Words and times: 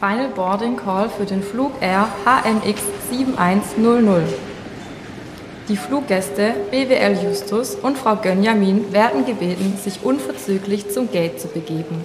Final 0.00 0.30
Boarding 0.30 0.78
Call 0.78 1.10
für 1.10 1.26
den 1.26 1.42
Flug 1.42 1.72
Air 1.82 2.08
HMX 2.24 2.80
7100. 3.10 4.22
Die 5.68 5.76
Fluggäste 5.76 6.54
BWL 6.70 7.22
Justus 7.22 7.74
und 7.74 7.98
Frau 7.98 8.16
Gönjamin 8.16 8.94
werden 8.94 9.26
gebeten, 9.26 9.76
sich 9.76 10.02
unverzüglich 10.02 10.90
zum 10.90 11.12
Gate 11.12 11.38
zu 11.38 11.48
begeben. 11.48 12.02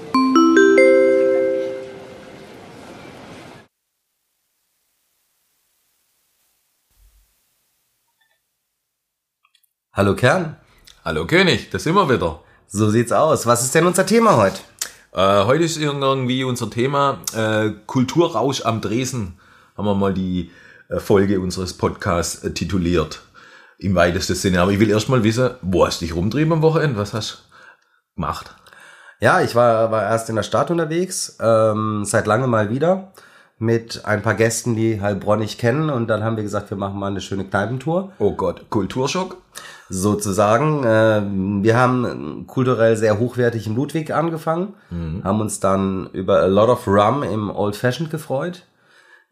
Hallo 9.93 10.17
Kern. 10.17 10.57
Hallo 11.05 11.25
König, 11.25 11.69
da 11.69 11.79
sind 11.79 11.95
wir 11.95 12.09
wieder. 12.09 12.43
So 12.67 12.89
sieht's 12.89 13.13
aus. 13.13 13.47
Was 13.47 13.63
ist 13.63 13.73
denn 13.73 13.85
unser 13.85 14.05
Thema 14.05 14.35
heute? 14.35 14.59
Äh, 15.15 15.45
heute 15.45 15.63
ist 15.63 15.77
irgendwie 15.77 16.43
unser 16.43 16.69
Thema 16.69 17.19
äh, 17.33 17.69
Kulturrausch 17.85 18.65
am 18.65 18.81
Dresen. 18.81 19.39
Haben 19.77 19.85
wir 19.85 19.95
mal 19.95 20.13
die 20.13 20.51
äh, 20.89 20.99
Folge 20.99 21.39
unseres 21.39 21.71
Podcasts 21.71 22.43
äh, 22.43 22.51
tituliert. 22.51 23.21
Im 23.77 23.95
weitesten 23.95 24.35
Sinne. 24.35 24.59
Aber 24.59 24.71
ich 24.71 24.79
will 24.79 24.89
erst 24.89 25.07
mal 25.07 25.23
wissen, 25.23 25.51
wo 25.61 25.85
hast 25.85 26.01
du 26.01 26.05
dich 26.05 26.15
rumtrieben 26.15 26.51
am 26.51 26.61
Wochenende? 26.61 26.99
Was 26.99 27.13
hast 27.13 27.31
du 27.31 28.15
gemacht? 28.15 28.55
Ja, 29.21 29.39
ich 29.39 29.55
war, 29.55 29.89
war 29.89 30.03
erst 30.03 30.29
in 30.29 30.35
der 30.35 30.43
Stadt 30.43 30.69
unterwegs, 30.69 31.37
ähm, 31.39 32.03
seit 32.03 32.27
langem 32.27 32.49
mal 32.49 32.69
wieder 32.69 33.13
mit 33.57 34.03
ein 34.03 34.21
paar 34.21 34.35
Gästen, 34.35 34.75
die 34.75 34.99
Heilbronn 34.99 35.39
nicht 35.39 35.59
kennen. 35.59 35.89
Und 35.89 36.07
dann 36.07 36.25
haben 36.25 36.35
wir 36.35 36.43
gesagt, 36.43 36.69
wir 36.71 36.77
machen 36.77 36.99
mal 36.99 37.07
eine 37.07 37.21
schöne 37.21 37.45
Kneipentour. 37.45 38.11
Oh 38.19 38.33
Gott, 38.33 38.69
Kulturschock? 38.69 39.37
Sozusagen. 39.89 40.83
Äh, 40.83 41.21
wir 41.63 41.77
haben 41.77 42.45
kulturell 42.47 42.97
sehr 42.97 43.19
hochwertig 43.19 43.67
im 43.67 43.75
Ludwig 43.75 44.11
angefangen, 44.11 44.73
mhm. 44.89 45.23
haben 45.23 45.41
uns 45.41 45.59
dann 45.59 46.09
über 46.13 46.41
A 46.41 46.47
Lot 46.47 46.69
of 46.69 46.87
Rum 46.87 47.23
im 47.23 47.49
Old 47.49 47.75
Fashioned 47.75 48.11
gefreut, 48.11 48.63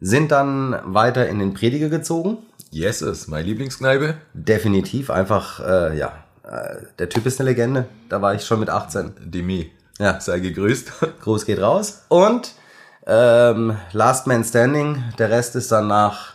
sind 0.00 0.30
dann 0.32 0.78
weiter 0.84 1.28
in 1.28 1.38
den 1.38 1.54
Prediger 1.54 1.88
gezogen. 1.88 2.38
Yes, 2.70 3.02
ist 3.02 3.28
meine 3.28 3.46
Lieblingskneipe. 3.46 4.14
Definitiv, 4.32 5.10
einfach, 5.10 5.60
äh, 5.60 5.96
ja, 5.96 6.12
äh, 6.44 6.86
der 6.98 7.08
Typ 7.08 7.26
ist 7.26 7.40
eine 7.40 7.50
Legende. 7.50 7.86
Da 8.08 8.20
war 8.20 8.34
ich 8.34 8.44
schon 8.44 8.60
mit 8.60 8.70
18. 8.70 9.12
Demi. 9.20 9.70
Ja. 9.98 10.20
Sei 10.20 10.40
gegrüßt. 10.40 10.92
Gruß 11.22 11.46
geht 11.46 11.60
raus. 11.60 12.04
Und 12.08 12.52
ähm, 13.06 13.76
Last 13.92 14.26
Man 14.26 14.44
Standing, 14.44 15.02
der 15.18 15.30
Rest 15.30 15.56
ist 15.56 15.70
dann 15.72 15.86
nach, 15.86 16.34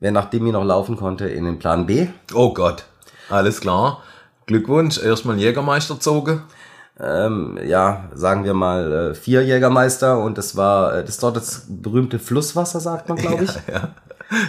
wer 0.00 0.10
nach 0.10 0.30
Demi 0.30 0.52
noch 0.52 0.64
laufen 0.64 0.96
konnte, 0.96 1.28
in 1.28 1.44
den 1.44 1.58
Plan 1.58 1.86
B. 1.86 2.08
Oh 2.34 2.52
Gott. 2.52 2.86
Alles 3.28 3.60
klar. 3.60 4.02
Glückwunsch, 4.46 4.98
erstmal 5.02 5.38
Jägermeister 5.38 5.94
gezogen. 5.94 6.42
Ähm, 7.00 7.58
ja, 7.64 8.10
sagen 8.14 8.44
wir 8.44 8.54
mal 8.54 8.92
äh, 8.92 9.14
vier 9.14 9.44
Jägermeister 9.44 10.18
und 10.18 10.36
das 10.36 10.56
war 10.56 10.94
äh, 10.94 11.00
das 11.02 11.10
ist 11.10 11.22
dort 11.22 11.36
das 11.36 11.66
berühmte 11.68 12.18
Flusswasser, 12.18 12.80
sagt 12.80 13.08
man, 13.08 13.18
glaube 13.18 13.44
ich. 13.44 13.54
Ja, 13.54 13.94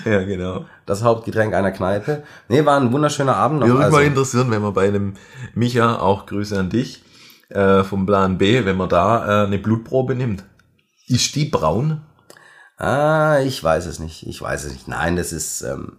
ja. 0.05 0.11
ja, 0.11 0.23
genau. 0.23 0.65
Das 0.87 1.03
Hauptgetränk 1.03 1.53
einer 1.53 1.71
Kneipe. 1.71 2.23
Nee, 2.47 2.65
war 2.65 2.79
ein 2.79 2.91
wunderschöner 2.91 3.35
Abend. 3.35 3.61
Würde 3.61 3.73
mich 3.73 3.83
also, 3.83 3.97
mal 3.97 4.03
interessieren, 4.03 4.49
wenn 4.49 4.63
man 4.63 4.73
bei 4.73 4.87
einem 4.87 5.13
Micha, 5.53 5.99
auch 5.99 6.25
Grüße 6.25 6.57
an 6.57 6.71
dich, 6.71 7.03
äh, 7.49 7.83
vom 7.83 8.07
Plan 8.07 8.39
B, 8.39 8.65
wenn 8.65 8.77
man 8.77 8.89
da 8.89 9.43
äh, 9.43 9.45
eine 9.45 9.59
Blutprobe 9.59 10.15
nimmt. 10.15 10.43
Ist 11.07 11.35
die 11.35 11.45
braun? 11.45 12.01
Ah, 12.77 13.39
ich 13.41 13.63
weiß 13.63 13.85
es 13.85 13.99
nicht. 13.99 14.25
Ich 14.25 14.41
weiß 14.41 14.63
es 14.63 14.71
nicht. 14.71 14.87
Nein, 14.87 15.17
das 15.17 15.33
ist 15.33 15.61
ähm, 15.61 15.97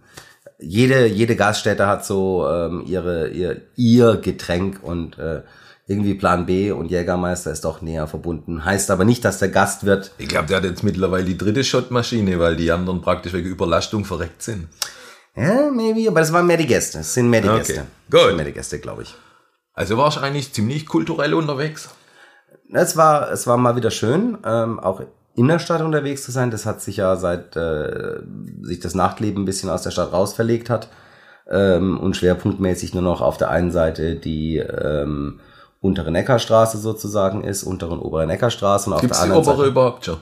jede, 0.61 1.07
jede 1.07 1.35
Gaststätte 1.35 1.87
hat 1.87 2.05
so 2.05 2.47
ähm, 2.47 2.83
ihre, 2.85 3.29
ihr, 3.29 3.61
ihr 3.75 4.17
Getränk 4.17 4.83
und 4.83 5.17
äh, 5.17 5.41
irgendwie 5.87 6.13
Plan 6.13 6.45
B 6.45 6.71
und 6.71 6.89
Jägermeister 6.89 7.51
ist 7.51 7.65
doch 7.65 7.81
näher 7.81 8.07
verbunden. 8.07 8.63
Heißt 8.63 8.91
aber 8.91 9.03
nicht, 9.03 9.25
dass 9.25 9.39
der 9.39 9.49
Gast 9.49 9.85
wird. 9.85 10.11
Ich 10.17 10.27
glaube, 10.27 10.47
der 10.47 10.57
hat 10.57 10.63
jetzt 10.63 10.83
mittlerweile 10.83 11.25
die 11.25 11.37
dritte 11.37 11.63
Shotmaschine, 11.63 12.39
weil 12.39 12.55
die 12.55 12.71
anderen 12.71 13.01
praktisch 13.01 13.33
wegen 13.33 13.49
Überlastung 13.49 14.05
verreckt 14.05 14.41
sind. 14.41 14.67
Ja, 15.35 15.69
maybe, 15.71 16.07
aber 16.09 16.19
das 16.19 16.31
waren 16.31 16.47
mehr 16.47 16.57
die 16.57 16.67
Gäste. 16.67 16.99
Das 16.99 17.13
sind 17.13 17.29
mehr 17.29 17.41
die 17.41 17.49
okay. 17.49 17.57
Gäste. 17.59 17.85
Gut. 18.09 18.35
Mehr 18.35 18.45
die 18.45 18.53
Gäste, 18.53 18.79
glaube 18.79 19.03
ich. 19.03 19.15
Also 19.73 19.97
warst 19.97 20.17
du 20.17 20.21
eigentlich 20.21 20.53
ziemlich 20.53 20.85
kulturell 20.85 21.33
unterwegs? 21.33 21.89
Es 22.73 22.95
war, 22.95 23.31
es 23.31 23.47
war 23.47 23.57
mal 23.57 23.75
wieder 23.75 23.91
schön, 23.91 24.37
ähm, 24.45 24.79
auch 24.79 25.01
in 25.35 25.47
der 25.47 25.59
Stadt 25.59 25.81
unterwegs 25.81 26.23
zu 26.23 26.31
sein. 26.31 26.51
Das 26.51 26.65
hat 26.65 26.81
sich 26.81 26.97
ja 26.97 27.15
seit 27.15 27.55
äh, 27.55 28.19
sich 28.61 28.79
das 28.79 28.95
Nachtleben 28.95 29.43
ein 29.43 29.45
bisschen 29.45 29.69
aus 29.69 29.83
der 29.83 29.91
Stadt 29.91 30.13
raus 30.13 30.33
verlegt 30.33 30.69
hat 30.69 30.89
ähm, 31.49 31.99
und 31.99 32.15
schwerpunktmäßig 32.15 32.93
nur 32.93 33.03
noch 33.03 33.21
auf 33.21 33.37
der 33.37 33.49
einen 33.49 33.71
Seite 33.71 34.15
die 34.15 34.57
ähm, 34.57 35.39
untere 35.79 36.11
Neckarstraße 36.11 36.77
sozusagen 36.77 37.43
ist, 37.43 37.63
untere 37.63 37.91
und 37.91 38.01
obere 38.01 38.27
Neckarstraße 38.27 38.89
und 38.89 38.95
auf 38.95 39.01
Gibt's 39.01 39.17
der 39.17 39.23
anderen 39.23 39.43
die 39.43 39.49
obere 39.49 39.57
Seite 39.57 39.69
überhaupt 39.69 40.05
schon? 40.05 40.17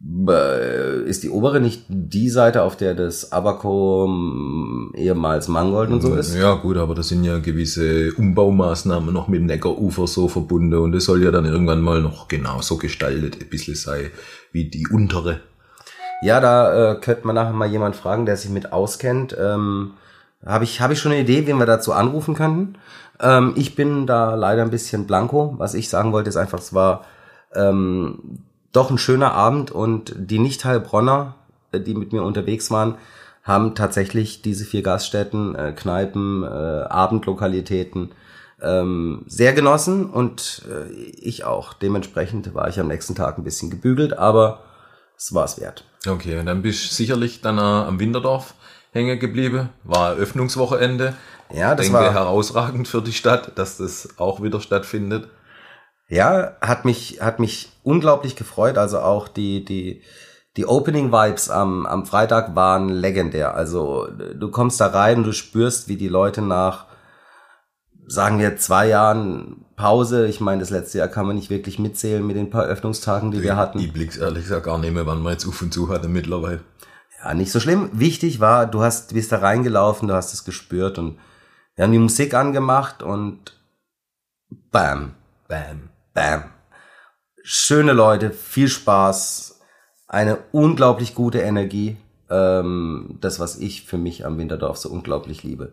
Äh, 0.00 1.02
ist 1.08 1.24
die 1.24 1.30
obere 1.30 1.60
nicht 1.60 1.84
die 1.88 2.30
Seite, 2.30 2.62
auf 2.62 2.76
der 2.76 2.94
das 2.94 3.32
Abaco 3.32 4.06
ähm, 4.06 4.92
ehemals 4.94 5.48
Mangold 5.48 5.90
und 5.90 6.00
so 6.02 6.14
ist? 6.14 6.36
Ja 6.36 6.54
gut, 6.54 6.76
aber 6.76 6.94
das 6.94 7.08
sind 7.08 7.24
ja 7.24 7.38
gewisse 7.38 8.12
Umbaumaßnahmen 8.14 9.12
noch 9.12 9.26
mit 9.26 9.42
Neckarufer 9.42 10.06
so 10.06 10.28
verbunden 10.28 10.78
und 10.78 10.94
es 10.94 11.04
soll 11.04 11.24
ja 11.24 11.32
dann 11.32 11.46
irgendwann 11.46 11.80
mal 11.80 12.00
noch 12.00 12.28
genauso 12.28 12.76
gestaltet 12.76 13.38
ein 13.40 13.48
bisschen 13.48 13.74
sein 13.74 14.10
wie 14.52 14.70
die 14.70 14.86
untere. 14.86 15.40
Ja, 16.22 16.40
da 16.40 16.92
äh, 16.92 17.00
könnte 17.00 17.26
man 17.26 17.34
nachher 17.34 17.52
mal 17.52 17.68
jemand 17.68 17.96
fragen, 17.96 18.24
der 18.24 18.36
sich 18.36 18.50
mit 18.50 18.72
auskennt. 18.72 19.36
Ähm, 19.38 19.94
Habe 20.44 20.62
ich, 20.62 20.80
hab 20.80 20.92
ich 20.92 21.00
schon 21.00 21.12
eine 21.12 21.20
Idee, 21.22 21.46
wen 21.46 21.58
wir 21.58 21.66
dazu 21.66 21.92
anrufen 21.92 22.34
könnten? 22.34 22.74
Ähm, 23.20 23.54
ich 23.56 23.74
bin 23.74 24.06
da 24.06 24.36
leider 24.36 24.62
ein 24.62 24.70
bisschen 24.70 25.06
blanco. 25.06 25.54
Was 25.58 25.74
ich 25.74 25.88
sagen 25.88 26.12
wollte, 26.12 26.28
ist 26.28 26.36
einfach, 26.36 26.60
es 26.60 26.72
war 26.72 27.04
ähm, 27.54 28.44
doch 28.72 28.90
ein 28.90 28.98
schöner 28.98 29.32
Abend 29.32 29.70
und 29.70 30.14
die 30.16 30.38
Nicht-Heilbronner, 30.38 31.34
äh, 31.72 31.80
die 31.80 31.94
mit 31.94 32.12
mir 32.12 32.22
unterwegs 32.22 32.70
waren, 32.70 32.96
haben 33.42 33.74
tatsächlich 33.74 34.42
diese 34.42 34.64
vier 34.64 34.82
Gaststätten, 34.82 35.54
äh, 35.54 35.72
Kneipen, 35.72 36.42
äh, 36.42 36.46
Abendlokalitäten 36.46 38.10
ähm, 38.60 39.24
sehr 39.26 39.52
genossen 39.52 40.06
und 40.06 40.62
äh, 40.68 40.92
ich 40.92 41.44
auch. 41.44 41.72
Dementsprechend 41.72 42.54
war 42.54 42.68
ich 42.68 42.78
am 42.78 42.88
nächsten 42.88 43.14
Tag 43.14 43.38
ein 43.38 43.44
bisschen 43.44 43.70
gebügelt, 43.70 44.18
aber 44.18 44.60
es 45.16 45.32
war 45.32 45.44
es 45.44 45.60
wert. 45.60 45.84
Okay, 46.06 46.38
und 46.38 46.46
dann 46.46 46.62
bist 46.62 46.90
du 46.90 46.94
sicherlich 46.94 47.40
dann 47.40 47.58
äh, 47.58 47.60
am 47.60 47.98
Winterdorf 48.00 48.54
hängen 48.92 49.18
geblieben. 49.18 49.68
War 49.84 50.12
Eröffnungswochenende. 50.12 51.14
Ja, 51.52 51.74
das 51.74 51.86
Denke 51.86 52.00
war 52.00 52.12
herausragend 52.12 52.88
für 52.88 53.00
die 53.00 53.12
Stadt, 53.12 53.52
dass 53.56 53.78
das 53.78 54.18
auch 54.18 54.42
wieder 54.42 54.60
stattfindet. 54.60 55.28
Ja, 56.08 56.56
hat 56.60 56.84
mich, 56.84 57.20
hat 57.20 57.38
mich 57.38 57.70
unglaublich 57.82 58.34
gefreut. 58.34 58.78
Also 58.78 59.00
auch 59.00 59.28
die, 59.28 59.64
die, 59.64 60.02
die 60.56 60.66
Opening 60.66 61.12
Vibes 61.12 61.50
am, 61.50 61.86
am 61.86 62.06
Freitag 62.06 62.56
waren 62.56 62.88
legendär. 62.88 63.54
Also 63.54 64.08
du 64.08 64.50
kommst 64.50 64.80
da 64.80 64.86
rein, 64.86 65.22
du 65.22 65.32
spürst, 65.32 65.88
wie 65.88 65.96
die 65.96 66.08
Leute 66.08 66.40
nach, 66.40 66.86
sagen 68.06 68.38
wir, 68.38 68.56
zwei 68.56 68.88
Jahren 68.88 69.66
Pause, 69.76 70.26
ich 70.26 70.40
meine, 70.40 70.60
das 70.60 70.70
letzte 70.70 70.98
Jahr 70.98 71.08
kann 71.08 71.26
man 71.26 71.36
nicht 71.36 71.50
wirklich 71.50 71.78
mitzählen 71.78 72.26
mit 72.26 72.36
den 72.36 72.50
paar 72.50 72.64
Öffnungstagen, 72.64 73.30
die 73.30 73.42
wir 73.42 73.56
hatten. 73.56 73.78
Ich 73.78 73.92
blick's 73.92 74.16
ehrlich 74.16 74.44
gesagt 74.44 74.64
gar 74.64 74.78
nicht 74.78 74.92
mehr, 74.92 75.06
wann 75.06 75.22
man 75.22 75.34
jetzt 75.34 75.46
auf 75.46 75.60
und 75.62 75.72
zu 75.72 75.88
hatte 75.90 76.08
mittlerweile. 76.08 76.60
Ja, 77.22 77.34
nicht 77.34 77.52
so 77.52 77.60
schlimm. 77.60 77.90
Wichtig 77.92 78.40
war, 78.40 78.66
du 78.66 78.82
hast, 78.82 79.12
bist 79.12 79.30
da 79.30 79.38
reingelaufen, 79.38 80.08
du 80.08 80.14
hast 80.14 80.32
es 80.32 80.44
gespürt 80.44 80.98
und 80.98 81.18
wir 81.76 81.84
haben 81.84 81.92
die 81.92 81.98
Musik 81.98 82.34
angemacht 82.34 83.02
und 83.02 83.56
bam, 84.72 85.14
bam, 85.46 85.87
bam. 86.18 86.44
Schöne 87.44 87.92
Leute, 87.92 88.30
viel 88.32 88.68
Spaß, 88.68 89.60
eine 90.08 90.38
unglaublich 90.50 91.14
gute 91.14 91.38
Energie. 91.38 91.96
Ähm, 92.28 93.18
das, 93.20 93.38
was 93.38 93.56
ich 93.56 93.84
für 93.84 93.98
mich 93.98 94.26
am 94.26 94.36
Winterdorf 94.36 94.76
so 94.76 94.88
unglaublich 94.90 95.44
liebe. 95.44 95.72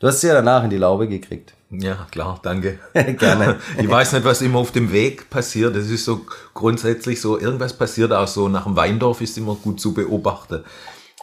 Du 0.00 0.08
hast 0.08 0.20
sie 0.20 0.28
ja 0.28 0.34
danach 0.34 0.64
in 0.64 0.70
die 0.70 0.78
Laube 0.78 1.06
gekriegt. 1.08 1.52
Ja, 1.70 2.06
klar, 2.10 2.40
danke. 2.42 2.78
Gerne. 2.94 3.58
ich 3.78 3.88
weiß 3.88 4.14
nicht, 4.14 4.24
was 4.24 4.40
immer 4.40 4.58
auf 4.60 4.72
dem 4.72 4.92
Weg 4.92 5.28
passiert. 5.30 5.76
Das 5.76 5.88
ist 5.88 6.06
so 6.06 6.22
grundsätzlich 6.54 7.20
so, 7.20 7.38
irgendwas 7.38 7.74
passiert 7.74 8.12
auch 8.12 8.26
so. 8.26 8.48
Nach 8.48 8.64
dem 8.64 8.74
Weindorf 8.74 9.20
ist 9.20 9.36
immer 9.36 9.54
gut 9.54 9.78
zu 9.78 9.92
beobachten. 9.92 10.64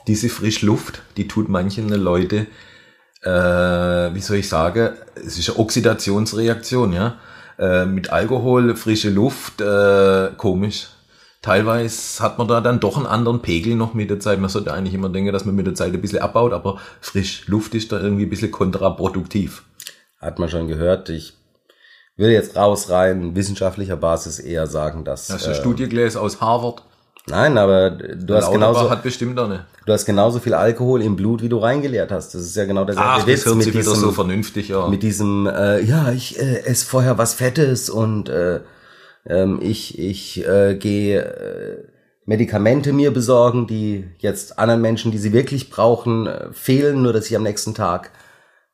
Diese 0.07 0.29
Frischluft, 0.29 1.01
die 1.17 1.27
tut 1.27 1.49
manchen 1.49 1.89
Leute, 1.89 2.45
äh, 3.23 3.29
wie 4.13 4.21
soll 4.21 4.37
ich 4.37 4.47
sagen, 4.47 4.91
es 5.15 5.39
ist 5.39 5.49
eine 5.49 5.59
Oxidationsreaktion, 5.59 6.93
ja. 6.93 7.17
Äh, 7.59 7.85
mit 7.85 8.09
Alkohol, 8.09 8.73
frische 8.77 9.09
Luft, 9.09 9.59
äh, 9.59 10.29
komisch. 10.37 10.87
Teilweise 11.41 12.23
hat 12.23 12.37
man 12.37 12.47
da 12.47 12.61
dann 12.61 12.79
doch 12.79 12.95
einen 12.95 13.05
anderen 13.05 13.41
Pegel 13.41 13.75
noch 13.75 13.93
mit 13.93 14.09
der 14.09 14.21
Zeit. 14.21 14.39
Man 14.39 14.49
sollte 14.49 14.73
eigentlich 14.73 14.93
immer 14.93 15.09
denken, 15.09 15.33
dass 15.33 15.45
man 15.45 15.55
mit 15.55 15.67
der 15.67 15.75
Zeit 15.75 15.93
ein 15.93 16.01
bisschen 16.01 16.19
abbaut, 16.19 16.53
aber 16.53 16.79
frisch 17.01 17.47
Luft 17.47 17.75
ist 17.75 17.91
da 17.91 17.99
irgendwie 17.99 18.23
ein 18.23 18.29
bisschen 18.29 18.51
kontraproduktiv. 18.51 19.63
Hat 20.19 20.39
man 20.39 20.47
schon 20.47 20.67
gehört. 20.69 21.09
Ich 21.09 21.33
würde 22.15 22.33
jetzt 22.33 22.55
raus 22.55 22.89
rein 22.89 23.35
wissenschaftlicher 23.35 23.97
Basis 23.97 24.39
eher 24.39 24.67
sagen, 24.67 25.03
dass. 25.03 25.29
Hast 25.29 25.45
du 25.45 25.51
äh, 25.51 25.55
Studiengläser 25.55 26.21
aus 26.21 26.39
Harvard? 26.39 26.83
Nein, 27.29 27.57
aber 27.57 27.91
du 27.91 28.35
hast 28.35 28.51
genauso. 28.51 28.89
hat 28.89 29.03
bestimmt 29.03 29.35
nicht. 29.35 29.61
Du 29.85 29.93
hast 29.93 30.05
genauso 30.05 30.39
viel 30.39 30.53
Alkohol 30.53 31.01
im 31.01 31.15
Blut, 31.15 31.41
wie 31.41 31.49
du 31.49 31.57
reingeleert 31.57 32.11
hast. 32.11 32.33
Das 32.35 32.41
ist 32.41 32.55
ja 32.55 32.65
genau 32.65 32.85
derselbe 32.85 33.09
Ach, 33.09 33.27
Witz 33.27 33.39
das 33.39 33.45
hört 33.45 33.55
mit 33.57 33.65
sich 33.65 33.73
diesem, 33.73 33.91
wieder 33.93 34.01
so 34.01 34.11
vernünftig, 34.11 34.69
ja. 34.69 34.87
mit 34.87 35.03
diesem, 35.03 35.47
äh, 35.47 35.81
ja, 35.81 36.11
ich 36.11 36.39
äh, 36.39 36.63
esse 36.65 36.85
vorher 36.85 37.17
was 37.17 37.33
Fettes 37.33 37.89
und 37.89 38.29
äh, 38.29 38.61
ähm, 39.25 39.59
ich 39.61 39.97
ich 39.97 40.45
äh, 40.47 40.75
gehe 40.75 41.21
äh, 41.21 41.87
Medikamente 42.25 42.93
mir 42.93 43.11
besorgen, 43.11 43.65
die 43.65 44.05
jetzt 44.19 44.59
anderen 44.59 44.81
Menschen, 44.81 45.11
die 45.11 45.17
sie 45.17 45.33
wirklich 45.33 45.71
brauchen, 45.71 46.27
äh, 46.27 46.53
fehlen, 46.53 47.01
nur 47.01 47.11
dass 47.11 47.25
ich 47.27 47.35
am 47.35 47.41
nächsten 47.41 47.73
Tag 47.73 48.11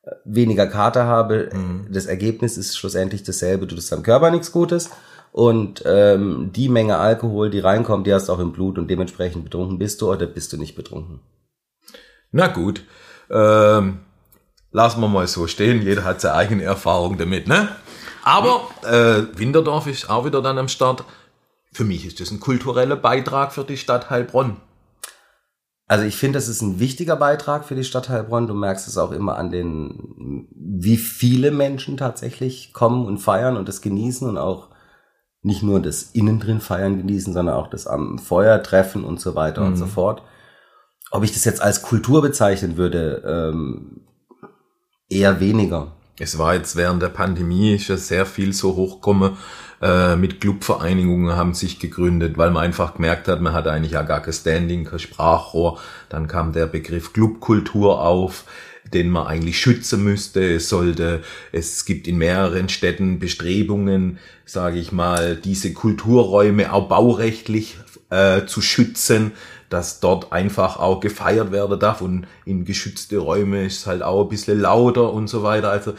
äh, 0.03 0.11
weniger 0.25 0.67
Kater 0.67 1.05
habe. 1.05 1.49
Mhm. 1.53 1.87
Das 1.89 2.05
Ergebnis 2.05 2.57
ist 2.57 2.77
schlussendlich 2.77 3.23
dasselbe. 3.23 3.65
Du 3.65 3.75
tust 3.75 3.91
deinem 3.91 4.03
Körper 4.03 4.29
nichts 4.31 4.51
Gutes. 4.51 4.89
Und 5.35 5.83
ähm, 5.85 6.53
die 6.53 6.69
Menge 6.69 6.97
Alkohol, 6.97 7.49
die 7.49 7.59
reinkommt, 7.59 8.07
die 8.07 8.13
hast 8.13 8.29
du 8.29 8.31
auch 8.33 8.39
im 8.39 8.53
Blut 8.53 8.77
und 8.77 8.89
dementsprechend 8.89 9.43
betrunken 9.43 9.77
bist 9.77 10.01
du 10.01 10.09
oder 10.09 10.27
bist 10.27 10.53
du 10.53 10.57
nicht 10.57 10.75
betrunken. 10.75 11.19
Na 12.31 12.47
gut. 12.47 12.85
Ähm, 13.29 13.99
lassen 14.71 15.01
wir 15.01 15.09
mal 15.09 15.27
so 15.27 15.45
stehen. 15.47 15.81
Jeder 15.81 16.05
hat 16.05 16.21
seine 16.21 16.35
eigene 16.35 16.63
Erfahrung 16.63 17.17
damit, 17.17 17.49
ne? 17.49 17.67
Aber 18.23 18.69
äh, 18.83 19.37
Winterdorf 19.37 19.87
ist 19.87 20.09
auch 20.09 20.23
wieder 20.23 20.41
dann 20.41 20.57
am 20.57 20.69
Start. 20.69 21.03
Für 21.73 21.83
mich 21.83 22.05
ist 22.05 22.21
das 22.21 22.31
ein 22.31 22.39
kultureller 22.39 22.95
Beitrag 22.95 23.51
für 23.51 23.65
die 23.65 23.75
Stadt 23.75 24.09
Heilbronn. 24.09 24.55
Also 25.85 26.05
ich 26.05 26.15
finde, 26.15 26.37
das 26.37 26.47
ist 26.47 26.61
ein 26.61 26.79
wichtiger 26.79 27.17
Beitrag 27.17 27.65
für 27.65 27.75
die 27.75 27.83
Stadt 27.83 28.07
Heilbronn. 28.07 28.47
Du 28.47 28.53
merkst 28.53 28.87
es 28.87 28.97
auch 28.97 29.11
immer 29.11 29.35
an 29.35 29.51
den, 29.51 30.47
wie 30.55 30.95
viele 30.95 31.51
Menschen 31.51 31.97
tatsächlich 31.97 32.71
kommen 32.71 33.05
und 33.05 33.17
feiern 33.17 33.57
und 33.57 33.67
das 33.67 33.81
genießen 33.81 34.29
und 34.29 34.37
auch 34.37 34.69
nicht 35.45 35.61
nur 35.61 35.79
das 35.79 36.01
innen 36.13 36.39
drin 36.39 36.59
feiern 36.59 36.97
genießen, 36.97 37.31
sondern 37.31 37.55
auch 37.55 37.67
das 37.67 37.85
am 37.85 38.17
Feuer 38.17 38.63
treffen 38.63 39.03
und 39.03 39.21
so 39.21 39.35
weiter 39.35 39.61
mhm. 39.61 39.67
und 39.67 39.75
so 39.75 39.85
fort. 39.85 40.23
Ob 41.11 41.23
ich 41.23 41.33
das 41.33 41.45
jetzt 41.45 41.61
als 41.61 41.83
Kultur 41.83 42.23
bezeichnen 42.23 42.77
würde, 42.77 43.23
ähm, 43.25 44.01
eher 45.07 45.39
weniger. 45.39 45.93
Es 46.17 46.39
war 46.39 46.55
jetzt 46.55 46.75
während 46.75 47.01
der 47.03 47.09
Pandemie 47.09 47.75
ja 47.75 47.95
sehr 47.95 48.25
viel 48.25 48.53
so 48.53 48.75
hochgekommen. 48.75 49.37
Äh, 49.81 50.15
mit 50.15 50.41
Clubvereinigungen 50.41 51.35
haben 51.35 51.53
sich 51.53 51.79
gegründet, 51.79 52.37
weil 52.37 52.51
man 52.51 52.63
einfach 52.63 52.95
gemerkt 52.95 53.27
hat, 53.27 53.41
man 53.41 53.53
hat 53.53 53.67
eigentlich 53.67 53.93
ja 53.93 54.03
gar 54.03 54.21
kein 54.21 54.33
Standing, 54.33 54.85
kein 54.85 54.99
Sprachrohr. 54.99 55.79
Dann 56.09 56.27
kam 56.27 56.53
der 56.53 56.67
Begriff 56.67 57.13
Clubkultur 57.13 58.01
auf 58.01 58.45
den 58.93 59.09
man 59.09 59.27
eigentlich 59.27 59.59
schützen 59.59 60.03
müsste. 60.03 60.55
Es 60.55 60.69
sollte, 60.69 61.23
es 61.51 61.85
gibt 61.85 62.07
in 62.07 62.17
mehreren 62.17 62.69
Städten 62.69 63.19
Bestrebungen, 63.19 64.19
sage 64.45 64.77
ich 64.77 64.91
mal, 64.91 65.35
diese 65.35 65.73
Kulturräume 65.73 66.71
auch 66.71 66.87
baurechtlich 66.87 67.77
äh, 68.09 68.45
zu 68.45 68.61
schützen, 68.61 69.31
dass 69.69 69.99
dort 69.99 70.31
einfach 70.31 70.77
auch 70.77 70.99
gefeiert 70.99 71.51
werden 71.51 71.79
darf 71.79 72.01
und 72.01 72.27
in 72.45 72.65
geschützte 72.65 73.17
Räume 73.17 73.65
ist 73.65 73.87
halt 73.87 74.03
auch 74.03 74.23
ein 74.23 74.29
bisschen 74.29 74.59
lauter 74.59 75.11
und 75.11 75.27
so 75.27 75.41
weiter. 75.41 75.69
Also 75.69 75.95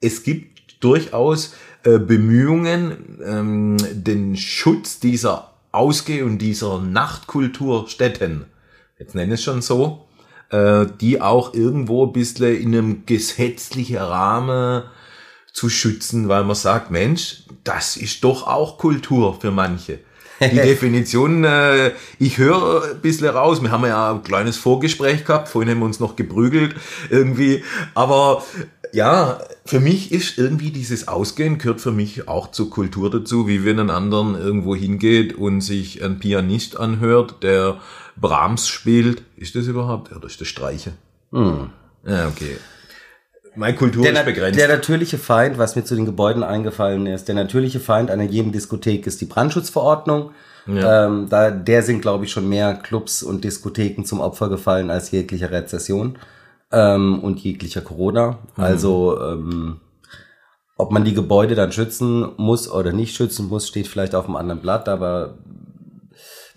es 0.00 0.22
gibt 0.22 0.84
durchaus 0.84 1.54
äh, 1.84 1.98
Bemühungen, 1.98 3.18
ähm, 3.24 3.76
den 3.92 4.36
Schutz 4.36 5.00
dieser 5.00 5.52
Ausgeh- 5.72 6.22
und 6.22 6.38
dieser 6.38 6.80
Nachtkulturstätten, 6.80 8.46
jetzt 8.98 9.14
nenne 9.14 9.34
es 9.34 9.44
schon 9.44 9.62
so, 9.62 10.06
äh, 10.50 10.86
die 11.00 11.20
auch 11.20 11.54
irgendwo 11.54 12.06
ein 12.06 12.12
bisschen 12.12 12.56
in 12.60 12.74
einem 12.74 13.06
gesetzlichen 13.06 13.98
Rahmen 13.98 14.82
zu 15.52 15.68
schützen, 15.68 16.28
weil 16.28 16.44
man 16.44 16.56
sagt, 16.56 16.90
Mensch, 16.90 17.44
das 17.64 17.96
ist 17.96 18.24
doch 18.24 18.46
auch 18.46 18.78
Kultur 18.78 19.38
für 19.40 19.50
manche. 19.50 20.00
Die 20.40 20.48
Definition, 20.54 21.44
äh, 21.44 21.92
ich 22.18 22.38
höre 22.38 22.92
ein 22.92 23.00
bisschen 23.00 23.28
raus. 23.28 23.60
Wir 23.60 23.70
haben 23.70 23.84
ja 23.84 24.12
ein 24.12 24.22
kleines 24.22 24.56
Vorgespräch 24.56 25.24
gehabt, 25.24 25.48
vorhin 25.48 25.70
haben 25.70 25.80
wir 25.80 25.86
uns 25.86 26.00
noch 26.00 26.16
geprügelt 26.16 26.76
irgendwie. 27.10 27.64
Aber 27.94 28.44
ja, 28.92 29.38
für 29.64 29.80
mich 29.80 30.12
ist 30.12 30.38
irgendwie 30.38 30.70
dieses 30.70 31.08
Ausgehen 31.08 31.58
gehört 31.58 31.80
für 31.80 31.92
mich 31.92 32.28
auch 32.28 32.50
zur 32.50 32.70
Kultur 32.70 33.10
dazu, 33.10 33.46
wie 33.46 33.64
wenn 33.64 33.78
ein 33.78 33.90
anderen 33.90 34.34
irgendwo 34.34 34.74
hingeht 34.74 35.34
und 35.34 35.60
sich 35.60 36.02
ein 36.02 36.18
Pianist 36.18 36.78
anhört, 36.78 37.42
der 37.42 37.80
Brahms 38.16 38.68
spielt. 38.68 39.22
Ist 39.36 39.54
das 39.54 39.66
überhaupt? 39.66 40.14
Oder 40.14 40.26
ist 40.26 40.40
das 40.40 40.48
Streiche? 40.48 40.92
Hm. 41.32 41.70
Ja, 42.06 42.28
okay. 42.28 42.56
Meine 43.54 43.76
Kultur 43.76 44.04
der, 44.04 44.12
ist 44.12 44.24
begrenzt. 44.24 44.58
Der 44.58 44.68
natürliche 44.68 45.18
Feind, 45.18 45.58
was 45.58 45.74
mir 45.74 45.84
zu 45.84 45.96
den 45.96 46.04
Gebäuden 46.04 46.42
eingefallen 46.42 47.06
ist, 47.06 47.26
der 47.26 47.34
natürliche 47.34 47.80
Feind 47.80 48.10
einer 48.10 48.24
jeden 48.24 48.52
Diskothek 48.52 49.06
ist 49.06 49.20
die 49.20 49.26
Brandschutzverordnung. 49.26 50.30
Ja. 50.66 51.06
Ähm, 51.06 51.28
da, 51.28 51.50
der 51.50 51.82
sind, 51.82 52.00
glaube 52.00 52.24
ich, 52.24 52.30
schon 52.30 52.48
mehr 52.48 52.74
Clubs 52.74 53.22
und 53.22 53.42
Diskotheken 53.42 54.04
zum 54.04 54.20
Opfer 54.20 54.48
gefallen 54.48 54.90
als 54.90 55.10
jeglicher 55.10 55.50
Rezession 55.50 56.18
ähm, 56.72 57.20
und 57.20 57.40
jeglicher 57.40 57.80
Corona. 57.80 58.38
Mhm. 58.56 58.64
Also 58.64 59.20
ähm, 59.20 59.80
ob 60.76 60.92
man 60.92 61.04
die 61.04 61.14
Gebäude 61.14 61.54
dann 61.54 61.72
schützen 61.72 62.28
muss 62.36 62.70
oder 62.70 62.92
nicht 62.92 63.16
schützen 63.16 63.48
muss, 63.48 63.66
steht 63.66 63.88
vielleicht 63.88 64.14
auf 64.14 64.26
einem 64.26 64.36
anderen 64.36 64.60
Blatt, 64.60 64.88
aber 64.88 65.38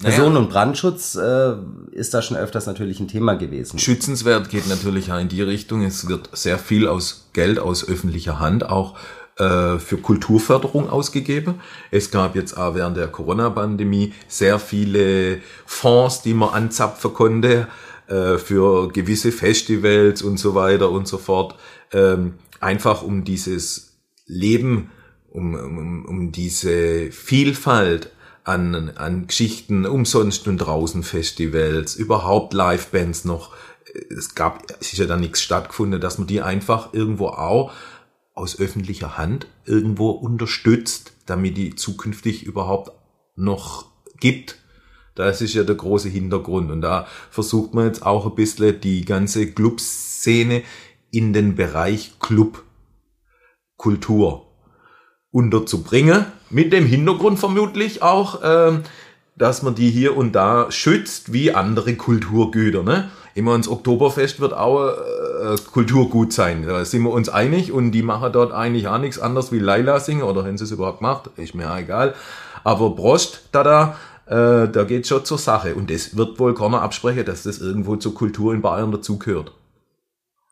Personen- 0.01 0.37
und 0.37 0.49
Brandschutz 0.49 1.15
äh, 1.15 1.53
ist 1.91 2.13
da 2.13 2.21
schon 2.21 2.37
öfters 2.37 2.65
natürlich 2.65 2.99
ein 2.99 3.07
Thema 3.07 3.35
gewesen. 3.35 3.77
Schützenswert 3.77 4.49
geht 4.49 4.67
natürlich 4.67 5.11
auch 5.11 5.19
in 5.19 5.29
die 5.29 5.41
Richtung. 5.41 5.83
Es 5.83 6.07
wird 6.07 6.29
sehr 6.33 6.57
viel 6.57 6.87
aus 6.87 7.29
Geld 7.33 7.59
aus 7.59 7.87
öffentlicher 7.87 8.39
Hand 8.39 8.67
auch 8.67 8.97
äh, 9.37 9.77
für 9.77 9.97
Kulturförderung 9.97 10.89
ausgegeben. 10.89 11.61
Es 11.91 12.09
gab 12.09 12.35
jetzt 12.35 12.57
auch 12.57 12.75
während 12.75 12.97
der 12.97 13.07
Corona-Pandemie 13.07 14.13
sehr 14.27 14.59
viele 14.59 15.39
Fonds, 15.65 16.21
die 16.21 16.33
man 16.33 16.49
anzapfen 16.49 17.13
konnte 17.13 17.67
äh, 18.11 18.37
für 18.37 18.89
gewisse 18.89 19.31
Festivals 19.31 20.21
und 20.21 20.37
so 20.37 20.53
weiter 20.53 20.91
und 20.91 21.07
so 21.07 21.17
fort. 21.17 21.55
Ähm, 21.93 22.33
einfach 22.59 23.03
um 23.03 23.23
dieses 23.23 23.93
Leben, 24.25 24.91
um, 25.29 25.55
um, 25.55 26.05
um 26.05 26.31
diese 26.33 27.09
Vielfalt 27.11 28.11
an, 28.43 28.89
an 28.95 29.27
Geschichten 29.27 29.85
umsonst 29.85 30.45
und 30.49 30.57
draußen 30.57 31.03
Festivals, 31.03 31.95
überhaupt 31.95 32.53
Livebands 32.53 33.23
noch. 33.23 33.55
Es 34.09 34.35
gab, 34.35 34.69
es 34.81 34.91
ist 34.91 34.99
ja 34.99 35.05
da 35.05 35.15
nichts 35.15 35.41
stattgefunden, 35.41 36.01
dass 36.01 36.17
man 36.17 36.27
die 36.27 36.41
einfach 36.41 36.93
irgendwo 36.93 37.27
auch 37.27 37.71
aus 38.33 38.59
öffentlicher 38.59 39.17
Hand 39.17 39.47
irgendwo 39.63 40.09
unterstützt, 40.09 41.13
damit 41.25 41.55
die 41.55 41.75
zukünftig 41.75 42.43
überhaupt 42.43 42.91
noch 43.37 43.85
gibt. 44.19 44.60
Das 45.15 45.41
ist 45.41 45.53
ja 45.53 45.63
der 45.63 45.75
große 45.75 46.09
Hintergrund. 46.09 46.71
Und 46.71 46.81
da 46.81 47.07
versucht 47.29 47.73
man 47.73 47.85
jetzt 47.85 48.05
auch 48.05 48.25
ein 48.25 48.35
bisschen 48.35 48.81
die 48.81 49.05
ganze 49.05 49.51
Clubszene 49.51 50.63
in 51.11 51.33
den 51.33 51.55
Bereich 51.55 52.15
Clubkultur 52.19 54.47
unterzubringen. 55.31 56.25
Mit 56.49 56.73
dem 56.73 56.85
Hintergrund 56.85 57.39
vermutlich 57.39 58.01
auch, 58.01 58.41
ähm, 58.43 58.83
dass 59.35 59.63
man 59.63 59.75
die 59.75 59.89
hier 59.89 60.17
und 60.17 60.33
da 60.33 60.71
schützt 60.71 61.33
wie 61.33 61.53
andere 61.53 61.95
Kulturgüter. 61.95 62.83
Ne? 62.83 63.09
Immer 63.33 63.55
ins 63.55 63.69
Oktoberfest 63.69 64.39
wird 64.39 64.53
auch 64.53 64.89
äh, 64.89 65.55
Kulturgut 65.71 66.33
sein. 66.33 66.65
Da 66.67 66.83
sind 66.83 67.03
wir 67.03 67.11
uns 67.11 67.29
einig 67.29 67.71
und 67.71 67.91
die 67.91 68.03
machen 68.03 68.31
dort 68.33 68.51
eigentlich 68.51 68.87
auch 68.87 68.97
nichts 68.97 69.19
anderes 69.19 69.51
wie 69.51 69.59
Laila 69.59 69.99
singen 69.99 70.23
oder 70.23 70.43
wenn 70.43 70.57
sie 70.57 70.65
es 70.65 70.71
überhaupt 70.71 71.01
macht, 71.01 71.29
ist 71.37 71.55
mir 71.55 71.71
auch 71.71 71.77
egal. 71.77 72.13
Aber 72.63 72.95
Prost, 72.95 73.43
da 73.51 73.63
da, 73.63 73.95
äh, 74.31 74.69
da 74.69 74.85
geht 74.85 75.07
schon 75.07 75.25
zur 75.25 75.37
Sache. 75.37 75.75
Und 75.75 75.91
das 75.91 76.15
wird 76.15 76.39
wohl 76.39 76.53
keiner 76.53 76.81
absprechen, 76.81 77.25
dass 77.25 77.43
das 77.43 77.59
irgendwo 77.59 77.97
zur 77.97 78.15
Kultur 78.15 78.53
in 78.53 78.61
Bayern 78.61 78.91
dazugehört. 78.91 79.51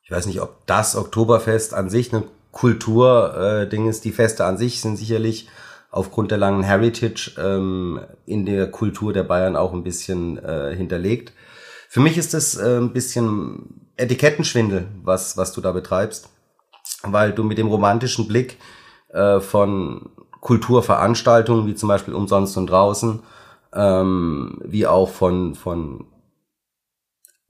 Ich 0.03 0.12
weiß 0.12 0.25
nicht, 0.25 0.41
ob 0.41 0.65
das 0.67 0.98
Oktoberfest 0.98 1.74
an 1.74 1.89
sich 1.89 2.13
eine 2.13 2.25
Kultur-Ding 2.51 3.86
äh, 3.86 3.89
ist. 3.89 4.03
Die 4.03 4.12
Feste 4.12 4.43
an 4.43 4.57
sich 4.57 4.81
sind 4.81 4.98
sicherlich 4.98 5.48
aufgrund 5.91 6.31
der 6.31 6.38
langen 6.38 6.63
Heritage 6.63 7.31
ähm, 7.38 8.01
in 8.25 8.45
der 8.45 8.69
Kultur 8.69 9.13
der 9.13 9.24
Bayern 9.24 9.55
auch 9.55 9.74
ein 9.74 9.83
bisschen 9.83 10.38
äh, 10.38 10.75
hinterlegt. 10.75 11.31
Für 11.88 12.01
mich 12.01 12.17
ist 12.17 12.33
das 12.33 12.57
äh, 12.57 12.79
ein 12.79 12.91
bisschen 12.91 13.91
Etikettenschwindel, 13.95 14.88
was, 15.03 15.38
was 15.38 15.53
du 15.53 15.62
da 15.62 15.71
betreibst, 15.71 16.29
weil 17.03 17.31
du 17.31 17.43
mit 17.43 17.57
dem 17.57 17.67
romantischen 17.67 18.27
Blick 18.27 18.57
äh, 19.13 19.39
von 19.39 20.09
Kulturveranstaltungen, 20.41 21.65
wie 21.65 21.75
zum 21.75 21.88
Beispiel 21.88 22.13
umsonst 22.13 22.57
und 22.57 22.67
draußen, 22.67 23.21
ähm, 23.73 24.59
wie 24.63 24.88
auch 24.88 25.09
von, 25.09 25.55
von 25.55 26.05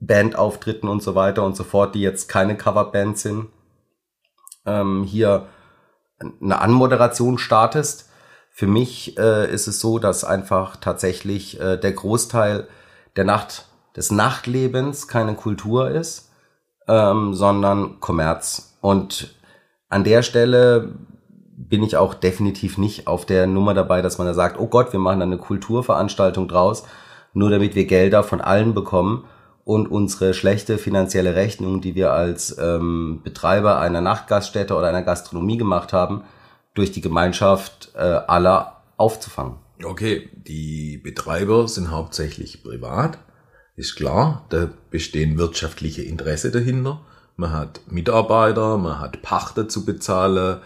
Bandauftritten 0.00 0.88
und 0.88 1.02
so 1.02 1.14
weiter 1.14 1.44
und 1.44 1.56
so 1.56 1.64
fort, 1.64 1.94
die 1.94 2.00
jetzt 2.00 2.28
keine 2.28 2.56
Coverband 2.56 3.18
sind, 3.18 3.48
ähm, 4.66 5.04
hier 5.04 5.46
eine 6.40 6.60
Anmoderation 6.60 7.38
startest. 7.38 8.08
Für 8.50 8.66
mich 8.66 9.18
äh, 9.18 9.50
ist 9.52 9.66
es 9.66 9.80
so, 9.80 9.98
dass 9.98 10.24
einfach 10.24 10.76
tatsächlich 10.76 11.60
äh, 11.60 11.76
der 11.76 11.92
Großteil 11.92 12.68
der 13.16 13.24
Nacht 13.24 13.66
des 13.96 14.10
Nachtlebens 14.10 15.08
keine 15.08 15.34
Kultur 15.34 15.90
ist, 15.90 16.30
ähm, 16.88 17.34
sondern 17.34 18.00
Kommerz. 18.00 18.76
Und 18.80 19.34
an 19.88 20.04
der 20.04 20.22
Stelle 20.22 20.94
bin 21.68 21.82
ich 21.82 21.96
auch 21.96 22.14
definitiv 22.14 22.78
nicht 22.78 23.06
auf 23.06 23.26
der 23.26 23.46
Nummer 23.46 23.74
dabei, 23.74 24.00
dass 24.00 24.18
man 24.18 24.26
da 24.26 24.34
sagt, 24.34 24.58
oh 24.58 24.66
Gott, 24.66 24.92
wir 24.92 25.00
machen 25.00 25.20
da 25.20 25.26
eine 25.26 25.36
Kulturveranstaltung 25.36 26.48
draus, 26.48 26.84
nur 27.34 27.50
damit 27.50 27.74
wir 27.74 27.86
Gelder 27.86 28.22
von 28.22 28.40
allen 28.40 28.72
bekommen 28.72 29.24
und 29.64 29.88
unsere 29.88 30.32
schlechte 30.32 30.78
finanzielle 30.78 31.34
Rechnung, 31.34 31.80
die 31.80 31.94
wir 31.94 32.12
als 32.12 32.56
ähm, 32.58 33.20
Betreiber 33.22 33.78
einer 33.78 34.00
Nachtgaststätte 34.00 34.74
oder 34.74 34.88
einer 34.88 35.02
Gastronomie 35.02 35.58
gemacht 35.58 35.92
haben, 35.92 36.24
durch 36.74 36.92
die 36.92 37.02
Gemeinschaft 37.02 37.92
äh, 37.94 37.98
aller 37.98 38.82
aufzufangen. 38.96 39.56
Okay, 39.84 40.30
die 40.32 40.98
Betreiber 40.98 41.68
sind 41.68 41.90
hauptsächlich 41.90 42.62
privat, 42.62 43.18
ist 43.76 43.96
klar, 43.96 44.44
da 44.48 44.68
bestehen 44.90 45.38
wirtschaftliche 45.38 46.02
Interesse 46.02 46.50
dahinter. 46.50 47.00
Man 47.36 47.52
hat 47.52 47.80
Mitarbeiter, 47.86 48.76
man 48.76 49.00
hat 49.00 49.22
Pachte 49.22 49.68
zu 49.68 49.84
bezahlen, 49.84 50.60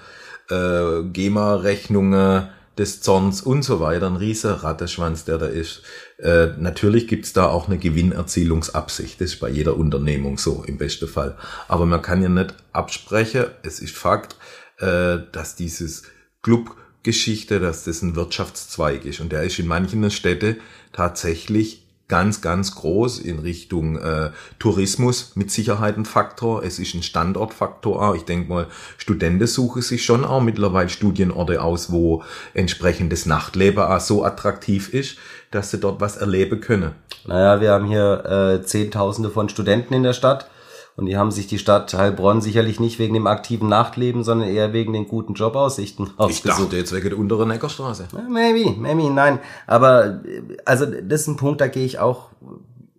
äh, 0.50 1.02
GEMA-Rechnungen 1.04 2.48
des 2.78 3.00
Zorns 3.00 3.40
und 3.40 3.62
so 3.62 3.80
weiter, 3.80 4.06
ein 4.06 4.16
riesiger 4.16 4.64
Rattenschwanz, 4.64 5.24
der 5.24 5.38
da 5.38 5.46
ist. 5.46 5.82
Äh, 6.18 6.48
natürlich 6.58 7.06
gibt's 7.06 7.32
da 7.32 7.46
auch 7.46 7.68
eine 7.68 7.78
Gewinnerzielungsabsicht, 7.78 9.20
das 9.20 9.34
ist 9.34 9.40
bei 9.40 9.48
jeder 9.48 9.76
Unternehmung 9.76 10.38
so 10.38 10.64
im 10.66 10.78
besten 10.78 11.08
Fall. 11.08 11.36
Aber 11.68 11.86
man 11.86 12.02
kann 12.02 12.22
ja 12.22 12.28
nicht 12.28 12.54
absprechen, 12.72 13.46
es 13.62 13.80
ist 13.80 13.94
Fakt, 13.94 14.36
äh, 14.78 15.18
dass 15.30 15.54
dieses 15.54 16.04
Clubgeschichte, 16.42 17.60
dass 17.60 17.84
das 17.84 18.02
ein 18.02 18.16
Wirtschaftszweig 18.16 19.04
ist 19.04 19.20
und 19.20 19.30
der 19.30 19.44
ist 19.44 19.58
in 19.58 19.66
manchen 19.66 20.10
Städten 20.10 20.56
tatsächlich 20.92 21.83
ganz, 22.08 22.40
ganz 22.42 22.74
groß 22.74 23.18
in 23.18 23.38
Richtung 23.38 23.96
äh, 23.96 24.30
Tourismus 24.58 25.32
mit 25.36 25.50
Sicherheit 25.50 25.96
ein 25.96 26.04
Faktor. 26.04 26.62
Es 26.62 26.78
ist 26.78 26.94
ein 26.94 27.02
Standortfaktor 27.02 28.00
auch. 28.02 28.14
Ich 28.14 28.24
denke 28.24 28.48
mal, 28.48 28.66
Studenten 28.98 29.46
suchen 29.46 29.82
sich 29.82 30.04
schon 30.04 30.24
auch 30.24 30.42
mittlerweile 30.42 30.88
Studienorte 30.88 31.62
aus, 31.62 31.90
wo 31.90 32.22
entsprechendes 32.52 33.26
Nachtleben 33.26 33.82
auch 33.82 34.00
so 34.00 34.24
attraktiv 34.24 34.92
ist, 34.92 35.16
dass 35.50 35.70
sie 35.70 35.78
dort 35.78 36.00
was 36.00 36.16
erleben 36.16 36.60
können. 36.60 36.92
Naja, 37.26 37.60
wir 37.60 37.72
haben 37.72 37.86
hier 37.86 38.60
äh, 38.60 38.66
Zehntausende 38.66 39.30
von 39.30 39.48
Studenten 39.48 39.94
in 39.94 40.02
der 40.02 40.12
Stadt 40.12 40.50
und 40.96 41.06
die 41.06 41.16
haben 41.16 41.32
sich 41.32 41.48
die 41.48 41.58
Stadt 41.58 41.92
Heilbronn 41.92 42.40
sicherlich 42.40 42.78
nicht 42.78 42.98
wegen 42.98 43.14
dem 43.14 43.26
aktiven 43.26 43.68
Nachtleben, 43.68 44.22
sondern 44.22 44.48
eher 44.48 44.72
wegen 44.72 44.92
den 44.92 45.08
guten 45.08 45.34
Jobaussichten 45.34 46.10
Ich 46.28 46.42
dachte 46.42 46.76
jetzt 46.76 46.92
wegen 46.92 47.08
der 47.08 47.18
unteren 47.18 47.48
Neckarstraße. 47.48 48.08
Maybe, 48.28 48.70
maybe, 48.78 49.10
nein. 49.10 49.40
Aber 49.66 50.22
also 50.64 50.86
das 50.86 51.22
ist 51.22 51.28
ein 51.28 51.36
Punkt, 51.36 51.60
da 51.60 51.66
gehe 51.66 51.84
ich 51.84 51.98
auch 51.98 52.28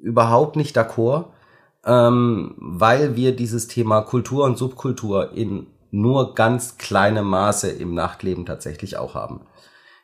überhaupt 0.01 0.57
nicht 0.57 0.77
d'accord, 0.77 1.27
ähm, 1.85 2.55
weil 2.57 3.15
wir 3.15 3.35
dieses 3.35 3.67
Thema 3.67 4.01
Kultur 4.01 4.43
und 4.43 4.57
Subkultur 4.57 5.31
in 5.33 5.67
nur 5.91 6.35
ganz 6.35 6.77
kleinem 6.77 7.25
Maße 7.27 7.69
im 7.69 7.93
Nachtleben 7.93 8.45
tatsächlich 8.45 8.97
auch 8.97 9.15
haben. 9.15 9.41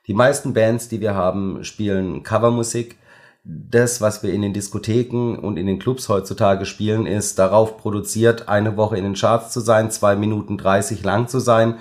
Die 0.07 0.13
meisten 0.13 0.53
Bands, 0.53 0.87
die 0.87 1.01
wir 1.01 1.13
haben, 1.13 1.63
spielen 1.65 2.23
Covermusik 2.23 2.97
das, 3.43 4.01
was 4.01 4.21
wir 4.21 4.33
in 4.33 4.43
den 4.43 4.53
Diskotheken 4.53 5.35
und 5.35 5.57
in 5.57 5.65
den 5.65 5.79
Clubs 5.79 6.09
heutzutage 6.09 6.65
spielen, 6.65 7.07
ist 7.07 7.39
darauf 7.39 7.77
produziert, 7.77 8.47
eine 8.47 8.77
Woche 8.77 8.97
in 8.97 9.03
den 9.03 9.15
Charts 9.15 9.51
zu 9.51 9.61
sein, 9.61 9.89
zwei 9.89 10.15
Minuten 10.15 10.57
dreißig 10.57 11.03
lang 11.03 11.27
zu 11.27 11.39
sein. 11.39 11.75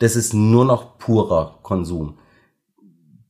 Das 0.00 0.16
ist 0.16 0.34
nur 0.34 0.64
noch 0.64 0.98
purer 0.98 1.58
Konsum. 1.62 2.18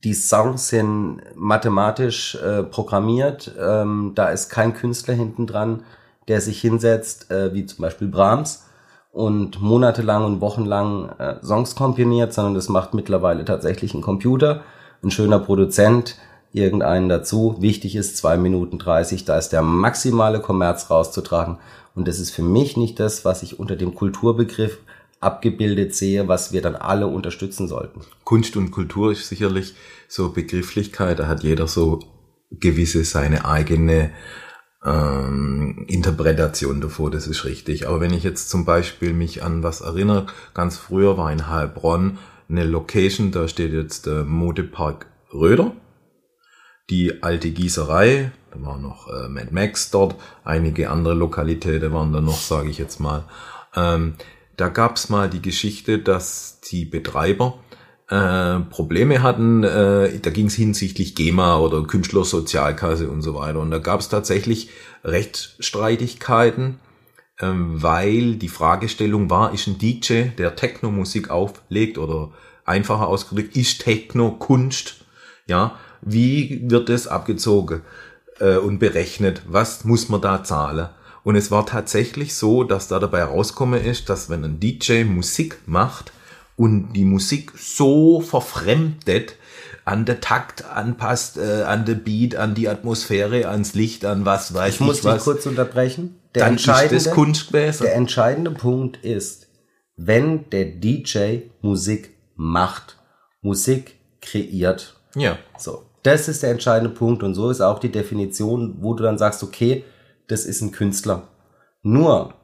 Die 0.03 0.15
Songs 0.15 0.69
sind 0.69 1.21
mathematisch 1.35 2.35
äh, 2.35 2.63
programmiert. 2.63 3.53
Ähm, 3.59 4.13
da 4.15 4.29
ist 4.29 4.49
kein 4.49 4.73
Künstler 4.73 5.13
hinten 5.13 5.45
dran, 5.45 5.83
der 6.27 6.41
sich 6.41 6.59
hinsetzt, 6.61 7.29
äh, 7.29 7.53
wie 7.53 7.65
zum 7.65 7.83
Beispiel 7.83 8.07
Brahms, 8.07 8.65
und 9.11 9.61
monatelang 9.61 10.25
und 10.25 10.41
wochenlang 10.41 11.09
äh, 11.19 11.35
Songs 11.41 11.75
komponiert, 11.75 12.33
sondern 12.33 12.55
das 12.55 12.67
macht 12.67 12.93
mittlerweile 12.93 13.45
tatsächlich 13.45 13.93
ein 13.93 14.01
Computer, 14.01 14.63
ein 15.03 15.11
schöner 15.11 15.39
Produzent, 15.39 16.17
irgendeinen 16.55 17.09
dazu. 17.09 17.57
Wichtig 17.59 17.95
ist 17.95 18.17
zwei 18.17 18.37
Minuten 18.37 18.79
dreißig, 18.79 19.25
da 19.25 19.37
ist 19.37 19.49
der 19.49 19.61
maximale 19.61 20.39
Kommerz 20.39 20.89
rauszutragen. 20.89 21.57
Und 21.93 22.07
das 22.07 22.19
ist 22.19 22.31
für 22.31 22.43
mich 22.43 22.77
nicht 22.77 22.99
das, 22.99 23.25
was 23.25 23.43
ich 23.43 23.59
unter 23.59 23.75
dem 23.75 23.95
Kulturbegriff 23.95 24.79
abgebildet 25.21 25.95
sehe, 25.95 26.27
was 26.27 26.51
wir 26.51 26.61
dann 26.61 26.75
alle 26.75 27.07
unterstützen 27.07 27.67
sollten. 27.67 28.01
Kunst 28.25 28.57
und 28.57 28.71
Kultur 28.71 29.11
ist 29.11 29.27
sicherlich 29.27 29.75
so 30.07 30.29
Begrifflichkeit, 30.29 31.19
da 31.19 31.27
hat 31.27 31.43
jeder 31.43 31.67
so 31.67 31.99
gewisse 32.51 33.03
seine 33.05 33.45
eigene 33.45 34.11
ähm, 34.85 35.85
Interpretation 35.87 36.79
davor, 36.81 37.09
das 37.09 37.27
ist 37.27 37.45
richtig. 37.45 37.87
Aber 37.87 38.01
wenn 38.01 38.13
ich 38.13 38.23
jetzt 38.23 38.49
zum 38.49 38.65
Beispiel 38.65 39.13
mich 39.13 39.41
an 39.41 39.63
was 39.63 39.81
erinnere, 39.81 40.27
ganz 40.53 40.77
früher 40.77 41.17
war 41.17 41.31
in 41.31 41.49
Heilbronn 41.49 42.19
eine 42.47 42.65
Location, 42.65 43.31
da 43.31 43.47
steht 43.47 43.73
jetzt 43.73 44.05
der 44.05 44.25
Modepark 44.25 45.07
Röder 45.33 45.71
die 46.89 47.23
alte 47.23 47.51
Gießerei, 47.51 48.31
da 48.51 48.61
war 48.61 48.77
noch 48.77 49.07
äh, 49.07 49.27
Mad 49.27 49.49
Max 49.51 49.91
dort, 49.91 50.15
einige 50.43 50.89
andere 50.89 51.13
Lokalitäten 51.13 51.93
waren 51.93 52.13
da 52.13 52.21
noch, 52.21 52.39
sage 52.39 52.69
ich 52.69 52.77
jetzt 52.77 52.99
mal. 52.99 53.23
Ähm, 53.75 54.13
da 54.57 54.69
gab's 54.69 55.09
mal 55.09 55.29
die 55.29 55.41
Geschichte, 55.41 55.99
dass 55.99 56.59
die 56.61 56.85
Betreiber 56.85 57.59
äh, 58.09 58.59
Probleme 58.59 59.23
hatten, 59.23 59.63
äh, 59.63 60.19
da 60.19 60.29
ging's 60.29 60.53
hinsichtlich 60.53 61.15
GEMA 61.15 61.57
oder 61.57 61.83
Künstlersozialkasse 61.83 63.09
und 63.09 63.21
so 63.21 63.35
weiter. 63.35 63.59
Und 63.59 63.71
da 63.71 63.79
gab's 63.79 64.09
tatsächlich 64.09 64.69
Rechtsstreitigkeiten, 65.03 66.79
ähm, 67.39 67.81
weil 67.81 68.35
die 68.35 68.47
Fragestellung 68.47 69.29
war, 69.29 69.53
ist 69.53 69.67
ein 69.67 69.79
DJ, 69.79 70.25
der 70.37 70.55
Techno-Musik 70.55 71.29
auflegt 71.31 71.97
oder 71.97 72.31
einfacher 72.63 73.07
ausgedrückt, 73.07 73.55
ist 73.55 73.81
Techno 73.81 74.31
Kunst? 74.31 75.05
Ja, 75.47 75.77
wie 76.05 76.61
wird 76.69 76.89
es 76.89 77.07
abgezogen 77.07 77.81
äh, 78.39 78.57
und 78.57 78.79
berechnet, 78.79 79.41
was 79.47 79.83
muss 79.83 80.09
man 80.09 80.21
da 80.21 80.43
zahlen. 80.43 80.89
Und 81.23 81.35
es 81.35 81.49
war 81.49 81.65
tatsächlich 81.65 82.35
so, 82.35 82.63
dass 82.63 82.87
da 82.87 82.99
dabei 82.99 83.23
rauskommen 83.23 83.83
ist, 83.83 84.09
dass 84.09 84.29
wenn 84.29 84.43
ein 84.43 84.59
DJ 84.59 85.03
Musik 85.03 85.57
macht 85.65 86.13
und 86.55 86.93
die 86.93 87.05
Musik 87.05 87.51
so 87.57 88.21
verfremdet, 88.21 89.35
an 89.85 90.05
der 90.05 90.19
Takt 90.19 90.65
anpasst, 90.65 91.37
äh, 91.37 91.63
an 91.63 91.85
der 91.85 91.93
Beat, 91.95 92.35
an 92.35 92.55
die 92.55 92.67
Atmosphäre, 92.67 93.47
ans 93.47 93.75
Licht, 93.75 94.03
an 94.03 94.25
was 94.25 94.53
weiß 94.53 94.75
ich. 94.75 94.81
Ich 94.81 94.85
muss 94.85 95.01
dich 95.01 95.17
kurz 95.19 95.45
unterbrechen. 95.45 96.19
Der 96.33 96.43
dann 96.43 96.53
entscheidende, 96.53 96.95
ist 96.95 97.05
das 97.07 97.13
Kunst 97.13 97.47
gewesen. 97.47 97.83
Der 97.83 97.95
entscheidende 97.95 98.51
Punkt 98.51 98.97
ist, 98.97 99.47
wenn 99.95 100.49
der 100.49 100.65
DJ 100.65 101.37
Musik 101.61 102.15
macht, 102.35 102.97
Musik 103.41 103.95
kreiert. 104.21 104.99
Ja. 105.15 105.37
So. 105.57 105.84
Das 106.05 106.27
ist 106.27 106.43
der 106.43 106.51
entscheidende 106.51 106.93
Punkt 106.93 107.23
und 107.23 107.33
so 107.33 107.49
ist 107.49 107.61
auch 107.61 107.79
die 107.79 107.91
Definition, 107.91 108.75
wo 108.79 108.93
du 108.93 109.01
dann 109.01 109.17
sagst, 109.17 109.41
okay, 109.41 109.83
das 110.27 110.45
ist 110.45 110.61
ein 110.61 110.71
Künstler. 110.71 111.29
Nur 111.81 112.35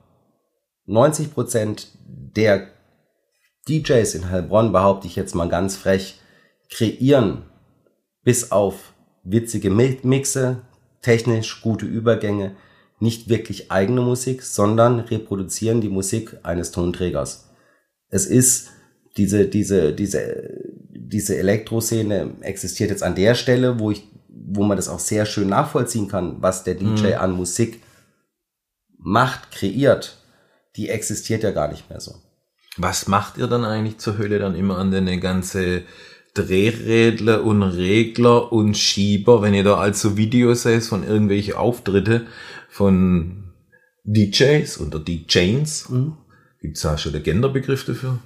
90 0.88 1.32
Prozent 1.32 1.90
der 2.04 2.70
DJs 3.70 4.16
in 4.16 4.32
Heilbronn, 4.32 4.72
behaupte 4.72 5.06
ich 5.06 5.16
jetzt 5.16 5.36
mal 5.36 5.48
ganz 5.48 5.76
frech, 5.76 6.20
kreieren 6.72 7.44
bis 8.24 8.52
auf 8.52 8.94
witzige 9.24 9.70
Mixe, 9.70 10.64
technisch 11.04 11.62
gute 11.62 11.86
Übergänge, 11.86 12.56
nicht 13.00 13.30
wirklich 13.30 13.72
eigene 13.72 14.02
Musik, 14.02 14.42
sondern 14.42 15.02
reproduzieren 15.02 15.82
die 15.82 15.90
Musik 15.90 16.36
eines 16.42 16.72
Tonträgers. 16.72 17.52
Es 18.10 18.26
ist 18.26 18.72
diese, 19.18 19.46
diese, 19.46 19.94
diese 19.94 20.71
diese 21.12 21.38
Elektroszene 21.38 22.36
existiert 22.42 22.90
jetzt 22.90 23.04
an 23.04 23.16
der 23.16 23.36
Stelle, 23.36 23.80
wo 23.80 23.92
ich, 23.92 24.04
wo 24.30 24.64
man 24.64 24.78
das 24.78 24.90
auch 24.90 25.00
sehr 25.00 25.26
schön 25.26 25.50
nachvollziehen 25.50 26.08
kann, 26.08 26.42
was 26.42 26.64
der 26.64 26.76
DJ 26.76 27.08
mhm. 27.08 27.20
an 27.20 27.32
Musik 27.34 27.82
macht, 28.98 29.52
kreiert, 29.52 30.18
die 30.76 30.90
existiert 30.90 31.44
ja 31.44 31.52
gar 31.52 31.70
nicht 31.70 31.90
mehr 31.90 32.00
so. 32.00 32.16
Was 32.78 33.08
macht 33.08 33.38
ihr 33.38 33.48
dann 33.48 33.66
eigentlich 33.66 33.98
zur 33.98 34.18
Hölle 34.18 34.40
dann 34.40 34.56
immer 34.56 34.78
an 34.78 34.92
den 34.92 35.20
ganze 35.20 35.84
Drehrädler 36.34 37.44
und 37.44 37.62
Regler 37.62 38.54
und 38.54 38.78
Schieber, 38.78 39.42
wenn 39.42 39.54
ihr 39.54 39.66
da 39.66 39.76
also 39.76 40.16
Videos 40.16 40.64
seht 40.64 40.84
von 40.84 41.06
irgendwelche 41.06 41.60
Auftritte 41.60 42.28
von 42.70 43.52
DJs 44.06 44.80
oder 44.80 45.00
DJs? 45.00 45.90
Mhm. 45.90 46.18
Gibt's 46.62 46.82
da 46.82 46.98
schon 46.98 47.12
der 47.12 47.22
Genderbegriff 47.22 47.86
dafür? 47.86 48.20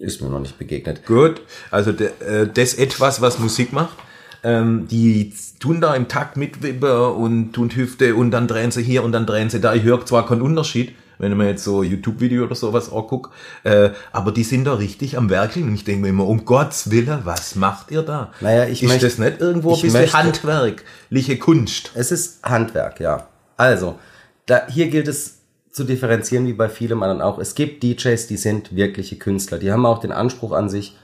Ist 0.00 0.22
mir 0.22 0.30
noch 0.30 0.40
nicht 0.40 0.58
begegnet. 0.58 1.04
Gut, 1.04 1.42
also 1.70 1.92
de, 1.92 2.08
äh, 2.26 2.48
das 2.52 2.72
etwas, 2.72 3.20
was 3.20 3.38
Musik 3.38 3.74
macht. 3.74 3.98
Ähm, 4.42 4.88
die 4.88 5.34
tun 5.58 5.82
da 5.82 5.94
im 5.94 6.08
Takt 6.08 6.38
mitwippen 6.38 6.90
und 6.90 7.52
tun 7.52 7.68
Hüfte 7.68 8.14
und 8.14 8.30
dann 8.30 8.48
drehen 8.48 8.70
sie 8.70 8.82
hier 8.82 9.04
und 9.04 9.12
dann 9.12 9.26
drehen 9.26 9.50
sie 9.50 9.60
da. 9.60 9.74
Ich 9.74 9.82
höre 9.82 10.06
zwar 10.06 10.26
keinen 10.26 10.40
Unterschied, 10.40 10.94
wenn 11.18 11.36
man 11.36 11.48
jetzt 11.48 11.64
so 11.64 11.82
YouTube-Video 11.82 12.44
oder 12.44 12.54
sowas 12.54 12.90
anguckt, 12.90 13.30
äh, 13.64 13.90
aber 14.10 14.32
die 14.32 14.42
sind 14.42 14.64
da 14.64 14.72
richtig 14.72 15.18
am 15.18 15.28
Werkeln 15.28 15.68
und 15.68 15.74
ich 15.74 15.84
denke 15.84 16.00
mir 16.00 16.08
immer, 16.08 16.26
um 16.26 16.46
Gottes 16.46 16.90
Willen, 16.90 17.20
was 17.24 17.54
macht 17.54 17.90
ihr 17.90 18.00
da? 18.00 18.32
Naja, 18.40 18.64
ich 18.64 18.82
Ist 18.82 18.88
möchte, 18.88 19.06
das 19.06 19.18
nicht 19.18 19.38
irgendwo 19.38 19.74
ein 19.74 19.82
bisschen 19.82 20.00
möchte, 20.00 20.16
handwerkliche 20.16 21.38
Kunst? 21.38 21.90
Es 21.94 22.10
ist 22.10 22.42
Handwerk, 22.42 23.00
ja. 23.00 23.28
Also, 23.58 23.98
da, 24.46 24.66
hier 24.68 24.88
gilt 24.88 25.08
es 25.08 25.39
zu 25.70 25.84
differenzieren 25.84 26.46
wie 26.46 26.52
bei 26.52 26.68
vielem 26.68 27.02
anderen 27.02 27.22
auch. 27.22 27.38
Es 27.38 27.54
gibt 27.54 27.82
DJs, 27.82 28.26
die 28.26 28.36
sind 28.36 28.74
wirkliche 28.74 29.16
Künstler. 29.16 29.58
Die 29.58 29.70
haben 29.70 29.86
auch 29.86 29.98
den 29.98 30.12
Anspruch 30.12 30.52
an 30.52 30.68
sich, 30.68 30.96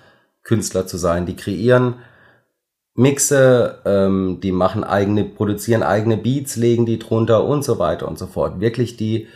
Künstler 0.43 0.87
zu 0.87 0.97
sein. 0.97 1.27
Die 1.27 1.37
kreieren 1.37 1.97
Mixe, 2.95 3.81
ähm, 3.85 4.41
die 4.43 4.53
machen 4.53 4.83
eigene, 4.83 5.25
produzieren 5.25 5.83
eigene 5.83 6.17
Beats, 6.17 6.57
legen 6.57 6.87
die 6.87 6.99
drunter 6.99 7.45
und 7.45 7.63
so 7.63 7.79
weiter 7.79 8.09
und 8.09 8.19
so 8.19 8.27
fort. 8.27 8.61
Wirklich 8.61 8.97
die, 8.97 9.29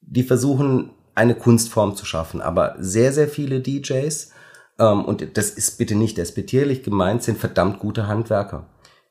die 0.00 0.22
versuchen 0.22 0.90
eine 1.14 1.34
Kunstform 1.34 1.96
zu 1.96 2.06
schaffen. 2.06 2.40
Aber 2.40 2.76
sehr, 2.78 3.12
sehr 3.12 3.28
viele 3.28 3.60
DJs 3.60 4.32
ähm, 4.78 5.04
und 5.04 5.36
das 5.36 5.50
ist 5.50 5.78
bitte 5.78 5.94
nicht 5.94 6.16
despektierlich 6.16 6.82
gemeint, 6.82 7.22
sind 7.22 7.38
verdammt 7.38 7.80
gute 7.80 8.06
Handwerker. 8.06 8.66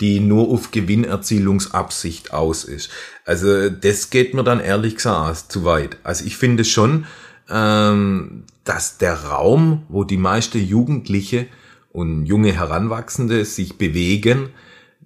die 0.00 0.20
nur 0.20 0.48
auf 0.48 0.70
Gewinnerzielungsabsicht 0.70 2.32
aus 2.32 2.64
ist. 2.64 2.88
Also 3.24 3.68
das 3.68 4.08
geht 4.10 4.32
mir 4.32 4.44
dann 4.44 4.60
ehrlich 4.60 4.94
gesagt 4.96 5.52
zu 5.52 5.64
weit. 5.64 5.98
Also 6.02 6.24
ich 6.24 6.38
finde 6.38 6.64
schon, 6.64 7.04
ähm, 7.50 8.44
dass 8.64 8.96
der 8.98 9.24
Raum, 9.24 9.82
wo 9.88 10.04
die 10.04 10.16
meisten 10.16 10.64
Jugendliche 10.64 11.46
und 11.92 12.26
junge 12.26 12.52
Heranwachsende 12.52 13.44
sich 13.44 13.76
bewegen, 13.78 14.50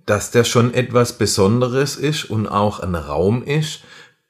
dass 0.06 0.30
der 0.30 0.44
schon 0.44 0.74
etwas 0.74 1.18
Besonderes 1.18 1.96
ist 1.96 2.24
und 2.24 2.46
auch 2.46 2.80
ein 2.80 2.94
Raum 2.94 3.42
ist, 3.42 3.80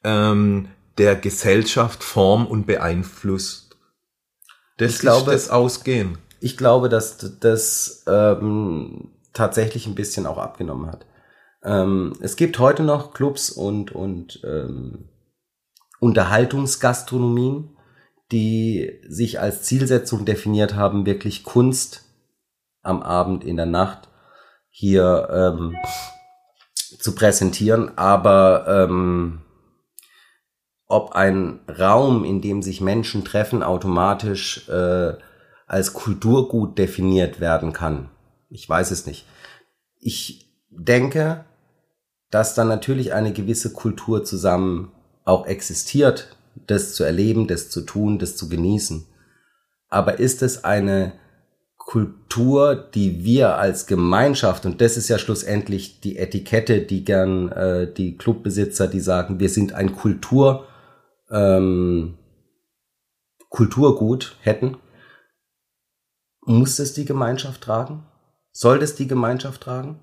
ähm, 0.04 0.68
der 0.98 1.16
Gesellschaft 1.16 2.04
form 2.04 2.46
und 2.46 2.66
beeinflusst. 2.66 3.76
Das 4.76 4.94
ich 4.94 4.98
glaube, 4.98 5.32
das 5.32 5.50
Ausgehen. 5.50 6.18
Ich 6.40 6.56
glaube, 6.56 6.88
dass 6.88 7.38
das 7.40 8.04
ähm, 8.06 9.10
tatsächlich 9.32 9.86
ein 9.86 9.94
bisschen 9.94 10.26
auch 10.26 10.38
abgenommen 10.38 10.90
hat. 10.90 11.06
Ähm, 11.62 12.14
es 12.20 12.36
gibt 12.36 12.58
heute 12.58 12.82
noch 12.82 13.12
Clubs 13.12 13.50
und, 13.50 13.92
und 13.92 14.40
ähm, 14.44 15.08
Unterhaltungsgastronomien, 16.00 17.76
die 18.32 19.00
sich 19.06 19.40
als 19.40 19.62
Zielsetzung 19.62 20.24
definiert 20.24 20.74
haben, 20.74 21.04
wirklich 21.04 21.44
Kunst 21.44 22.04
am 22.82 23.02
Abend, 23.02 23.44
in 23.44 23.56
der 23.56 23.66
Nacht 23.66 24.09
hier 24.70 25.28
ähm, 25.30 25.76
zu 26.98 27.14
präsentieren, 27.14 27.96
aber 27.96 28.64
ähm, 28.66 29.42
ob 30.86 31.12
ein 31.12 31.60
Raum, 31.68 32.24
in 32.24 32.40
dem 32.40 32.62
sich 32.62 32.80
Menschen 32.80 33.24
treffen, 33.24 33.62
automatisch 33.62 34.68
äh, 34.68 35.14
als 35.66 35.92
Kulturgut 35.92 36.78
definiert 36.78 37.38
werden 37.40 37.72
kann. 37.72 38.10
Ich 38.48 38.68
weiß 38.68 38.90
es 38.90 39.06
nicht. 39.06 39.26
Ich 39.98 40.52
denke, 40.68 41.44
dass 42.30 42.54
dann 42.54 42.68
natürlich 42.68 43.12
eine 43.12 43.32
gewisse 43.32 43.72
Kultur 43.72 44.24
zusammen 44.24 44.92
auch 45.24 45.46
existiert, 45.46 46.36
das 46.66 46.94
zu 46.94 47.04
erleben, 47.04 47.46
das 47.46 47.70
zu 47.70 47.82
tun, 47.82 48.18
das 48.18 48.36
zu 48.36 48.48
genießen. 48.48 49.06
Aber 49.88 50.18
ist 50.18 50.42
es 50.42 50.64
eine 50.64 51.12
Kultur, 51.90 52.76
die 52.76 53.24
wir 53.24 53.56
als 53.56 53.88
Gemeinschaft, 53.88 54.64
und 54.64 54.80
das 54.80 54.96
ist 54.96 55.08
ja 55.08 55.18
schlussendlich 55.18 55.98
die 55.98 56.18
Etikette, 56.18 56.82
die 56.82 57.04
gern 57.04 57.50
äh, 57.50 57.92
die 57.92 58.16
Clubbesitzer, 58.16 58.86
die 58.86 59.00
sagen, 59.00 59.40
wir 59.40 59.48
sind 59.48 59.72
ein 59.72 59.96
Kultur, 59.96 60.68
ähm, 61.32 62.16
Kulturgut 63.48 64.36
hätten, 64.40 64.76
muss 66.42 66.78
es 66.78 66.94
die 66.94 67.04
Gemeinschaft 67.04 67.62
tragen? 67.62 68.04
Soll 68.52 68.78
das 68.78 68.94
die 68.94 69.08
Gemeinschaft 69.08 69.60
tragen? 69.60 69.98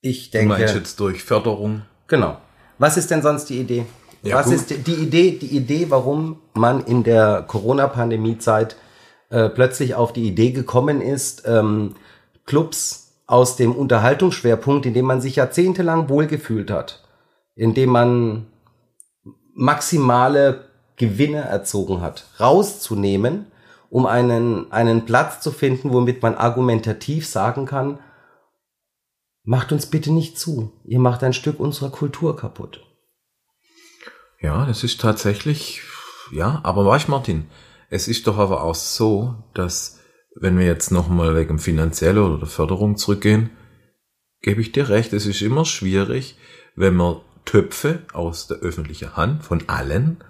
Ich 0.00 0.30
denke. 0.30 0.54
Du 0.54 0.60
meinst 0.60 0.76
jetzt 0.76 1.00
durch 1.00 1.24
Förderung? 1.24 1.82
Genau. 2.06 2.38
Was 2.78 2.96
ist 2.96 3.10
denn 3.10 3.22
sonst 3.22 3.46
die 3.46 3.58
Idee? 3.58 3.84
Ja, 4.22 4.36
Was 4.36 4.46
gut. 4.46 4.54
ist 4.54 4.86
die 4.86 4.94
Idee, 4.94 5.32
die 5.32 5.56
Idee, 5.56 5.86
warum 5.90 6.38
man 6.54 6.84
in 6.84 7.02
der 7.02 7.42
Corona-Pandemie-Zeit 7.48 8.76
äh, 9.30 9.48
plötzlich 9.48 9.94
auf 9.94 10.12
die 10.12 10.26
Idee 10.26 10.52
gekommen 10.52 11.00
ist, 11.00 11.42
ähm, 11.46 11.94
Clubs 12.46 13.22
aus 13.26 13.56
dem 13.56 13.74
Unterhaltungsschwerpunkt, 13.74 14.86
in 14.86 14.94
dem 14.94 15.04
man 15.04 15.20
sich 15.20 15.36
jahrzehntelang 15.36 16.08
wohlgefühlt 16.08 16.70
hat, 16.70 17.04
in 17.54 17.74
dem 17.74 17.90
man 17.90 18.46
maximale 19.54 20.68
Gewinne 20.96 21.42
erzogen 21.42 22.00
hat, 22.00 22.26
rauszunehmen, 22.40 23.46
um 23.90 24.06
einen, 24.06 24.72
einen 24.72 25.04
Platz 25.04 25.40
zu 25.40 25.50
finden, 25.50 25.92
womit 25.92 26.22
man 26.22 26.34
argumentativ 26.34 27.26
sagen 27.26 27.66
kann, 27.66 27.98
macht 29.44 29.72
uns 29.72 29.86
bitte 29.86 30.12
nicht 30.12 30.38
zu, 30.38 30.72
ihr 30.84 31.00
macht 31.00 31.22
ein 31.22 31.32
Stück 31.32 31.60
unserer 31.60 31.90
Kultur 31.90 32.36
kaputt. 32.36 32.84
Ja, 34.40 34.66
das 34.66 34.84
ist 34.84 35.00
tatsächlich, 35.00 35.82
ja, 36.32 36.60
aber 36.62 36.86
weißt 36.86 37.08
Martin, 37.08 37.48
es 37.88 38.08
ist 38.08 38.26
doch 38.26 38.38
aber 38.38 38.62
auch 38.62 38.74
so, 38.74 39.34
dass 39.54 39.98
wenn 40.34 40.58
wir 40.58 40.66
jetzt 40.66 40.90
nochmal 40.90 41.34
wegen 41.34 41.58
finanzieller 41.58 42.26
oder 42.26 42.38
der 42.38 42.48
Förderung 42.48 42.96
zurückgehen, 42.96 43.50
gebe 44.40 44.60
ich 44.60 44.72
dir 44.72 44.88
recht, 44.88 45.12
es 45.12 45.26
ist 45.26 45.42
immer 45.42 45.64
schwierig, 45.64 46.36
wenn 46.76 46.94
man 46.94 47.16
Töpfe 47.44 48.00
aus 48.12 48.46
der 48.46 48.58
öffentlichen 48.58 49.16
Hand 49.16 49.42
von 49.42 49.68
allen 49.68 50.22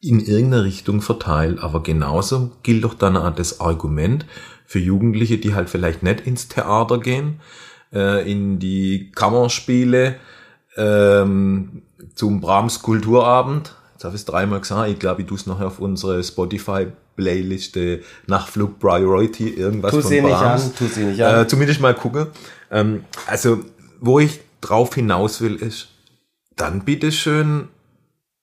in 0.00 0.20
irgendeine 0.20 0.64
Richtung 0.64 1.00
verteilt. 1.00 1.60
Aber 1.60 1.82
genauso 1.82 2.52
gilt 2.62 2.84
doch 2.84 2.94
dann 2.94 3.16
auch 3.16 3.34
das 3.34 3.60
Argument 3.60 4.26
für 4.66 4.78
Jugendliche, 4.78 5.38
die 5.38 5.54
halt 5.54 5.70
vielleicht 5.70 6.02
nicht 6.02 6.26
ins 6.26 6.48
Theater 6.48 6.98
gehen, 6.98 7.40
äh, 7.92 8.30
in 8.30 8.58
die 8.58 9.12
Kammerspiele, 9.12 10.16
ähm, 10.76 11.82
zum 12.14 12.40
Brahms 12.40 12.82
Kulturabend, 12.82 13.74
Jetzt 13.98 14.04
habe 14.04 14.14
ich 14.14 14.20
es 14.20 14.26
dreimal 14.26 14.60
gesagt. 14.60 14.88
Ich 14.92 15.00
glaube, 15.00 15.22
ich 15.22 15.26
tue 15.26 15.36
es 15.36 15.46
nachher 15.46 15.66
auf 15.66 15.80
unsere 15.80 16.22
Spotify-Playliste 16.22 18.04
Nachflug 18.28 18.78
Priority 18.78 19.48
irgendwas 19.48 19.90
tu 19.90 20.02
von 20.02 20.08
sie 20.08 20.20
Brahms. 20.20 20.66
nicht 20.66 20.70
an, 20.70 20.76
tu 20.76 20.86
sie 20.86 21.04
nicht 21.04 21.20
an. 21.20 21.42
Äh, 21.42 21.48
zumindest 21.48 21.80
mal 21.80 21.96
gucken. 21.96 22.28
Ähm, 22.70 23.02
also, 23.26 23.58
wo 23.98 24.20
ich 24.20 24.38
drauf 24.60 24.94
hinaus 24.94 25.40
will, 25.40 25.56
ist, 25.56 25.88
dann 26.54 26.84
bitteschön, 26.84 27.70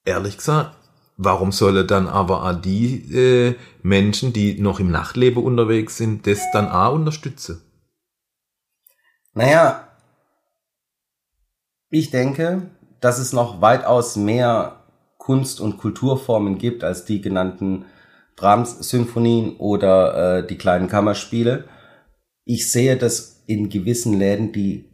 ehrlich 0.04 0.40
gesagt, 0.40 0.76
warum 1.16 1.54
solle 1.54 1.86
dann 1.86 2.10
aber 2.10 2.44
auch 2.44 2.62
die 2.62 3.16
äh, 3.16 3.56
Menschen, 3.82 4.34
die 4.34 4.60
noch 4.60 4.82
im 4.82 4.92
Nachtleben 4.92 5.42
unterwegs 5.42 5.96
sind, 5.96 6.28
das 6.28 6.42
dann 6.52 6.68
auch 6.68 6.96
unterstützen? 6.96 7.62
Naja, 9.34 9.88
ich 11.90 12.12
denke, 12.12 12.64
dass 13.00 13.20
es 13.20 13.32
noch 13.32 13.62
weitaus 13.62 14.18
mehr 14.18 14.82
Kunst- 15.26 15.60
und 15.60 15.80
Kulturformen 15.80 16.60
gibt 16.60 16.84
als 16.84 17.04
die 17.04 17.20
genannten 17.20 17.86
Brahms-Symphonien 18.36 19.56
oder 19.58 20.38
äh, 20.38 20.48
die 20.48 20.56
kleinen 20.56 20.88
Kammerspiele. 20.88 21.64
Ich 22.44 22.72
sehe 22.72 22.96
das 22.96 23.44
in 23.48 23.70
gewissen 23.70 24.20
Läden, 24.20 24.52
die 24.52 24.92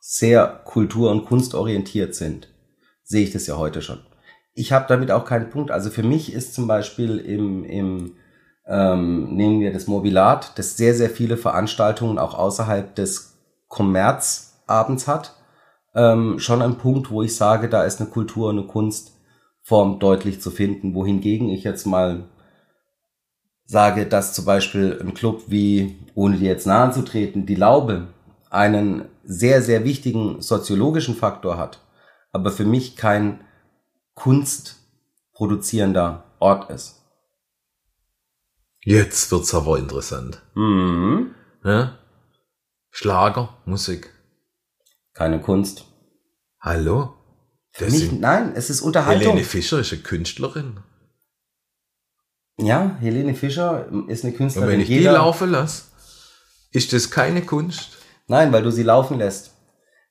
sehr 0.00 0.62
kultur- 0.64 1.12
und 1.12 1.24
kunstorientiert 1.24 2.16
sind, 2.16 2.48
sehe 3.04 3.22
ich 3.22 3.30
das 3.30 3.46
ja 3.46 3.58
heute 3.58 3.80
schon. 3.80 4.00
Ich 4.54 4.72
habe 4.72 4.86
damit 4.88 5.12
auch 5.12 5.24
keinen 5.24 5.50
Punkt. 5.50 5.70
Also 5.70 5.90
für 5.90 6.02
mich 6.02 6.32
ist 6.32 6.52
zum 6.52 6.66
Beispiel 6.66 7.18
im, 7.18 7.62
im 7.62 8.16
ähm, 8.66 9.36
nehmen 9.36 9.60
wir 9.60 9.72
das 9.72 9.86
Mobilat, 9.86 10.58
das 10.58 10.76
sehr, 10.76 10.94
sehr 10.94 11.10
viele 11.10 11.36
Veranstaltungen 11.36 12.18
auch 12.18 12.34
außerhalb 12.34 12.92
des 12.96 13.38
Kommerzabends 13.68 15.06
hat, 15.06 15.36
ähm, 15.94 16.40
schon 16.40 16.60
ein 16.60 16.78
Punkt, 16.78 17.12
wo 17.12 17.22
ich 17.22 17.36
sage, 17.36 17.68
da 17.68 17.84
ist 17.84 18.00
eine 18.00 18.10
Kultur 18.10 18.48
und 18.48 18.58
eine 18.58 18.66
Kunst 18.66 19.19
Form 19.70 20.00
deutlich 20.00 20.40
zu 20.40 20.50
finden, 20.50 20.94
wohingegen 20.94 21.48
ich 21.48 21.62
jetzt 21.62 21.86
mal 21.86 22.24
sage, 23.64 24.04
dass 24.04 24.34
zum 24.34 24.44
Beispiel 24.44 24.98
ein 25.00 25.14
Club 25.14 25.44
wie, 25.46 25.96
ohne 26.16 26.38
dir 26.38 26.48
jetzt 26.48 26.66
nahe 26.66 26.90
zu 26.90 27.02
treten, 27.02 27.46
die 27.46 27.54
Laube 27.54 28.08
einen 28.50 29.04
sehr, 29.22 29.62
sehr 29.62 29.84
wichtigen 29.84 30.42
soziologischen 30.42 31.14
Faktor 31.14 31.56
hat, 31.56 31.78
aber 32.32 32.50
für 32.50 32.64
mich 32.64 32.96
kein 32.96 33.44
kunstproduzierender 34.14 36.24
Ort 36.40 36.68
ist. 36.68 37.04
Jetzt 38.82 39.30
wird's 39.30 39.54
aber 39.54 39.78
interessant. 39.78 40.42
Mhm. 40.56 41.32
Ja? 41.62 41.96
Schlager, 42.90 43.50
Musik. 43.66 44.12
Keine 45.12 45.40
Kunst. 45.40 45.84
Hallo? 46.60 47.19
Für 47.72 47.84
Das 47.86 47.94
mich, 47.94 48.12
nein, 48.12 48.52
es 48.54 48.68
ist 48.70 48.80
Unterhaltung. 48.80 49.32
Helene 49.32 49.44
Fischer 49.44 49.78
ist 49.80 49.92
eine 49.92 50.02
Künstlerin. 50.02 50.80
Ja, 52.58 52.96
Helene 53.00 53.34
Fischer 53.34 53.86
ist 54.08 54.24
eine 54.24 54.32
Und 54.32 54.36
Künstlerin. 54.38 54.68
wenn 54.68 54.80
ich 54.80 54.88
die 54.88 54.94
Jeder- 54.98 55.12
laufen 55.12 55.50
lasse, 55.50 55.84
ist 56.72 56.92
das 56.92 57.10
keine 57.10 57.42
Kunst? 57.42 57.96
Nein, 58.26 58.52
weil 58.52 58.62
du 58.62 58.70
sie 58.70 58.82
laufen 58.82 59.18
lässt. 59.18 59.52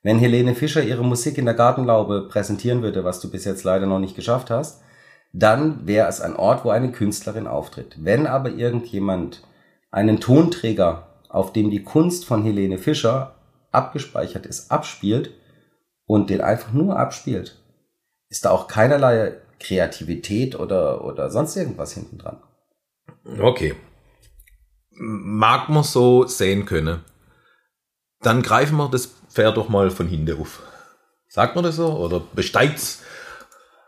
Wenn 0.01 0.17
Helene 0.17 0.55
Fischer 0.55 0.81
ihre 0.83 1.03
Musik 1.03 1.37
in 1.37 1.45
der 1.45 1.53
Gartenlaube 1.53 2.27
präsentieren 2.29 2.81
würde, 2.81 3.03
was 3.03 3.19
du 3.19 3.29
bis 3.29 3.45
jetzt 3.45 3.63
leider 3.65 3.85
noch 3.85 3.99
nicht 3.99 4.15
geschafft 4.15 4.49
hast, 4.49 4.81
dann 5.33 5.85
wäre 5.85 6.07
es 6.07 6.21
ein 6.21 6.35
Ort, 6.35 6.65
wo 6.65 6.69
eine 6.69 6.91
Künstlerin 6.91 7.45
auftritt. 7.45 7.95
Wenn 7.99 8.25
aber 8.25 8.49
irgendjemand 8.49 9.43
einen 9.91 10.19
Tonträger, 10.19 11.07
auf 11.29 11.53
dem 11.53 11.69
die 11.69 11.83
Kunst 11.83 12.25
von 12.25 12.43
Helene 12.43 12.77
Fischer 12.77 13.35
abgespeichert 13.71 14.45
ist, 14.47 14.71
abspielt 14.71 15.31
und 16.09 16.31
den 16.31 16.41
einfach 16.41 16.73
nur 16.73 16.97
abspielt, 16.97 17.55
ist 18.29 18.43
da 18.43 18.49
auch 18.49 18.67
keinerlei 18.67 19.37
Kreativität 19.59 20.59
oder, 20.59 21.05
oder 21.05 21.29
sonst 21.29 21.55
irgendwas 21.55 21.93
hinten 21.93 22.17
dran. 22.17 22.41
Okay. 23.39 23.75
Mag 24.89 25.69
man 25.69 25.83
so 25.83 26.25
sehen 26.25 26.65
können. 26.65 27.03
Dann 28.21 28.41
greifen 28.41 28.75
wir 28.77 28.89
das 28.89 29.13
Pferd 29.29 29.55
doch 29.57 29.69
mal 29.69 29.91
von 29.91 30.07
hinten 30.07 30.41
auf. 30.41 30.63
Sagt 31.27 31.53
man 31.53 31.63
das 31.63 31.75
so? 31.75 31.93
Oder 31.95 32.21
besteigt's? 32.33 33.03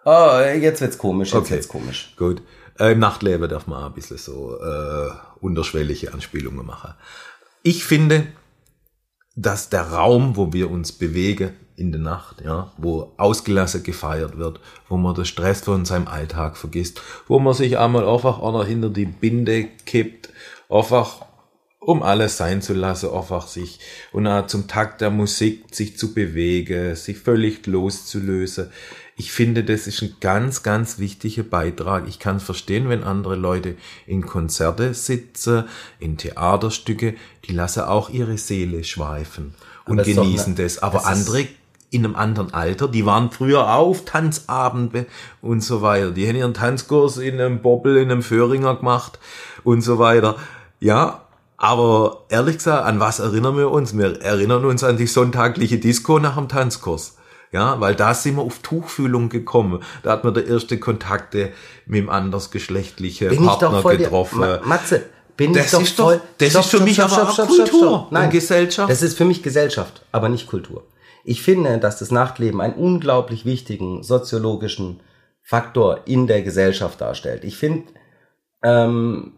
Oh, 0.05 0.37
jetzt 0.39 0.79
wird's 0.81 0.99
komisch, 0.99 1.29
jetzt 1.33 1.41
Okay. 1.45 1.53
wird's 1.55 1.67
komisch. 1.67 2.13
Gut. 2.17 2.43
Äh, 2.77 2.91
Im 2.91 2.99
Nachtleben 2.99 3.49
darf 3.49 3.65
man 3.65 3.83
ein 3.83 3.93
bisschen 3.93 4.17
so 4.19 4.59
äh, 4.59 5.09
unterschwellige 5.39 6.13
Anspielungen 6.13 6.67
machen. 6.67 6.93
Ich 7.63 7.83
finde, 7.83 8.27
dass 9.35 9.69
der 9.69 9.83
Raum, 9.91 10.35
wo 10.35 10.53
wir 10.53 10.69
uns 10.69 10.91
bewegen 10.91 11.51
in 11.75 11.91
der 11.91 12.01
Nacht, 12.01 12.41
ja, 12.41 12.71
wo 12.77 13.13
ausgelassen 13.17 13.83
gefeiert 13.83 14.37
wird, 14.37 14.59
wo 14.87 14.97
man 14.97 15.15
den 15.15 15.25
Stress 15.25 15.61
von 15.61 15.85
seinem 15.85 16.07
Alltag 16.07 16.57
vergisst, 16.57 17.01
wo 17.27 17.39
man 17.39 17.53
sich 17.53 17.77
einmal 17.77 18.07
einfach 18.07 18.41
einer 18.41 18.63
hinter 18.63 18.89
die 18.89 19.05
Binde 19.05 19.67
kippt, 19.85 20.29
einfach 20.69 21.25
um 21.79 22.03
alles 22.03 22.37
sein 22.37 22.61
zu 22.61 22.73
lassen, 22.73 23.09
einfach 23.09 23.47
sich 23.47 23.79
und 24.11 24.27
auch 24.27 24.45
zum 24.45 24.67
Takt 24.67 25.01
der 25.01 25.09
Musik 25.09 25.65
sich 25.73 25.97
zu 25.97 26.13
bewegen, 26.13 26.95
sich 26.95 27.17
völlig 27.17 27.65
loszulösen. 27.65 28.69
Ich 29.21 29.31
finde, 29.31 29.63
das 29.63 29.85
ist 29.85 30.01
ein 30.01 30.15
ganz, 30.19 30.63
ganz 30.63 30.97
wichtiger 30.97 31.43
Beitrag. 31.43 32.07
Ich 32.07 32.17
kann 32.17 32.39
verstehen, 32.39 32.89
wenn 32.89 33.03
andere 33.03 33.35
Leute 33.35 33.75
in 34.07 34.25
Konzerte 34.25 34.95
sitzen, 34.95 35.65
in 35.99 36.17
Theaterstücke, 36.17 37.13
die 37.45 37.53
lassen 37.53 37.81
auch 37.83 38.09
ihre 38.09 38.39
Seele 38.39 38.83
schweifen 38.83 39.53
und 39.85 39.99
Aber 39.99 40.09
genießen 40.11 40.55
das. 40.55 40.79
Aber 40.79 41.01
ist- 41.01 41.05
andere 41.05 41.47
in 41.91 42.03
einem 42.03 42.15
anderen 42.15 42.51
Alter, 42.51 42.87
die 42.87 43.05
waren 43.05 43.29
früher 43.29 43.71
auf 43.75 44.05
Tanzabende 44.05 45.05
und 45.39 45.61
so 45.63 45.83
weiter. 45.83 46.09
Die 46.09 46.27
haben 46.27 46.37
ihren 46.37 46.55
Tanzkurs 46.55 47.17
in 47.17 47.39
einem 47.39 47.61
Bobbel, 47.61 47.97
in 47.97 48.09
einem 48.09 48.23
Föhringer 48.23 48.75
gemacht 48.77 49.19
und 49.63 49.81
so 49.83 49.99
weiter. 49.99 50.37
Ja, 50.79 51.25
aber 51.57 52.23
ehrlich 52.29 52.57
gesagt, 52.57 52.87
an 52.87 52.99
was 52.99 53.19
erinnern 53.19 53.55
wir 53.55 53.69
uns? 53.69 53.95
Wir 53.95 54.19
erinnern 54.23 54.65
uns 54.65 54.83
an 54.83 54.97
die 54.97 55.05
sonntagliche 55.05 55.77
Disco 55.77 56.17
nach 56.17 56.37
dem 56.37 56.47
Tanzkurs. 56.47 57.17
Ja, 57.51 57.79
weil 57.81 57.95
da 57.95 58.13
sind 58.13 58.37
wir 58.37 58.43
auf 58.43 58.59
Tuchfühlung 58.59 59.27
gekommen. 59.29 59.83
Da 60.03 60.11
hat 60.11 60.23
man 60.23 60.33
der 60.33 60.47
erste 60.47 60.79
Kontakte 60.79 61.51
mit 61.85 61.99
dem 61.99 62.09
andersgeschlechtlichen 62.09 63.27
bin 63.29 63.41
ich 63.43 63.47
Partner 63.47 63.69
doch 63.71 63.81
voll 63.81 63.97
getroffen. 63.97 64.41
Der, 64.41 64.61
Ma 64.61 64.67
Matze, 64.67 65.03
bin 65.35 65.53
Das 65.53 65.65
ich 65.65 65.71
doch 65.71 65.81
ist 65.81 65.99
doch- 65.99 66.03
voll. 66.05 66.21
das 66.37 66.55
ist 66.55 66.65
für 66.69 66.79
mich 66.79 67.01
aber 67.01 67.29
auch 67.29 67.35
Kultur 67.47 68.03
und 68.05 68.11
Nein, 68.13 68.29
Gesellschaft. 68.29 68.89
Das 68.89 69.01
ist 69.01 69.17
für 69.17 69.25
mich 69.25 69.43
Gesellschaft, 69.43 70.05
aber 70.13 70.29
nicht 70.29 70.47
Kultur. 70.47 70.85
Ich 71.23 71.41
finde, 71.41 71.77
dass 71.77 71.99
das 71.99 72.09
Nachtleben 72.09 72.61
einen 72.61 72.73
unglaublich 72.75 73.45
wichtigen 73.45 74.01
soziologischen 74.01 75.01
Faktor 75.43 76.01
in 76.05 76.27
der 76.27 76.41
Gesellschaft 76.43 77.01
darstellt. 77.01 77.43
Ich 77.43 77.57
finde, 77.57 77.83
ähm, 78.63 79.33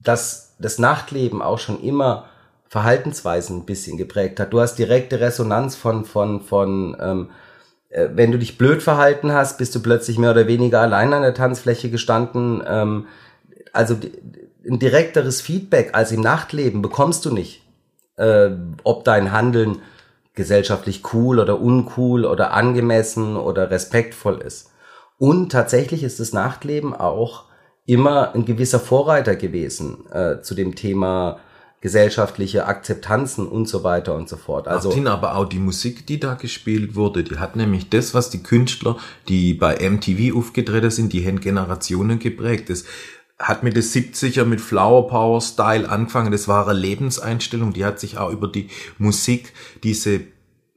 dass 0.00 0.56
das 0.58 0.78
Nachtleben 0.78 1.42
auch 1.42 1.58
schon 1.58 1.82
immer 1.82 2.24
Verhaltensweisen 2.68 3.58
ein 3.58 3.66
bisschen 3.66 3.96
geprägt 3.96 4.40
hat. 4.40 4.52
Du 4.52 4.60
hast 4.60 4.76
direkte 4.76 5.20
Resonanz 5.20 5.76
von, 5.76 6.04
von, 6.04 6.40
von, 6.40 6.96
ähm, 7.00 7.30
äh, 7.90 8.08
wenn 8.14 8.32
du 8.32 8.38
dich 8.38 8.58
blöd 8.58 8.82
verhalten 8.82 9.32
hast, 9.32 9.58
bist 9.58 9.74
du 9.74 9.80
plötzlich 9.80 10.18
mehr 10.18 10.32
oder 10.32 10.46
weniger 10.46 10.80
allein 10.80 11.12
an 11.12 11.22
der 11.22 11.34
Tanzfläche 11.34 11.90
gestanden. 11.90 12.62
Ähm, 12.66 13.06
also 13.72 13.96
ein 14.68 14.78
direkteres 14.78 15.40
Feedback 15.40 15.90
als 15.94 16.12
im 16.12 16.20
Nachtleben 16.20 16.82
bekommst 16.82 17.24
du 17.24 17.32
nicht. 17.32 17.62
Äh, 18.16 18.50
ob 18.82 19.04
dein 19.04 19.30
Handeln 19.30 19.82
gesellschaftlich 20.34 21.02
cool 21.12 21.38
oder 21.38 21.60
uncool 21.60 22.24
oder 22.24 22.52
angemessen 22.52 23.36
oder 23.36 23.70
respektvoll 23.70 24.40
ist. 24.40 24.70
Und 25.18 25.52
tatsächlich 25.52 26.02
ist 26.02 26.20
das 26.20 26.32
Nachtleben 26.32 26.94
auch 26.94 27.44
immer 27.86 28.34
ein 28.34 28.44
gewisser 28.44 28.80
Vorreiter 28.80 29.36
gewesen 29.36 30.10
äh, 30.10 30.40
zu 30.42 30.54
dem 30.54 30.74
Thema 30.74 31.38
gesellschaftliche 31.80 32.66
Akzeptanzen 32.66 33.46
und 33.46 33.68
so 33.68 33.84
weiter 33.84 34.14
und 34.14 34.28
so 34.28 34.36
fort. 34.36 34.66
Also 34.66 34.88
Martin, 34.88 35.06
aber 35.06 35.36
auch 35.36 35.44
die 35.44 35.58
Musik, 35.58 36.06
die 36.06 36.18
da 36.18 36.34
gespielt 36.34 36.94
wurde, 36.94 37.22
die 37.22 37.36
hat 37.36 37.56
nämlich 37.56 37.90
das, 37.90 38.14
was 38.14 38.30
die 38.30 38.42
Künstler, 38.42 38.96
die 39.28 39.54
bei 39.54 39.76
MTV 39.88 40.36
aufgetreten 40.36 40.90
sind, 40.90 41.12
die 41.12 41.26
haben 41.26 41.40
Generationen 41.40 42.18
geprägt. 42.18 42.70
Das 42.70 42.84
hat 43.38 43.62
mit 43.62 43.76
den 43.76 43.82
70er 43.82 44.44
mit 44.44 44.60
Flower 44.60 45.08
Power 45.08 45.40
Style 45.40 45.88
angefangen. 45.88 46.32
Das 46.32 46.48
war 46.48 46.66
eine 46.66 46.78
Lebenseinstellung, 46.78 47.72
die 47.72 47.84
hat 47.84 48.00
sich 48.00 48.16
auch 48.16 48.30
über 48.30 48.48
die 48.48 48.68
Musik, 48.98 49.52
diese 49.82 50.22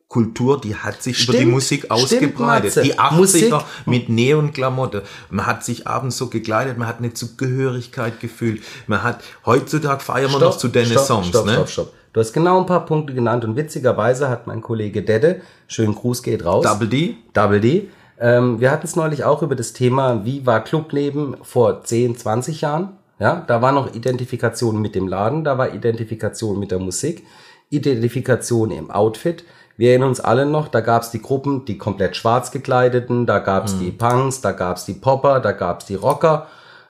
Kultur, 0.09 0.59
die 0.59 0.75
hat 0.75 1.03
sich 1.03 1.23
über 1.23 1.33
die 1.33 1.37
Stimmt, 1.39 1.51
Musik 1.53 1.79
stimmt, 1.85 1.91
ausgebreitet. 1.91 2.75
Matze. 2.75 2.81
die 2.81 2.97
80er 2.99 3.11
Musik- 3.15 3.53
mit 3.85 4.09
Neonklamotte. 4.09 5.03
Man 5.29 5.45
hat 5.45 5.63
sich 5.63 5.85
abends 5.87 6.17
so 6.17 6.27
gekleidet, 6.27 6.79
man 6.79 6.87
hat 6.87 6.97
eine 6.97 7.13
Zugehörigkeit 7.13 8.19
gefühlt. 8.19 8.63
Man 8.87 9.03
hat, 9.03 9.23
heutzutage 9.45 10.01
feiern 10.01 10.31
wir 10.31 10.39
noch 10.39 10.57
zu 10.57 10.67
den 10.67 10.87
stopp, 10.87 11.05
Songs, 11.05 11.27
stopp, 11.27 11.45
ne? 11.45 11.53
stopp, 11.53 11.69
stopp. 11.69 11.93
Du 12.11 12.19
hast 12.19 12.33
genau 12.33 12.59
ein 12.59 12.65
paar 12.65 12.87
Punkte 12.87 13.13
genannt 13.13 13.45
und 13.45 13.55
witzigerweise 13.55 14.29
hat 14.29 14.47
mein 14.47 14.61
Kollege 14.61 15.03
Dedde, 15.03 15.41
schönen 15.67 15.93
Gruß 15.93 16.23
geht 16.23 16.43
raus. 16.43 16.65
Double 16.65 16.87
D? 16.87 17.15
Double 17.33 17.61
D. 17.61 17.87
Ähm, 18.19 18.59
wir 18.59 18.71
hatten 18.71 18.87
es 18.87 18.95
neulich 18.95 19.23
auch 19.25 19.43
über 19.43 19.55
das 19.55 19.73
Thema, 19.73 20.25
wie 20.25 20.43
war 20.43 20.63
Clubleben 20.63 21.37
vor 21.43 21.83
10, 21.83 22.17
20 22.17 22.61
Jahren. 22.61 22.89
Ja, 23.19 23.43
da 23.45 23.61
war 23.61 23.73
noch 23.73 23.93
Identifikation 23.93 24.81
mit 24.81 24.95
dem 24.95 25.07
Laden, 25.07 25.43
da 25.43 25.57
war 25.59 25.71
Identifikation 25.73 26.57
mit 26.57 26.71
der 26.71 26.79
Musik, 26.79 27.25
Identifikation 27.69 28.71
im 28.71 28.89
Outfit. 28.89 29.43
Wir 29.79 29.91
erinnern 29.91 30.09
uns 30.09 30.19
alle 30.19 30.45
noch, 30.45 30.67
da 30.67 30.81
gab's 30.81 31.09
die 31.09 31.21
Gruppen, 31.21 31.63
die 31.63 31.77
komplett 31.77 32.17
schwarz 32.17 32.51
gekleideten, 32.51 33.25
da 33.25 33.39
gab's 33.39 33.79
die 33.79 33.91
Punks, 33.91 34.41
da 34.41 34.51
gab's 34.51 34.83
die 34.83 34.93
Popper, 34.93 35.39
da 35.39 35.53
gab's 35.53 35.85
die 35.85 35.95
Rocker. 35.95 36.47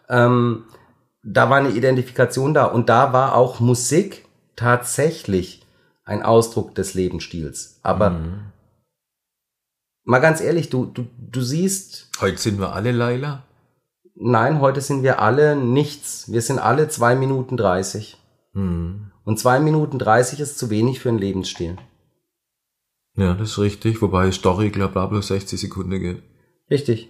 Ähm, 0.10 0.64
da 1.22 1.52
war 1.52 1.58
eine 1.58 1.70
Identifikation 1.70 2.56
da 2.56 2.66
und 2.66 2.90
da 2.90 3.14
war 3.14 3.36
auch 3.36 3.60
Musik 3.60 4.26
tatsächlich 4.56 5.64
ein 6.04 6.24
Ausdruck 6.24 6.74
des 6.74 6.96
Lebensstils. 6.96 7.80
Aber 7.84 8.20
mal 10.04 10.18
ganz 10.18 10.42
ehrlich, 10.42 10.72
du, 10.72 10.86
du, 10.86 11.06
du 11.20 11.42
siehst, 11.42 12.10
Heute 12.20 12.40
sind 12.40 12.58
wir 12.60 12.74
alle 12.74 12.92
Laila. 12.92 13.44
nein, 14.16 14.62
heute 14.62 14.82
sind 14.82 15.04
wir 15.04 15.22
alle 15.22 15.56
nichts. 15.56 16.32
Wir 16.32 16.42
sind 16.42 16.58
alle 16.58 16.88
zwei 16.88 17.16
Minuten 17.16 17.56
dreißig. 17.56 18.18
Hm. 18.54 19.12
Und 19.26 19.38
zwei 19.38 19.60
Minuten 19.60 20.00
dreißig 20.00 20.40
ist 20.40 20.58
zu 20.58 20.72
wenig 20.72 21.00
für 21.00 21.10
einen 21.10 21.20
Lebensstil. 21.20 21.78
Ja, 23.20 23.34
das 23.34 23.50
ist 23.50 23.60
richtig. 23.60 24.02
Wobei 24.02 24.32
Story, 24.32 24.70
glaub, 24.70 24.94
bla, 24.94 25.06
bloß 25.06 25.28
60 25.28 25.60
Sekunden 25.60 26.00
geht. 26.00 26.24
Richtig. 26.70 27.10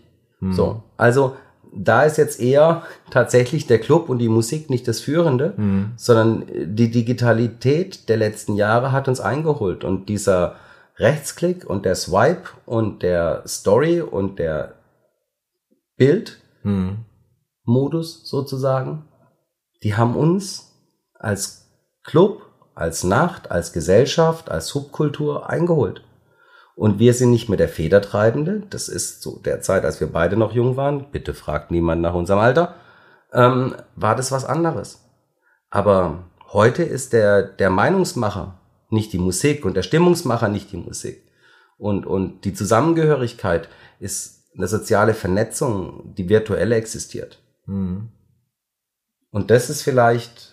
So. 0.52 0.84
Also, 0.98 1.36
da 1.74 2.04
ist 2.04 2.18
jetzt 2.18 2.40
eher 2.40 2.84
tatsächlich 3.12 3.68
der 3.68 3.80
Club 3.80 4.10
und 4.10 4.20
die 4.20 4.30
Musik 4.30 4.70
nicht 4.70 4.88
das 4.88 5.02
Führende, 5.02 5.54
sondern 5.98 6.46
die 6.76 6.90
Digitalität 6.90 8.10
der 8.10 8.18
letzten 8.18 8.56
Jahre 8.56 8.92
hat 8.92 9.08
uns 9.08 9.20
eingeholt 9.20 9.84
und 9.84 10.10
dieser 10.10 10.56
Rechtsklick 10.98 11.70
und 11.70 11.86
der 11.86 11.96
Swipe 11.96 12.50
und 12.66 13.04
der 13.04 13.44
Story 13.48 14.02
und 14.02 14.40
der 14.40 14.76
Bildmodus 15.98 16.56
Hm. 16.64 17.06
sozusagen, 18.24 19.06
die 19.84 19.96
haben 19.96 20.16
uns 20.16 20.74
als 21.14 21.70
Club, 22.04 22.49
als 22.80 23.04
Nacht, 23.04 23.52
als 23.52 23.74
Gesellschaft, 23.74 24.50
als 24.50 24.68
Subkultur 24.68 25.50
eingeholt. 25.50 26.02
Und 26.76 26.98
wir 26.98 27.14
sind 27.14 27.32
nicht 27.32 27.50
mehr 27.50 27.58
der 27.58 27.68
Federtreibende. 27.68 28.64
Das 28.70 28.88
ist 28.88 29.22
so 29.22 29.38
der 29.40 29.62
Zeit, 29.62 29.84
als 29.84 30.00
wir 30.00 30.08
beide 30.08 30.38
noch 30.38 30.54
jung 30.54 30.78
waren. 30.78 31.12
Bitte 31.12 31.34
fragt 31.34 31.72
niemand 31.72 32.02
nach 32.02 32.14
unserem 32.14 32.40
Alter. 32.40 32.76
ähm, 33.34 33.76
war 33.96 34.16
das 34.16 34.32
was 34.32 34.46
anderes. 34.46 35.06
Aber 35.70 36.24
heute 36.52 36.82
ist 36.84 37.12
der, 37.12 37.44
der 37.44 37.70
Meinungsmacher 37.70 38.58
nicht 38.90 39.12
die 39.14 39.20
Musik 39.20 39.66
und 39.66 39.76
der 39.76 39.84
Stimmungsmacher 39.84 40.48
nicht 40.48 40.72
die 40.72 40.78
Musik. 40.78 41.22
Und, 41.78 42.06
und 42.08 42.46
die 42.46 42.54
Zusammengehörigkeit 42.54 43.68
ist 44.00 44.46
eine 44.56 44.68
soziale 44.68 45.14
Vernetzung, 45.14 46.16
die 46.16 46.30
virtuell 46.30 46.72
existiert. 46.72 47.40
Mhm. 47.66 48.10
Und 49.32 49.52
das 49.52 49.70
ist 49.70 49.84
vielleicht 49.84 50.49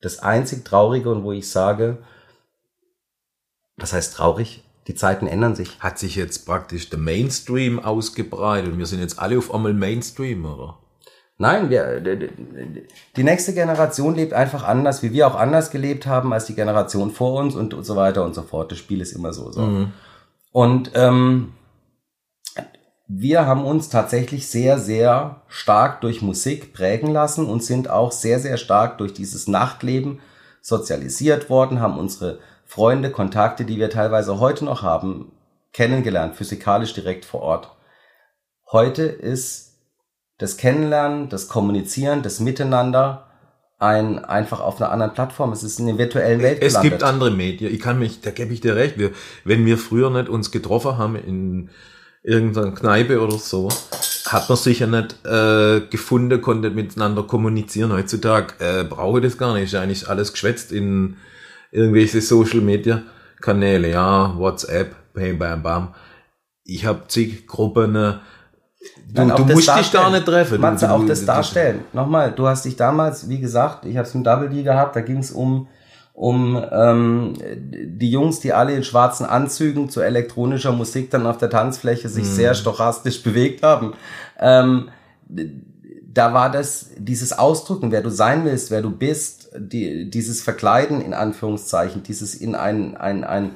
das 0.00 0.20
einzig 0.20 0.64
Traurige 0.64 1.10
und 1.10 1.24
wo 1.24 1.32
ich 1.32 1.50
sage, 1.50 1.98
was 3.76 3.92
heißt 3.92 4.14
traurig? 4.14 4.64
Die 4.86 4.94
Zeiten 4.94 5.26
ändern 5.26 5.54
sich. 5.54 5.80
Hat 5.80 5.98
sich 5.98 6.16
jetzt 6.16 6.46
praktisch 6.46 6.88
der 6.88 6.98
Mainstream 6.98 7.78
ausgebreitet 7.78 8.72
und 8.72 8.78
wir 8.78 8.86
sind 8.86 9.00
jetzt 9.00 9.18
alle 9.18 9.38
auf 9.38 9.54
einmal 9.54 9.74
Mainstream, 9.74 10.44
oder? 10.46 10.78
Nein, 11.40 11.70
wir, 11.70 12.00
die 12.00 13.22
nächste 13.22 13.54
Generation 13.54 14.16
lebt 14.16 14.32
einfach 14.32 14.64
anders, 14.64 15.04
wie 15.04 15.12
wir 15.12 15.28
auch 15.28 15.36
anders 15.36 15.70
gelebt 15.70 16.06
haben 16.06 16.32
als 16.32 16.46
die 16.46 16.54
Generation 16.54 17.12
vor 17.12 17.40
uns 17.40 17.54
und, 17.54 17.74
so 17.84 17.94
weiter 17.94 18.24
und 18.24 18.34
so 18.34 18.42
fort. 18.42 18.72
Das 18.72 18.78
Spiel 18.78 19.00
ist 19.00 19.12
immer 19.12 19.32
so. 19.32 19.52
so. 19.52 19.60
Mhm. 19.60 19.92
Und 20.50 20.90
ähm, 20.94 21.52
wir 23.08 23.46
haben 23.46 23.64
uns 23.64 23.88
tatsächlich 23.88 24.48
sehr, 24.48 24.78
sehr 24.78 25.40
stark 25.48 26.02
durch 26.02 26.20
Musik 26.20 26.74
prägen 26.74 27.10
lassen 27.10 27.46
und 27.46 27.64
sind 27.64 27.88
auch 27.88 28.12
sehr, 28.12 28.38
sehr 28.38 28.58
stark 28.58 28.98
durch 28.98 29.14
dieses 29.14 29.48
Nachtleben 29.48 30.20
sozialisiert 30.60 31.48
worden, 31.48 31.80
haben 31.80 31.98
unsere 31.98 32.38
Freunde, 32.66 33.10
Kontakte, 33.10 33.64
die 33.64 33.78
wir 33.78 33.88
teilweise 33.88 34.40
heute 34.40 34.66
noch 34.66 34.82
haben, 34.82 35.32
kennengelernt, 35.72 36.36
physikalisch 36.36 36.92
direkt 36.92 37.24
vor 37.24 37.40
Ort. 37.40 37.74
Heute 38.70 39.04
ist 39.04 39.78
das 40.36 40.58
Kennenlernen, 40.58 41.30
das 41.30 41.48
Kommunizieren, 41.48 42.22
das 42.22 42.40
Miteinander 42.40 43.24
ein 43.78 44.22
einfach 44.22 44.60
auf 44.60 44.80
einer 44.80 44.90
anderen 44.90 45.14
Plattform. 45.14 45.52
Es 45.52 45.62
ist 45.62 45.78
in 45.78 45.86
der 45.86 45.98
virtuellen 45.98 46.42
Welt 46.42 46.58
Es 46.60 46.74
gelandet. 46.74 46.92
gibt 46.92 47.02
andere 47.04 47.30
Medien. 47.30 47.72
Ich 47.72 47.80
kann 47.80 47.98
mich, 47.98 48.20
da 48.20 48.32
gebe 48.32 48.52
ich 48.52 48.60
dir 48.60 48.76
recht. 48.76 48.98
Wir, 48.98 49.12
wenn 49.44 49.64
wir 49.64 49.78
früher 49.78 50.10
nicht 50.10 50.28
uns 50.28 50.50
getroffen 50.50 50.98
haben 50.98 51.16
in 51.16 51.70
irgendeiner 52.22 52.72
Kneipe 52.72 53.20
oder 53.20 53.38
so, 53.38 53.68
hat 54.26 54.48
man 54.48 54.58
sich 54.58 54.80
ja 54.80 54.86
nicht 54.86 55.16
äh, 55.24 55.80
gefunden, 55.90 56.40
konnte 56.42 56.70
miteinander 56.70 57.22
kommunizieren. 57.22 57.92
Heutzutage 57.92 58.54
äh, 58.58 58.84
brauche 58.84 59.18
ich 59.18 59.24
das 59.24 59.38
gar 59.38 59.54
nicht. 59.54 59.64
Ist 59.72 59.74
eigentlich 59.74 60.08
alles 60.08 60.32
geschwätzt 60.32 60.72
in 60.72 61.16
irgendwelche 61.70 62.20
Social 62.20 62.60
Media 62.60 63.02
Kanäle. 63.40 63.90
Ja, 63.90 64.34
WhatsApp, 64.36 64.94
bam, 65.14 65.38
bam, 65.38 65.62
bam. 65.62 65.94
Ich 66.64 66.84
habe 66.84 67.02
zig 67.08 67.46
Gruppen. 67.46 67.94
Äh, 67.96 68.14
Du, 69.10 69.22
Nein, 69.22 69.32
auch 69.32 69.36
du 69.38 69.44
das 69.44 69.54
musst 69.56 69.76
dich 69.76 69.90
gar 69.92 70.10
nicht 70.10 70.24
treffen. 70.24 70.60
Matze, 70.60 70.86
du, 70.86 70.92
auch 70.92 71.00
du, 71.00 71.06
das 71.06 71.20
du- 71.20 71.26
Darstellen. 71.26 71.80
Nochmal, 71.92 72.30
du 72.30 72.46
hast 72.46 72.64
dich 72.64 72.76
damals, 72.76 73.28
wie 73.28 73.40
gesagt, 73.40 73.84
ich 73.86 73.96
habe 73.96 74.06
es 74.06 74.14
im 74.14 74.22
Double 74.22 74.48
D 74.48 74.62
gehabt, 74.62 74.94
da 74.94 75.00
ging 75.00 75.18
es 75.18 75.32
um 75.32 75.66
um 76.18 76.60
ähm, 76.72 77.34
die 77.40 78.10
Jungs, 78.10 78.40
die 78.40 78.52
alle 78.52 78.74
in 78.74 78.82
schwarzen 78.82 79.24
Anzügen 79.24 79.88
zu 79.88 80.00
elektronischer 80.00 80.72
Musik 80.72 81.12
dann 81.12 81.28
auf 81.28 81.38
der 81.38 81.48
Tanzfläche 81.48 82.08
Mhm. 82.08 82.12
sich 82.12 82.26
sehr 82.26 82.54
stochastisch 82.54 83.22
bewegt 83.22 83.62
haben. 83.62 83.92
Ähm, 84.40 84.88
da 86.12 86.34
war 86.34 86.50
das, 86.50 86.90
dieses 86.98 87.38
Ausdrücken, 87.38 87.92
wer 87.92 88.02
du 88.02 88.10
sein 88.10 88.44
willst, 88.44 88.72
wer 88.72 88.82
du 88.82 88.90
bist, 88.90 89.50
die, 89.56 90.10
dieses 90.10 90.42
Verkleiden 90.42 91.00
in 91.00 91.14
Anführungszeichen, 91.14 92.02
dieses 92.02 92.34
in 92.34 92.56
ein, 92.56 92.96
ein, 92.96 93.22
ein, 93.22 93.52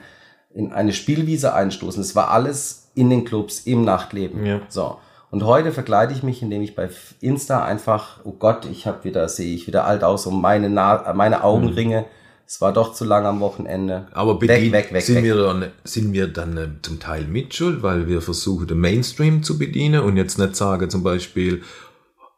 in 0.55 0.73
eine 0.73 0.93
Spielwiese 0.93 1.55
einstoßen, 1.55 2.01
das 2.01 2.15
war 2.15 2.31
alles 2.31 2.93
in 2.95 3.11
den 3.11 3.25
Clubs, 3.25 3.61
im 3.61 3.85
Nachtleben. 3.85 4.47
Ja. 4.47 4.61
So. 4.69 4.99
Und 5.33 5.43
heute 5.45 5.73
verkleide 5.73 6.13
ich 6.13 6.23
mich, 6.23 6.43
indem 6.43 6.63
ich 6.63 6.77
bei 6.77 6.89
Insta 7.21 7.65
einfach, 7.65 8.21
oh 8.23 8.33
Gott, 8.39 8.69
ich 8.71 8.87
habe 8.87 9.03
wieder, 9.03 9.29
sehe 9.29 9.53
ich 9.53 9.67
wieder 9.67 9.85
alt 9.85 10.05
aus, 10.05 10.27
um 10.27 10.41
meine, 10.41 10.71
Na 10.71 11.13
meine 11.13 11.43
Augenringe. 11.43 12.05
Es 12.55 12.61
war 12.61 12.75
doch 12.75 12.93
zu 12.93 13.07
lang 13.07 13.25
am 13.25 13.41
Wochenende. 13.41 14.09
Aber 14.13 14.39
weg, 14.43 14.71
weg, 14.73 14.93
weg, 14.93 15.03
sind, 15.03 15.17
weg. 15.17 15.25
Wir 15.25 15.37
dann, 15.37 15.73
sind 15.85 16.13
wir 16.13 16.29
dann 16.29 16.57
äh, 16.59 16.69
zum 16.83 17.01
Teil 17.01 17.25
mitschuld, 17.27 17.83
weil 17.83 18.09
wir 18.09 18.21
versuchen, 18.21 18.67
den 18.67 18.77
Mainstream 18.79 19.43
zu 19.43 19.57
bedienen 19.57 20.03
und 20.03 20.19
jetzt 20.19 20.39
nicht 20.39 20.55
sagen, 20.55 20.91
zum 20.91 21.03
Beispiel, 21.03 21.63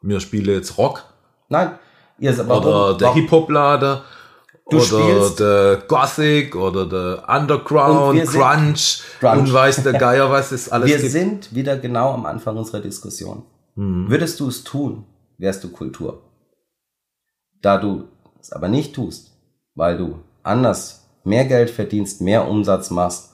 wir 0.01 0.21
spielen 0.21 0.55
jetzt 0.55 0.77
Rock 0.77 1.03
Nein, 1.49 1.71
ihr 2.17 2.33
warum, 2.47 2.65
oder 2.65 2.97
der 2.97 3.13
Hip-Hop-Lader 3.13 4.05
Du 4.69 4.77
oder 4.77 4.85
spielst- 4.85 5.39
der 5.41 5.83
Gothic 5.85 6.55
oder 6.55 6.85
der 6.85 7.25
Underground, 7.27 8.11
Und 8.11 8.15
wir 8.15 8.25
Crunch, 8.25 9.03
Grunge. 9.19 9.39
und 9.39 9.53
weiß 9.53 9.83
der 9.83 9.93
Geier, 9.99 10.31
was 10.31 10.53
es 10.53 10.69
alles 10.69 10.87
Wir 10.91 10.97
gibt. 10.99 11.11
sind 11.11 11.53
wieder 11.53 11.77
genau 11.77 12.13
am 12.13 12.25
Anfang 12.25 12.55
unserer 12.55 12.79
Diskussion. 12.79 13.43
Mhm. 13.75 14.09
Würdest 14.09 14.39
du 14.39 14.47
es 14.47 14.63
tun, 14.63 15.03
wärst 15.37 15.61
du 15.65 15.69
Kultur. 15.73 16.21
Da 17.61 17.77
du 17.77 18.05
es 18.39 18.53
aber 18.53 18.69
nicht 18.69 18.95
tust, 18.95 19.33
weil 19.75 19.97
du 19.97 20.19
anders 20.43 21.05
mehr 21.23 21.45
Geld 21.45 21.69
verdienst, 21.69 22.21
mehr 22.21 22.47
Umsatz 22.47 22.89
machst, 22.89 23.31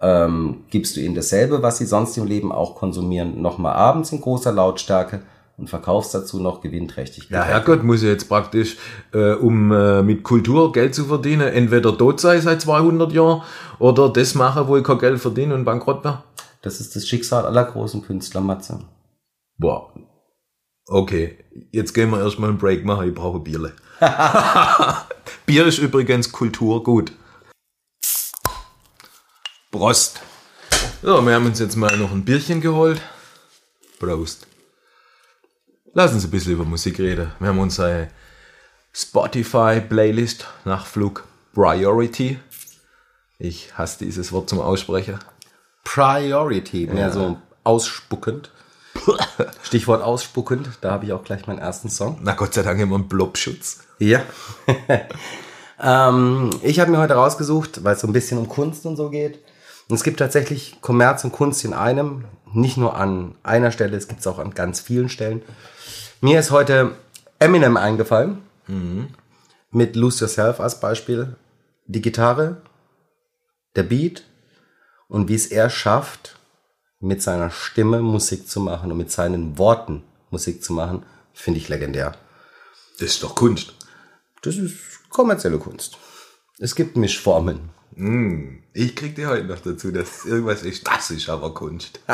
ähm, 0.00 0.64
gibst 0.70 0.96
du 0.96 1.00
ihnen 1.00 1.14
dasselbe, 1.14 1.62
was 1.62 1.78
sie 1.78 1.86
sonst 1.86 2.16
im 2.18 2.26
Leben 2.26 2.52
auch 2.52 2.74
konsumieren, 2.74 3.40
nochmal 3.40 3.74
abends 3.74 4.12
in 4.12 4.20
großer 4.20 4.52
Lautstärke 4.52 5.22
und 5.56 5.70
verkaufst 5.70 6.14
dazu 6.14 6.38
noch 6.38 6.60
gewinnträchtig. 6.60 7.30
Ja, 7.30 7.44
Herrgott, 7.44 7.82
muss 7.82 8.02
ich 8.02 8.08
jetzt 8.08 8.28
praktisch, 8.28 8.76
äh, 9.14 9.32
um 9.32 9.72
äh, 9.72 10.02
mit 10.02 10.22
Kultur 10.22 10.72
Geld 10.72 10.94
zu 10.94 11.06
verdienen, 11.06 11.48
entweder 11.48 11.96
tot 11.96 12.20
sein 12.20 12.42
seit 12.42 12.60
200 12.60 13.12
Jahren 13.12 13.42
oder 13.78 14.10
das 14.10 14.34
machen, 14.34 14.68
wo 14.68 14.76
ich 14.76 14.84
kein 14.84 14.98
Geld 14.98 15.18
verdiene 15.18 15.54
und 15.54 15.64
bankrott 15.64 16.04
war. 16.04 16.24
Das 16.60 16.80
ist 16.80 16.94
das 16.94 17.06
Schicksal 17.08 17.46
aller 17.46 17.64
großen 17.64 18.02
Künstler, 18.02 18.40
Matze. 18.40 18.80
Boah. 19.56 19.92
Okay, 20.88 21.38
jetzt 21.72 21.94
gehen 21.94 22.10
wir 22.10 22.20
erstmal 22.20 22.50
einen 22.50 22.58
Break 22.58 22.84
machen, 22.84 23.08
ich 23.08 23.14
brauche 23.14 23.40
Bierle. 23.40 23.72
Bier 25.46 25.64
ist 25.64 25.78
übrigens 25.78 26.32
Kultur 26.32 26.82
gut. 26.82 27.12
Prost. 29.70 30.20
So, 31.02 31.24
wir 31.24 31.34
haben 31.34 31.46
uns 31.46 31.60
jetzt 31.60 31.76
mal 31.76 31.96
noch 31.96 32.10
ein 32.10 32.24
Bierchen 32.24 32.60
geholt. 32.60 33.00
Prost. 34.00 34.48
Lass 35.94 36.12
uns 36.12 36.24
ein 36.24 36.32
bisschen 36.32 36.54
über 36.54 36.64
Musik 36.64 36.98
reden. 36.98 37.30
Wir 37.38 37.50
haben 37.50 37.60
unsere 37.60 38.08
Spotify-Playlist 38.92 40.48
nach 40.64 40.84
Flug 40.84 41.22
Priority. 41.54 42.40
Ich 43.38 43.78
hasse 43.78 44.04
dieses 44.04 44.32
Wort 44.32 44.48
zum 44.50 44.60
Aussprechen. 44.60 45.20
Priority, 45.84 46.88
mehr 46.88 47.12
so 47.12 47.40
ausspuckend. 47.62 48.50
Stichwort 49.62 50.02
ausspuckend, 50.02 50.68
da 50.80 50.92
habe 50.92 51.06
ich 51.06 51.12
auch 51.12 51.24
gleich 51.24 51.46
meinen 51.46 51.58
ersten 51.58 51.90
Song. 51.90 52.18
Na 52.22 52.34
Gott 52.34 52.54
sei 52.54 52.62
Dank 52.62 52.80
immer 52.80 52.96
einen 52.96 53.08
Blobschutz. 53.08 53.80
Ja. 53.98 54.22
ähm, 55.82 56.50
ich 56.62 56.80
habe 56.80 56.90
mir 56.90 56.98
heute 56.98 57.14
rausgesucht, 57.14 57.84
weil 57.84 57.94
es 57.94 58.00
so 58.00 58.06
ein 58.06 58.12
bisschen 58.12 58.38
um 58.38 58.48
Kunst 58.48 58.86
und 58.86 58.96
so 58.96 59.10
geht. 59.10 59.38
Und 59.88 59.96
es 59.96 60.02
gibt 60.02 60.18
tatsächlich 60.18 60.80
Kommerz 60.80 61.24
und 61.24 61.32
Kunst 61.32 61.64
in 61.64 61.72
einem, 61.72 62.24
nicht 62.52 62.76
nur 62.76 62.96
an 62.96 63.34
einer 63.42 63.70
Stelle, 63.70 63.96
es 63.96 64.08
gibt 64.08 64.20
es 64.20 64.26
auch 64.26 64.38
an 64.38 64.54
ganz 64.54 64.80
vielen 64.80 65.08
Stellen. 65.08 65.42
Mir 66.20 66.40
ist 66.40 66.50
heute 66.50 66.92
Eminem 67.38 67.76
eingefallen, 67.76 68.38
mit 69.70 69.94
Lose 69.94 70.24
Yourself 70.24 70.60
als 70.60 70.80
Beispiel. 70.80 71.36
Die 71.86 72.00
Gitarre, 72.00 72.62
der 73.76 73.84
Beat 73.84 74.24
und 75.08 75.28
wie 75.28 75.34
es 75.34 75.46
er 75.46 75.70
schafft, 75.70 76.35
mit 77.00 77.22
seiner 77.22 77.50
Stimme 77.50 78.00
Musik 78.00 78.48
zu 78.48 78.60
machen 78.60 78.90
und 78.90 78.98
mit 78.98 79.10
seinen 79.10 79.58
Worten 79.58 80.02
Musik 80.30 80.62
zu 80.62 80.72
machen, 80.72 81.04
finde 81.32 81.60
ich 81.60 81.68
legendär. 81.68 82.14
Das 82.98 83.08
ist 83.10 83.22
doch 83.22 83.34
Kunst. 83.34 83.74
Das 84.42 84.56
ist 84.56 84.76
kommerzielle 85.10 85.58
Kunst. 85.58 85.98
Es 86.58 86.74
gibt 86.74 86.96
Mischformen. 86.96 87.70
Ich 88.74 88.94
krieg 88.94 89.14
dir 89.14 89.28
heute 89.28 89.46
noch 89.46 89.60
dazu, 89.60 89.90
dass 89.90 90.26
irgendwas 90.26 90.62
ist. 90.62 90.86
Das 90.86 91.10
ist 91.10 91.28
aber 91.28 91.54
Kunst. 91.54 92.00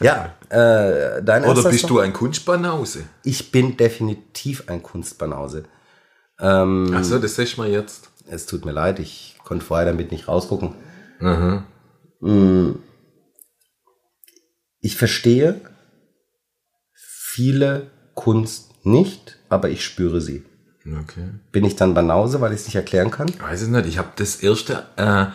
Ja, 0.00 0.34
äh, 0.48 1.22
dein 1.22 1.44
Oder 1.44 1.62
bist 1.70 1.88
du 1.88 2.00
ein 2.00 2.12
Kunstbanause? 2.12 3.04
Ich 3.22 3.52
bin 3.52 3.76
definitiv 3.76 4.64
ein 4.66 4.82
Kunstbanause. 4.82 5.64
Ähm, 6.40 6.92
Achso, 6.92 7.18
das 7.20 7.36
sagst 7.36 7.56
du 7.56 7.62
mir 7.62 7.68
jetzt. 7.68 8.10
Es 8.26 8.46
tut 8.46 8.64
mir 8.64 8.72
leid, 8.72 8.98
ich 8.98 9.36
konnte 9.44 9.64
vorher 9.64 9.86
damit 9.86 10.10
nicht 10.10 10.26
rausgucken. 10.26 10.74
Mhm. 11.20 11.62
Mm. 12.20 12.72
Ich 14.82 14.96
verstehe 14.96 15.60
viele 16.92 17.90
Kunst 18.14 18.84
nicht, 18.84 19.38
aber 19.48 19.70
ich 19.70 19.84
spüre 19.84 20.20
sie. 20.20 20.44
Okay. 20.84 21.30
Bin 21.52 21.64
ich 21.64 21.76
dann 21.76 21.94
Banause, 21.94 22.40
weil 22.40 22.52
ich 22.52 22.60
es 22.60 22.66
nicht 22.66 22.74
erklären 22.74 23.12
kann? 23.12 23.28
Ich 23.28 23.40
weiß 23.40 23.62
es 23.62 23.68
nicht. 23.68 23.86
Ich 23.86 23.98
habe 23.98 24.10
das 24.16 24.36
erste, 24.42 24.86
äh, 24.96 25.26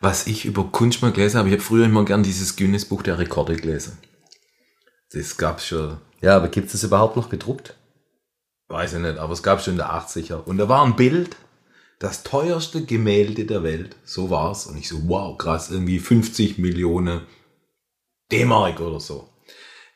was 0.00 0.28
ich 0.28 0.44
über 0.44 0.64
Kunst 0.70 1.02
mal 1.02 1.10
gelesen 1.10 1.38
habe, 1.38 1.48
ich 1.48 1.54
habe 1.54 1.62
früher 1.62 1.86
immer 1.86 2.04
gern 2.04 2.22
dieses 2.22 2.54
Guinness 2.54 2.84
Buch 2.84 3.02
der 3.02 3.18
Rekorde 3.18 3.56
gelesen. 3.56 3.98
Das 5.12 5.36
gab's 5.36 5.66
schon, 5.66 5.98
Ja, 6.20 6.36
aber 6.36 6.48
gibt 6.48 6.72
es 6.72 6.84
überhaupt 6.84 7.16
noch 7.16 7.28
gedruckt? 7.28 7.74
weiß 8.68 8.94
ich 8.94 9.00
nicht, 9.00 9.18
aber 9.18 9.32
es 9.32 9.42
gab 9.42 9.60
schon 9.60 9.74
in 9.74 9.78
der 9.78 9.92
80er. 9.92 10.36
Und 10.36 10.58
da 10.58 10.68
war 10.68 10.84
ein 10.84 10.96
Bild, 10.96 11.36
das 11.98 12.22
teuerste 12.22 12.84
Gemälde 12.84 13.44
der 13.44 13.62
Welt. 13.62 13.96
So 14.04 14.30
war's. 14.30 14.66
Und 14.66 14.78
ich 14.78 14.88
so, 14.88 15.08
wow, 15.08 15.36
krass, 15.36 15.70
irgendwie 15.70 15.98
50 15.98 16.58
Millionen 16.58 17.20
D-Mark 18.30 18.80
oder 18.80 19.00
so. 19.00 19.28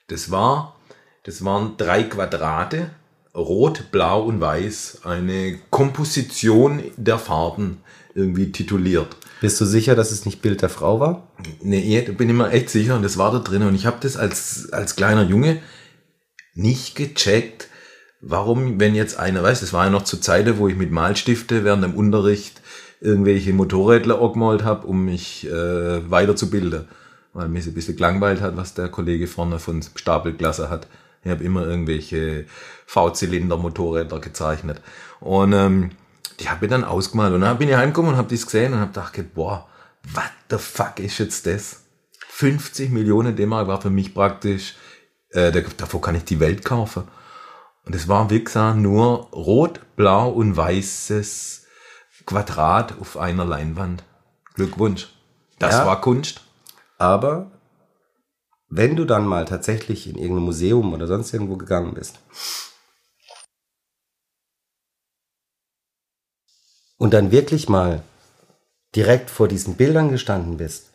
Das 0.08 0.30
war 0.30 0.76
Das 1.24 1.44
waren 1.44 1.76
drei 1.76 2.04
Quadrate, 2.04 2.90
rot, 3.34 3.90
blau 3.90 4.22
und 4.22 4.40
weiß. 4.40 5.00
Eine 5.04 5.58
Komposition 5.70 6.82
der 6.96 7.18
Farben 7.18 7.82
irgendwie 8.14 8.50
tituliert. 8.50 9.14
Bist 9.40 9.60
du 9.60 9.66
sicher, 9.66 9.94
dass 9.94 10.10
es 10.10 10.24
nicht 10.24 10.40
Bild 10.40 10.62
der 10.62 10.70
Frau 10.70 11.00
war? 11.00 11.28
Nee, 11.60 12.00
bin 12.00 12.30
ich 12.30 12.34
mir 12.34 12.50
echt 12.50 12.70
sicher 12.70 12.96
und 12.96 13.02
das 13.02 13.18
war 13.18 13.30
da 13.30 13.40
drin. 13.40 13.62
Und 13.62 13.74
ich 13.74 13.84
habe 13.84 13.98
das 14.00 14.16
als, 14.16 14.72
als 14.72 14.96
kleiner 14.96 15.22
Junge 15.22 15.60
nicht 16.54 16.96
gecheckt, 16.96 17.68
warum, 18.20 18.80
wenn 18.80 18.94
jetzt 18.94 19.18
einer, 19.18 19.42
weiß, 19.42 19.60
das 19.60 19.72
war 19.72 19.84
ja 19.84 19.90
noch 19.90 20.04
zu 20.04 20.16
Zeiten, 20.16 20.58
wo 20.58 20.66
ich 20.66 20.76
mit 20.76 20.90
Malstifte 20.90 21.62
während 21.62 21.84
dem 21.84 21.94
Unterricht 21.94 22.62
irgendwelche 23.00 23.52
Motorrädler 23.52 24.20
angemalt 24.20 24.64
habe, 24.64 24.86
um 24.86 25.04
mich 25.04 25.46
äh, 25.46 26.10
weiterzubilden. 26.10 26.88
Weil 27.38 27.48
mich 27.48 27.68
ein 27.68 27.72
bisschen 27.74 27.94
gelangweilt 27.94 28.40
hat, 28.40 28.57
was 28.57 28.74
der 28.74 28.88
Kollege 28.88 29.29
vorne 29.29 29.61
von 29.61 29.81
Stapelklasse 29.94 30.70
hat. 30.70 30.88
Ich 31.22 31.31
habe 31.31 31.44
immer 31.44 31.64
irgendwelche 31.64 32.46
V-Zylinder-Motorräder 32.87 34.18
gezeichnet. 34.18 34.81
Und 35.20 35.53
ähm, 35.53 35.90
die 36.40 36.48
habe 36.51 36.66
ich 36.66 36.70
dann 36.70 36.83
ausgemalt. 36.83 37.33
Und 37.33 37.42
dann 37.42 37.57
bin 37.57 37.68
ich 37.68 37.77
heimgekommen 37.77 38.11
und 38.11 38.16
habe 38.16 38.29
das 38.35 38.44
gesehen 38.44 38.72
und 38.72 38.81
habe 38.81 38.90
gedacht, 38.90 39.35
boah, 39.35 39.68
what 40.14 40.33
the 40.51 40.59
fuck 40.59 40.98
ist 40.98 41.18
jetzt 41.18 41.46
das? 41.46 41.85
50 42.31 42.90
Millionen 42.90 43.37
D-Mark 43.37 43.68
war 43.68 43.81
für 43.81 43.90
mich 43.90 44.14
praktisch, 44.14 44.74
äh, 45.31 45.53
davor 45.77 46.01
kann 46.01 46.16
ich 46.16 46.24
die 46.24 46.40
Welt 46.40 46.64
kaufen. 46.64 47.05
Und 47.85 47.94
es 47.94 48.09
war, 48.09 48.31
wie 48.31 48.42
gesagt, 48.42 48.79
nur 48.79 49.31
rot, 49.31 49.79
blau 49.94 50.29
und 50.31 50.57
weißes 50.57 51.66
Quadrat 52.27 52.94
auf 53.01 53.16
einer 53.16 53.44
Leinwand. 53.44 54.03
Glückwunsch. 54.55 55.09
Das 55.61 55.74
Ja. 55.74 55.87
war 55.87 56.01
Kunst. 56.01 56.42
Aber 56.98 57.52
wenn 58.68 58.96
du 58.96 59.04
dann 59.04 59.26
mal 59.26 59.44
tatsächlich 59.44 60.08
in 60.08 60.16
irgendein 60.16 60.44
Museum 60.44 60.92
oder 60.92 61.06
sonst 61.06 61.32
irgendwo 61.32 61.56
gegangen 61.56 61.94
bist 61.94 62.18
und 66.98 67.14
dann 67.14 67.30
wirklich 67.30 67.68
mal 67.68 68.02
direkt 68.94 69.30
vor 69.30 69.48
diesen 69.48 69.76
Bildern 69.76 70.11
gestanden 70.11 70.58
bist, 70.58 70.92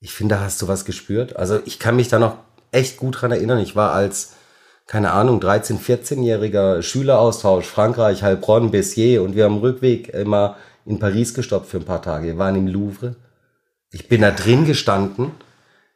ich 0.00 0.12
finde, 0.12 0.36
da 0.36 0.40
hast 0.42 0.62
du 0.62 0.68
was 0.68 0.84
gespürt. 0.84 1.36
Also 1.36 1.60
ich 1.64 1.78
kann 1.78 1.96
mich 1.96 2.08
da 2.08 2.18
noch 2.18 2.38
echt 2.70 2.96
gut 2.96 3.20
dran 3.20 3.32
erinnern. 3.32 3.58
Ich 3.58 3.74
war 3.74 3.92
als, 3.92 4.34
keine 4.86 5.10
Ahnung, 5.12 5.40
13-, 5.40 5.80
14-jähriger 5.80 6.82
Schüleraustausch, 6.82 7.66
Frankreich, 7.66 8.22
Heilbronn, 8.22 8.70
Bessier 8.70 9.22
und 9.22 9.34
wir 9.34 9.44
haben 9.44 9.58
Rückweg 9.58 10.10
immer 10.10 10.56
in 10.84 10.98
Paris 10.98 11.34
gestoppt 11.34 11.66
für 11.66 11.78
ein 11.78 11.84
paar 11.84 12.02
Tage. 12.02 12.26
Wir 12.28 12.38
waren 12.38 12.54
im 12.54 12.68
Louvre. 12.68 13.16
Ich 13.90 14.08
bin 14.08 14.20
da 14.20 14.30
drin 14.30 14.64
gestanden. 14.64 15.32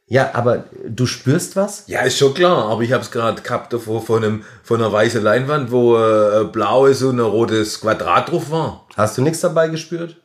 Ja, 0.07 0.35
aber 0.35 0.65
du 0.89 1.07
spürst 1.07 1.55
was? 1.55 1.85
Ja, 1.87 2.01
ist 2.01 2.19
schon 2.19 2.35
klar, 2.35 2.69
aber 2.69 2.83
ich 2.83 2.93
habe 2.93 3.03
es 3.03 3.13
gerade 3.13 3.43
gehabt 3.43 3.73
davor 3.73 4.03
von, 4.03 4.25
einem, 4.25 4.45
von 4.65 4.81
einer 4.81 4.93
weißen 4.93 5.23
Leinwand, 5.23 5.71
wo 5.71 5.97
äh, 5.97 6.41
ein 6.41 6.51
blaues 6.51 7.03
und 7.03 7.21
ein 7.21 7.27
rotes 7.27 7.81
Quadrat 7.81 8.31
drauf 8.31 8.51
war. 8.51 8.89
Hast 8.97 9.19
du 9.19 9.23
nichts 9.23 9.41
dabei 9.41 9.69
gespürt? 9.69 10.17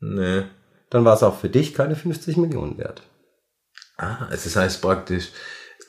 Nee. 0.00 0.44
Dann 0.90 1.04
war 1.04 1.14
es 1.14 1.22
auch 1.22 1.38
für 1.38 1.48
dich 1.48 1.72
keine 1.72 1.96
50 1.96 2.36
Millionen 2.36 2.76
wert. 2.76 3.02
Ah, 3.96 4.26
also 4.28 4.44
das 4.44 4.56
heißt 4.56 4.82
praktisch, 4.82 5.30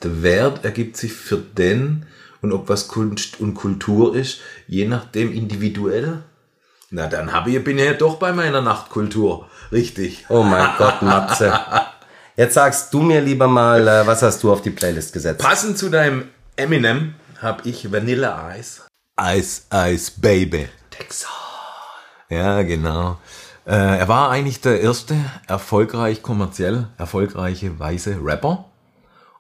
der 0.04 0.24
Wert 0.24 0.63
ergibt 0.63 0.97
sich 0.97 1.12
für 1.12 1.38
den 1.38 2.06
und 2.41 2.54
ob 2.54 2.69
was 2.69 2.88
Kunst 2.88 3.39
und 3.39 3.56
Kultur 3.56 4.15
ist, 4.15 4.39
je 4.67 4.88
nachdem 4.88 5.34
individuell. 5.34 6.24
Na, 6.89 7.08
dann 7.08 7.32
habe 7.32 7.52
ich, 7.52 7.63
bin 7.63 7.78
ich 7.78 7.86
ja 7.86 7.93
doch 7.93 8.17
bei 8.17 8.34
meiner 8.34 8.62
Nachtkultur. 8.62 9.50
Richtig. 9.71 10.25
Oh 10.29 10.43
mein 10.43 10.69
Gott, 10.77 11.01
Matze. 11.01 11.53
Jetzt 12.36 12.55
sagst 12.55 12.93
du 12.93 13.01
mir 13.01 13.21
lieber 13.21 13.47
mal, 13.47 13.88
äh, 13.88 14.07
was 14.07 14.21
hast 14.21 14.43
du 14.43 14.51
auf 14.51 14.62
die 14.62 14.71
Playlist 14.71 15.13
gesetzt? 15.13 15.39
Passend 15.41 15.77
zu 15.77 15.89
deinem 15.89 16.29
Eminem 16.55 17.15
habe 17.41 17.67
ich 17.67 17.91
Vanilla 17.91 18.55
Ice. 18.55 18.84
Ice, 19.19 19.63
Ice 19.73 20.12
Baby. 20.17 20.69
Texas. 20.89 21.29
Ja, 22.29 22.62
genau. 22.63 23.17
Äh, 23.65 23.99
er 23.99 24.07
war 24.07 24.31
eigentlich 24.31 24.62
der 24.62 24.81
erste 24.81 25.15
erfolgreich, 25.47 26.21
kommerziell 26.23 26.88
erfolgreiche 26.97 27.77
weiße 27.77 28.17
Rapper. 28.23 28.65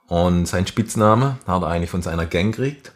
Und 0.07 0.45
sein 0.45 0.67
Spitzname 0.67 1.37
hat 1.47 1.63
er 1.63 1.69
eigentlich 1.69 1.89
von 1.89 2.01
seiner 2.01 2.25
Gang 2.25 2.53
gekriegt. 2.53 2.91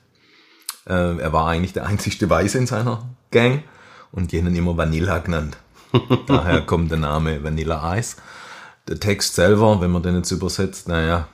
Äh, 0.86 1.18
er 1.18 1.34
war 1.34 1.48
eigentlich 1.48 1.74
der 1.74 1.86
einzigste 1.86 2.30
Weiße 2.30 2.58
in 2.58 2.68
seiner 2.68 3.04
Gang 3.32 3.64
und 4.12 4.32
jenen 4.34 4.56
immer 4.56 4.78
Vanilla 4.78 5.20
genannt. 5.20 5.58
Daher 6.28 6.62
kommt 6.62 6.92
der 6.92 6.98
Name 6.98 7.44
Vanilla 7.44 7.96
Ice. 7.98 8.18
Der 8.88 9.00
Text 9.00 9.36
selber, 9.36 9.82
wenn 9.82 9.92
man 9.92 10.04
den 10.04 10.16
jetzt 10.16 10.32
übersetzt, 10.32 10.88
naja, 10.88 11.28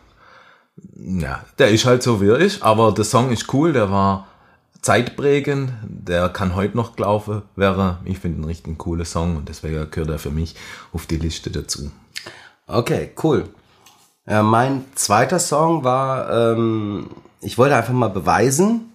ja, 0.95 1.43
der 1.59 1.69
ist 1.69 1.85
halt 1.85 2.01
so, 2.01 2.21
wie 2.21 2.29
er 2.29 2.37
ist, 2.37 2.63
aber 2.63 2.91
der 2.93 3.03
Song 3.03 3.31
ist 3.31 3.53
cool, 3.53 3.73
der 3.73 3.91
war 3.91 4.27
zeitprägend, 4.81 5.71
der 5.83 6.29
kann 6.29 6.55
heute 6.55 6.75
noch 6.75 6.95
gelaufen 6.95 7.43
wäre. 7.55 7.99
Ich 8.05 8.19
finde 8.19 8.39
ihn 8.39 8.45
richtig 8.45 8.77
cooler 8.77 9.05
Song 9.05 9.37
und 9.37 9.49
deswegen 9.49 9.89
gehört 9.91 10.09
er 10.09 10.19
für 10.19 10.31
mich 10.31 10.55
auf 10.93 11.05
die 11.05 11.17
Liste 11.17 11.51
dazu. 11.51 11.91
Okay, 12.67 13.11
cool. 13.23 13.49
Äh, 14.25 14.41
mein 14.41 14.85
zweiter 14.95 15.39
Song 15.39 15.83
war, 15.83 16.53
ähm, 16.53 17.09
ich 17.41 17.57
wollte 17.57 17.75
einfach 17.75 17.93
mal 17.93 18.09
beweisen 18.09 18.91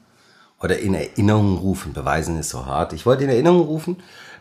oder 0.60 0.78
in 0.78 0.94
Erinnerung 0.94 1.58
rufen. 1.58 1.92
Beweisen 1.92 2.38
ist 2.38 2.50
so 2.50 2.64
hart. 2.64 2.92
Ich 2.92 3.06
wollte 3.06 3.24
in 3.24 3.30
Erinnerung 3.30 3.60
rufen, 3.60 3.96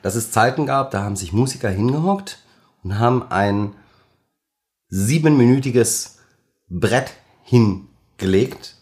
dass 0.06 0.14
es 0.14 0.30
Zeiten 0.30 0.68
gab, 0.68 0.92
da 0.92 1.02
haben 1.02 1.16
sich 1.16 1.34
Musiker 1.34 1.68
hingehockt 1.68 2.38
und 2.84 3.00
haben 3.00 3.24
ein 3.32 3.74
siebenminütiges 4.88 6.20
Brett 6.70 7.12
hingelegt, 7.42 8.76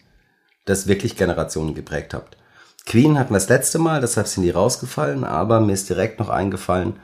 das 0.65 0.85
wirklich 0.85 1.15
Generationen 1.15 1.75
geprägt 1.75 2.13
hat. 2.13 2.35
Queen 2.85 3.17
hatten 3.17 3.29
wir 3.29 3.37
das 3.37 3.47
letzte 3.47 3.79
Mal, 3.79 4.01
deshalb 4.01 4.27
sind 4.27 4.43
die 4.43 4.49
rausgefallen, 4.49 5.23
aber 5.23 5.61
mir 5.61 5.71
ist 5.71 5.87
direkt 5.87 6.19
noch 6.19 6.27
eingefallen, 6.27 6.99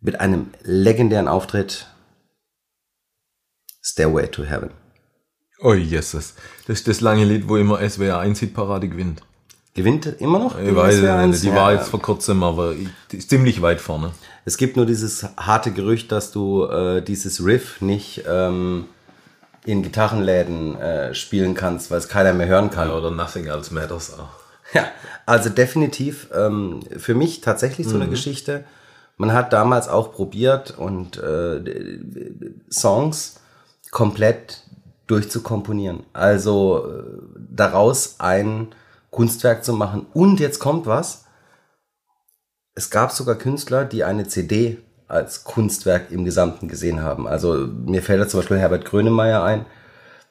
mit 0.00 0.20
einem 0.20 0.52
legendären 0.62 1.26
Auftritt 1.26 1.88
Stairway 3.82 4.28
to 4.28 4.44
Heaven. 4.44 4.70
Oh 5.58 5.74
Jesus, 5.74 6.34
das 6.68 6.78
ist 6.78 6.86
das 6.86 7.00
lange 7.00 7.24
Lied, 7.24 7.48
wo 7.48 7.56
immer 7.56 7.80
SWR 7.90 8.20
1 8.20 8.38
Hitparade 8.38 8.88
gewinnt. 8.88 9.20
Gewinnt 9.74 10.06
immer 10.20 10.38
noch? 10.38 10.58
Ich 10.58 10.74
weiß 10.74 10.96
SWR 10.96 11.04
es 11.16 11.20
1? 11.20 11.30
nicht, 11.30 11.42
die 11.42 11.48
Ja, 11.48 11.54
war 11.56 11.72
ja. 11.72 11.78
jetzt 11.78 11.88
vor 11.88 12.00
kurzem, 12.00 12.42
aber 12.44 12.74
ist 13.10 13.28
ziemlich 13.28 13.60
weit 13.60 13.80
vorne. 13.80 14.12
Es 14.44 14.56
gibt 14.56 14.76
nur 14.76 14.86
dieses 14.86 15.26
harte 15.36 15.72
Gerücht, 15.72 16.12
dass 16.12 16.30
du 16.30 16.64
äh, 16.64 17.02
dieses 17.02 17.44
Riff 17.44 17.80
nicht 17.80 18.22
ähm, 18.28 18.84
in 19.64 19.82
Gitarrenläden 19.82 20.76
äh, 20.76 21.14
spielen 21.14 21.54
kannst, 21.54 21.90
weil 21.90 21.98
es 21.98 22.08
keiner 22.08 22.32
mehr 22.34 22.46
hören 22.46 22.70
kann. 22.70 22.90
Oder 22.90 23.10
Nothing 23.10 23.46
Else 23.46 23.74
Matters 23.74 24.16
auch. 24.16 24.28
Ja, 24.74 24.84
also 25.26 25.50
definitiv 25.50 26.28
ähm, 26.34 26.80
für 26.96 27.14
mich 27.14 27.40
tatsächlich 27.40 27.88
so 27.88 27.96
eine 27.96 28.08
Geschichte. 28.08 28.64
Man 29.16 29.32
hat 29.32 29.52
damals 29.52 29.88
auch 29.88 30.12
probiert 30.12 30.76
und 30.76 31.16
äh, 31.18 31.60
Songs 32.70 33.40
komplett 33.90 34.62
durchzukomponieren. 35.06 36.04
Also 36.12 36.86
äh, 36.86 37.02
daraus 37.36 38.16
ein 38.18 38.68
Kunstwerk 39.14 39.64
zu 39.64 39.72
machen. 39.72 40.06
Und 40.12 40.40
jetzt 40.40 40.58
kommt 40.58 40.86
was. 40.86 41.26
Es 42.74 42.90
gab 42.90 43.12
sogar 43.12 43.36
Künstler, 43.36 43.84
die 43.84 44.02
eine 44.02 44.26
CD 44.26 44.78
als 45.06 45.44
Kunstwerk 45.44 46.10
im 46.10 46.24
Gesamten 46.24 46.66
gesehen 46.66 47.02
haben. 47.02 47.28
Also 47.28 47.54
mir 47.54 48.02
fällt 48.02 48.20
da 48.20 48.26
zum 48.26 48.40
Beispiel 48.40 48.58
Herbert 48.58 48.84
Grönemeyer 48.84 49.44
ein, 49.44 49.66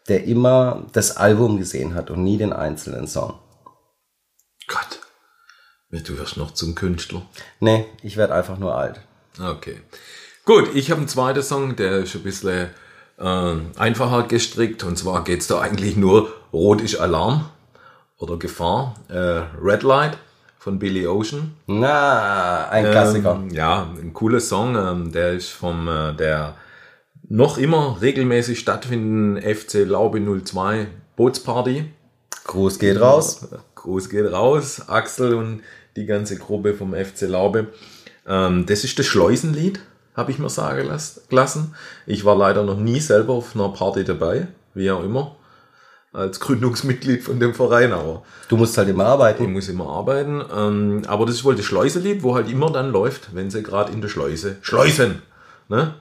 der 0.10 0.26
immer 0.26 0.86
das 0.92 1.16
Album 1.16 1.58
gesehen 1.58 1.96
hat 1.96 2.12
und 2.12 2.24
nie 2.24 2.38
den 2.38 2.52
einzelnen 2.52 3.08
Song. 3.08 3.40
Gott, 4.68 5.00
du 5.90 6.18
wirst 6.18 6.36
noch 6.36 6.52
zum 6.52 6.76
Künstler. 6.76 7.22
Nee, 7.62 7.86
ich 8.02 8.18
werde 8.18 8.34
einfach 8.34 8.58
nur 8.58 8.76
alt. 8.76 9.00
Okay. 9.40 9.80
Gut, 10.44 10.76
ich 10.76 10.92
habe 10.92 11.00
einen 11.00 11.08
zweiten 11.08 11.42
Song, 11.42 11.78
der 11.78 12.00
ist 12.00 12.16
ein 12.16 12.24
bisschen 12.24 12.70
äh, 13.18 13.56
einfacher 13.78 14.24
gestrickt. 14.24 14.84
Und 14.84 14.98
zwar 14.98 15.24
geht's 15.24 15.48
da 15.48 15.62
eigentlich 15.62 15.96
nur 15.96 16.34
Rot 16.52 16.82
ist 16.82 16.98
Alarm 16.98 17.50
oder 18.24 18.38
Gefahr. 18.38 18.96
Äh, 19.10 19.42
Red 19.62 19.84
Light 19.84 20.18
von 20.58 20.80
Billy 20.80 21.06
Ocean. 21.08 21.54
Na, 21.68 22.68
ein 22.70 22.90
Klassiker. 22.90 23.36
Ähm, 23.36 23.50
ja, 23.52 23.88
ein 24.02 24.14
cooler 24.14 24.40
Song. 24.40 24.76
Ähm, 24.76 25.12
der 25.12 25.34
ist 25.34 25.50
vom 25.50 25.88
äh, 25.88 26.14
der 26.14 26.56
noch 27.30 27.58
immer 27.58 27.98
regelmäßig 28.02 28.60
stattfindenden 28.60 29.42
FC 29.42 29.86
Laube 29.86 30.20
02 30.44 30.88
Bootsparty. 31.16 31.86
Gruß 32.46 32.80
geht 32.80 33.00
raus. 33.00 33.48
Gruß 33.76 34.10
geht 34.10 34.32
raus, 34.32 34.88
Axel 34.88 35.34
und 35.36 35.62
die 35.96 36.06
ganze 36.06 36.38
Gruppe 36.38 36.74
vom 36.74 36.94
FC 36.94 37.22
Laube. 37.24 37.68
Ähm, 38.28 38.66
das 38.66 38.84
ist 38.84 38.98
das 39.00 39.06
Schleusenlied, 39.06 39.80
habe 40.16 40.32
ich 40.32 40.40
mir 40.40 40.50
sagen 40.50 40.88
las- 40.88 41.22
lassen. 41.30 41.76
Ich 42.06 42.24
war 42.26 42.36
leider 42.38 42.64
noch 42.64 42.78
nie 42.78 43.00
selber 43.00 43.34
auf 43.34 43.56
einer 43.56 43.70
Party 43.70 44.04
dabei, 44.06 44.48
wie 44.74 44.90
auch 44.92 45.04
immer, 45.04 45.36
als 46.14 46.40
Gründungsmitglied 46.40 47.24
von 47.24 47.40
dem 47.40 47.54
Verein, 47.56 47.92
aber 47.92 48.22
Du 48.48 48.56
musst 48.58 48.78
halt 48.78 48.88
immer 48.90 49.04
ich 49.04 49.10
arbeiten. 49.10 49.52
muss 49.52 49.68
immer 49.68 49.88
arbeiten. 49.90 50.44
Ähm, 50.56 51.02
aber 51.08 51.26
das 51.26 51.36
ist 51.36 51.44
wohl 51.44 51.56
das 51.56 51.66
Schleuselied, 51.66 52.22
wo 52.24 52.36
halt 52.36 52.50
immer 52.50 52.72
dann 52.72 52.92
läuft, 52.92 53.34
wenn 53.36 53.50
sie 53.50 53.64
gerade 53.64 53.92
in 53.92 54.00
der 54.02 54.10
Schleuse 54.10 54.58
schleusen. 54.62 55.22
Ne? 55.70 55.96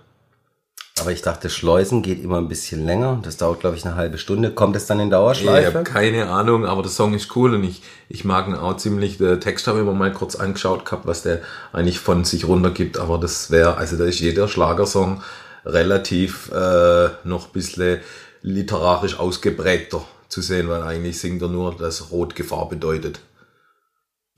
Aber 1.00 1.10
ich 1.10 1.22
dachte, 1.22 1.48
Schleusen 1.48 2.02
geht 2.02 2.22
immer 2.22 2.36
ein 2.36 2.48
bisschen 2.48 2.84
länger. 2.84 3.18
Das 3.22 3.38
dauert, 3.38 3.60
glaube 3.60 3.76
ich, 3.76 3.84
eine 3.86 3.94
halbe 3.96 4.18
Stunde. 4.18 4.50
Kommt 4.50 4.76
es 4.76 4.84
dann 4.86 5.00
in 5.00 5.06
Ich 5.06 5.12
Dauerschleife? 5.12 5.78
habe 5.78 5.84
keine 5.84 6.28
Ahnung, 6.28 6.66
aber 6.66 6.82
der 6.82 6.90
Song 6.90 7.14
ist 7.14 7.34
cool 7.34 7.54
und 7.54 7.64
ich, 7.64 7.82
ich 8.10 8.26
mag 8.26 8.46
ihn 8.46 8.54
auch 8.54 8.76
ziemlich. 8.76 9.16
Der 9.16 9.40
Text 9.40 9.66
habe 9.66 9.78
ich 9.78 9.84
mir 9.86 9.94
mal 9.94 10.12
kurz 10.12 10.36
angeschaut 10.36 10.84
gehabt, 10.84 11.06
was 11.06 11.22
der 11.22 11.40
eigentlich 11.72 11.98
von 11.98 12.24
sich 12.24 12.46
runtergibt, 12.46 12.98
aber 12.98 13.16
das 13.18 13.50
wäre, 13.50 13.78
also 13.78 13.96
da 13.96 14.04
ist 14.04 14.20
jeder 14.20 14.46
Schlagersong 14.48 15.22
relativ 15.64 16.50
äh, 16.52 17.08
noch 17.24 17.46
ein 17.46 17.52
bisschen 17.54 18.00
literarisch 18.42 19.18
ausgeprägter 19.18 20.04
zu 20.28 20.42
sehen, 20.42 20.68
weil 20.68 20.82
eigentlich 20.82 21.20
singt 21.20 21.42
er 21.42 21.48
nur, 21.48 21.74
dass 21.74 22.10
Rot 22.10 22.34
Gefahr 22.34 22.68
bedeutet. 22.68 23.20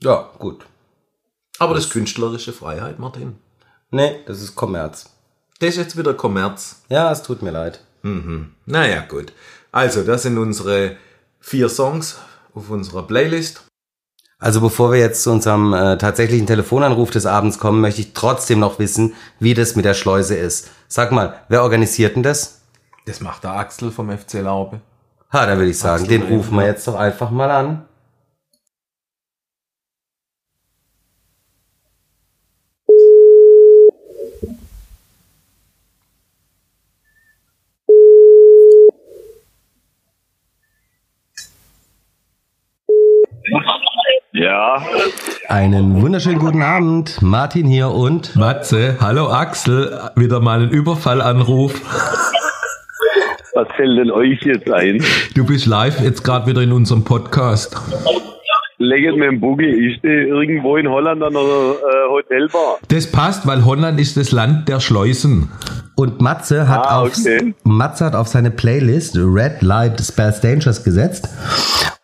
ja, 0.01 0.29
gut. 0.39 0.65
Aber 1.57 1.73
das 1.73 1.85
ist 1.85 1.91
künstlerische 1.91 2.51
Freiheit, 2.51 2.99
Martin. 2.99 3.37
Nee, 3.89 4.19
das 4.25 4.41
ist 4.41 4.55
Kommerz. 4.55 5.09
Das 5.59 5.69
ist 5.69 5.77
jetzt 5.77 5.97
wieder 5.97 6.13
Kommerz. 6.13 6.81
Ja, 6.89 7.09
es 7.11 7.23
tut 7.23 7.41
mir 7.41 7.51
leid. 7.51 7.79
Mhm. 8.01 8.51
Naja, 8.65 9.05
gut. 9.07 9.31
Also, 9.71 10.03
das 10.03 10.23
sind 10.23 10.37
unsere 10.37 10.97
vier 11.39 11.69
Songs 11.69 12.17
auf 12.53 12.69
unserer 12.69 13.03
Playlist. 13.03 13.61
Also 14.37 14.59
bevor 14.59 14.91
wir 14.91 14.99
jetzt 14.99 15.23
zu 15.23 15.31
unserem 15.31 15.73
äh, 15.73 15.97
tatsächlichen 15.97 16.45
Telefonanruf 16.45 17.09
des 17.09 17.25
Abends 17.25 17.57
kommen, 17.57 17.81
möchte 17.81 18.01
ich 18.01 18.13
trotzdem 18.13 18.59
noch 18.59 18.79
wissen, 18.79 19.13
wie 19.39 19.53
das 19.53 19.75
mit 19.75 19.85
der 19.85 19.93
Schleuse 19.93 20.35
ist. 20.35 20.69
Sag 20.87 21.11
mal, 21.11 21.41
wer 21.47 21.63
organisiert 21.63 22.15
denn 22.15 22.23
das? 22.23 22.61
Das 23.05 23.21
macht 23.21 23.43
der 23.43 23.51
Axel 23.51 23.91
vom 23.91 24.09
FC 24.09 24.41
Laube. 24.41 24.81
Ha, 25.31 25.45
dann 25.45 25.57
würde 25.57 25.69
ich 25.69 25.77
sagen, 25.77 26.03
Axel 26.03 26.19
den 26.19 26.27
rufen 26.27 26.57
wir 26.57 26.65
jetzt 26.65 26.87
doch 26.87 26.95
einfach 26.95 27.29
mal 27.29 27.51
an. 27.51 27.85
Ja, 44.33 44.83
Einen 45.47 46.01
wunderschönen 46.01 46.39
guten 46.39 46.61
Abend, 46.61 47.21
Martin 47.21 47.67
hier 47.67 47.89
und 47.89 48.35
Matze, 48.35 48.97
hallo 48.99 49.31
Axel, 49.31 50.11
wieder 50.15 50.41
mal 50.41 50.61
ein 50.61 50.69
Überfallanruf. 50.71 51.79
Was 53.55 53.67
fällt 53.75 53.97
denn 53.97 54.11
euch 54.11 54.39
jetzt 54.43 54.69
ein? 54.71 55.03
Du 55.33 55.45
bist 55.45 55.65
live 55.65 55.99
jetzt 56.01 56.23
gerade 56.23 56.45
wieder 56.47 56.61
in 56.61 56.71
unserem 56.71 57.03
Podcast. 57.03 57.75
Legt 58.77 59.15
mir 59.15 59.29
im 59.29 59.39
Buggy, 59.39 59.65
ich 59.69 59.99
stehe 59.99 60.27
irgendwo 60.27 60.75
in 60.75 60.89
Holland 60.89 61.23
an 61.23 61.29
einer 61.35 61.39
äh, 61.39 62.09
Hotelbar. 62.09 62.77
Das 62.89 63.09
passt, 63.09 63.47
weil 63.47 63.63
Holland 63.63 63.99
ist 64.01 64.17
das 64.17 64.33
Land 64.33 64.67
der 64.67 64.81
Schleusen. 64.81 65.49
und 65.95 66.19
Matze 66.19 66.67
hat 66.67 66.85
Ah, 66.87 66.99
auf 67.03 67.13
okay. 67.17 67.53
Matze 67.63 68.03
hat 68.03 68.15
auf 68.15 68.27
seine 68.27 68.51
Playlist 68.51 69.15
Red 69.15 69.61
Light 69.61 70.01
Spells 70.01 70.41
Dangerous 70.41 70.83
gesetzt 70.83 71.29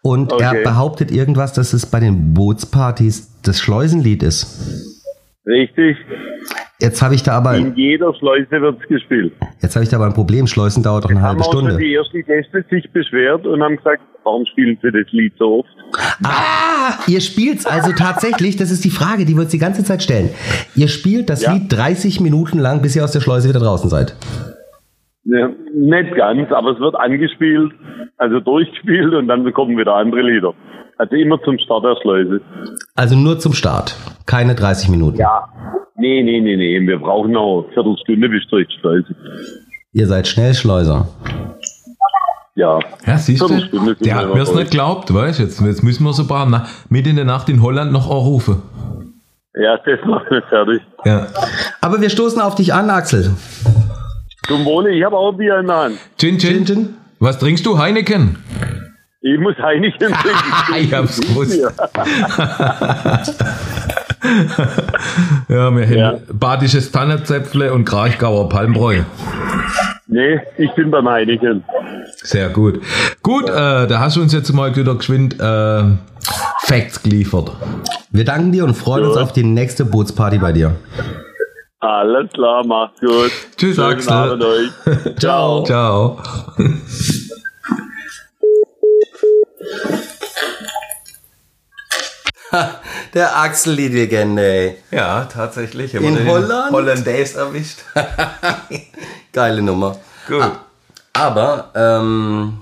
und 0.02 0.32
er 0.32 0.52
Okay. 0.52 0.64
behauptet 0.64 1.12
irgendwas, 1.12 1.52
dass 1.52 1.74
es 1.74 1.86
bei 1.86 2.00
den 2.00 2.34
Bootspartys 2.34 3.30
das 3.44 3.60
Schleusenlied 3.60 4.24
ist. 4.24 4.91
Richtig, 5.46 5.98
Jetzt 6.80 7.02
habe 7.04 7.14
ich 7.14 7.22
da 7.22 7.34
aber 7.34 7.56
in 7.58 7.76
jeder 7.76 8.12
Schleuse 8.16 8.50
wird's 8.60 8.82
gespielt. 8.88 9.34
jetzt 9.62 9.76
habe 9.76 9.84
ich 9.84 9.90
da 9.90 9.98
aber 9.98 10.06
ein 10.08 10.14
Problem. 10.14 10.48
Schleusen 10.48 10.82
dauert 10.82 11.04
doch 11.06 11.10
eine 11.12 11.22
halbe 11.22 11.44
Haben 11.44 11.52
schon 11.52 11.66
Stunde. 11.68 11.78
die 11.78 11.94
ersten 11.94 12.24
Gäste 12.24 12.66
sich 12.72 12.92
beschwert 12.92 13.46
und 13.46 13.62
haben 13.62 13.76
gesagt, 13.78 14.02
warum 14.24 14.46
spielen 14.48 14.78
sie 14.82 14.92
das 14.92 15.06
Lied 15.12 15.34
so 15.38 15.60
oft? 15.60 15.70
Ah, 16.24 16.94
ihr 17.08 17.22
spielt's 17.22 17.66
also 17.68 17.92
tatsächlich, 17.92 18.56
das 18.56 18.72
ist 18.72 18.84
die 18.84 18.90
Frage, 18.90 19.26
die 19.26 19.34
wir 19.36 19.42
uns 19.42 19.52
die 19.52 19.60
ganze 19.60 19.84
Zeit 19.84 20.02
stellen. 20.02 20.30
Ihr 20.76 20.88
spielt 20.88 21.30
das 21.30 21.42
Ja. 21.44 21.54
Lied 21.54 21.72
30 21.72 22.20
Minuten 22.20 22.58
lang, 22.58 22.82
bis 22.82 22.96
ihr 22.96 23.04
aus 23.04 23.12
der 23.12 23.22
Schleuse 23.22 23.50
wieder 23.50 23.60
draußen 23.60 23.90
seid. 23.90 24.16
Ja, 25.24 25.50
nicht 25.74 26.16
ganz, 26.16 26.52
aber 26.52 26.72
es 26.72 26.80
wird 26.80 26.96
angespielt, 26.96 27.72
also 28.18 28.40
durchgespielt 28.40 29.14
und 29.14 29.28
dann 29.28 29.52
kommen 29.54 29.78
wieder 29.78 29.96
andere 29.96 30.22
Lieder. 30.22 30.54
Also 30.98 31.16
immer 31.16 31.42
zum 31.44 31.58
Start 31.60 31.84
der 31.84 31.96
Schleuse. 32.02 32.42
Also 32.96 33.16
nur 33.16 33.40
zum 33.40 33.54
Start, 33.54 33.96
keine 34.26 34.56
30 34.56 34.90
Minuten. 34.90 35.18
Ja. 35.18 35.48
Nee, 35.96 36.24
nee, 36.24 36.42
nee, 36.42 36.56
nee, 36.56 36.88
wir 36.88 36.98
brauchen 36.98 37.32
noch 37.32 37.66
eine 37.66 37.74
Viertelstunde 37.74 38.30
bis 38.30 38.48
durch 38.50 38.68
die 38.68 38.80
Schleuse. 38.80 39.16
Ihr 39.94 40.08
seid 40.08 40.28
Schnellschleuser. 40.28 41.08
Ja. 42.56 42.80
Ja, 43.06 43.18
siehst 43.18 43.42
du, 43.42 43.48
der 44.02 44.16
hat 44.16 44.34
mir's 44.34 44.50
durch. 44.50 44.60
nicht 44.60 44.72
glaubt, 44.72 45.14
weißt 45.14 45.40
du, 45.40 45.44
jetzt, 45.44 45.62
jetzt 45.62 45.84
müssen 45.84 46.04
wir 46.04 46.14
so 46.14 46.28
paar 46.28 46.48
na, 46.50 46.66
mit 46.90 47.08
in 47.08 47.16
der 47.16 47.26
Nacht 47.26 47.50
in 47.50 47.62
Holland 47.62 47.92
noch 47.92 48.10
anrufen. 48.10 48.62
Ja, 49.54 49.78
das 49.78 50.00
machen 50.06 50.28
wir 50.30 50.42
fertig. 50.44 50.82
Ja. 51.06 51.28
Aber 51.82 52.02
wir 52.02 52.10
stoßen 52.10 52.42
auf 52.42 52.56
dich 52.56 52.74
an, 52.74 52.90
Axel. 52.90 53.32
Zum 54.48 54.66
Wohle, 54.66 54.92
ich 54.92 55.04
habe 55.04 55.16
auch 55.18 55.34
Bier 55.34 55.60
in 55.60 55.68
der 55.68 55.76
Hand. 55.78 55.98
Gin, 56.18 56.40
Gin, 56.40 56.66
Gin? 56.66 56.94
Was 57.20 57.38
trinkst 57.40 57.66
du? 57.66 57.78
Heineken? 57.78 58.38
Ich 59.22 59.40
muss 59.40 59.56
Heineken 59.58 60.12
trinken. 60.14 60.76
ich 60.78 60.94
hab's 60.94 61.20
gewusst. 61.22 61.60
Ja, 65.50 65.76
wir 65.76 65.88
haben 65.88 65.94
Ja. 65.98 66.14
badisches 66.32 66.92
Tannenzäpfle 66.92 67.74
und 67.74 67.86
Krachgauer 67.86 68.50
Palmbräu. 68.50 69.02
Nee, 70.08 70.40
ich 70.58 70.72
bin 70.76 70.92
beim 70.92 71.10
Heineken. 71.10 71.64
Sehr 72.18 72.50
gut. 72.50 72.82
Gut, 73.24 73.50
äh, 73.50 73.88
da 73.88 74.00
hast 74.00 74.18
du 74.18 74.22
uns 74.22 74.32
jetzt 74.32 74.54
mal 74.54 74.76
wieder 74.76 74.94
geschwind 74.96 75.40
äh, 75.40 75.84
Facts 76.64 77.02
geliefert. 77.02 77.52
Wir 78.12 78.24
danken 78.26 78.52
dir 78.52 78.64
und 78.64 78.76
freuen 78.76 79.06
uns 79.06 79.16
Ja. 79.16 79.24
auf 79.24 79.34
die 79.34 79.44
nächste 79.44 79.86
Bootsparty 79.86 80.38
bei 80.38 80.52
dir. 80.52 80.76
Alles 81.82 82.32
klar, 82.32 82.64
macht's 82.64 83.00
gut. 83.00 83.32
Tschüss, 83.58 83.76
Schönen 83.76 83.94
Axel. 83.94 84.14
Abend 84.14 84.44
euch. 84.44 84.70
Ciao. 85.20 85.64
Ciao. 85.64 86.20
Der 93.14 93.36
Axel, 93.38 93.76
die 93.78 93.88
Legende, 93.88 94.44
ey. 94.44 94.78
Ja, 94.92 95.26
tatsächlich. 95.26 95.94
In 95.96 96.28
Holland? 96.28 96.72
Hollandaise 96.72 97.40
erwischt. 97.40 97.80
Geile 99.34 99.62
Nummer. 99.62 99.98
Gut. 100.28 100.42
Ah, 100.42 100.60
aber, 101.14 101.72
ähm, 101.76 102.60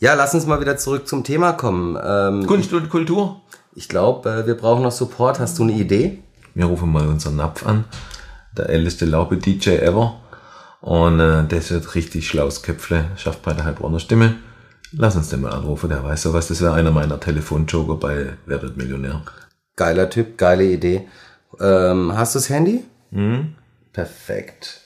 ja, 0.00 0.14
lass 0.14 0.34
uns 0.34 0.46
mal 0.46 0.60
wieder 0.60 0.76
zurück 0.78 1.06
zum 1.06 1.24
Thema 1.24 1.52
kommen. 1.52 1.98
Ähm, 2.02 2.46
Kunst 2.46 2.72
und 2.72 2.88
Kultur. 2.88 3.40
ich 3.74 3.88
glaube, 3.88 4.30
äh, 4.30 4.46
wir 4.46 4.54
brauchen 4.56 4.82
noch 4.82 4.92
Support. 4.92 5.38
Hast 5.40 5.58
du 5.58 5.62
eine 5.62 5.72
Idee? 5.72 6.22
Wir 6.54 6.64
rufen 6.66 6.90
mal 6.90 7.06
unseren 7.06 7.36
Napf 7.36 7.66
an. 7.66 7.84
Der 8.58 8.68
älteste 8.68 9.04
Laube-DJ 9.06 9.78
ever. 9.78 10.20
Und 10.80 11.20
äh, 11.20 11.44
das 11.48 11.70
wird 11.70 11.94
richtig 11.94 12.28
schlaues 12.28 12.62
Köpfle. 12.62 13.06
Schafft 13.16 13.42
bei 13.42 13.52
der 13.52 13.64
Heilbronner 13.64 14.00
Stimme. 14.00 14.36
Lass 14.92 15.16
uns 15.16 15.28
den 15.28 15.42
mal 15.42 15.52
anrufen. 15.52 15.88
Der 15.88 16.02
weiß 16.02 16.22
sowas. 16.22 16.48
Das 16.48 16.60
wäre 16.60 16.74
einer 16.74 16.90
meiner 16.90 17.20
Telefonjoker 17.20 17.96
bei 17.96 18.34
Wer 18.46 18.62
wird 18.62 18.76
Millionär. 18.76 19.22
Geiler 19.76 20.10
Typ, 20.10 20.36
geile 20.38 20.64
Idee. 20.64 21.08
Ähm, 21.60 22.12
hast 22.16 22.34
du 22.34 22.38
das 22.40 22.50
Handy? 22.50 22.84
Hm? 23.12 23.54
Perfekt. 23.92 24.82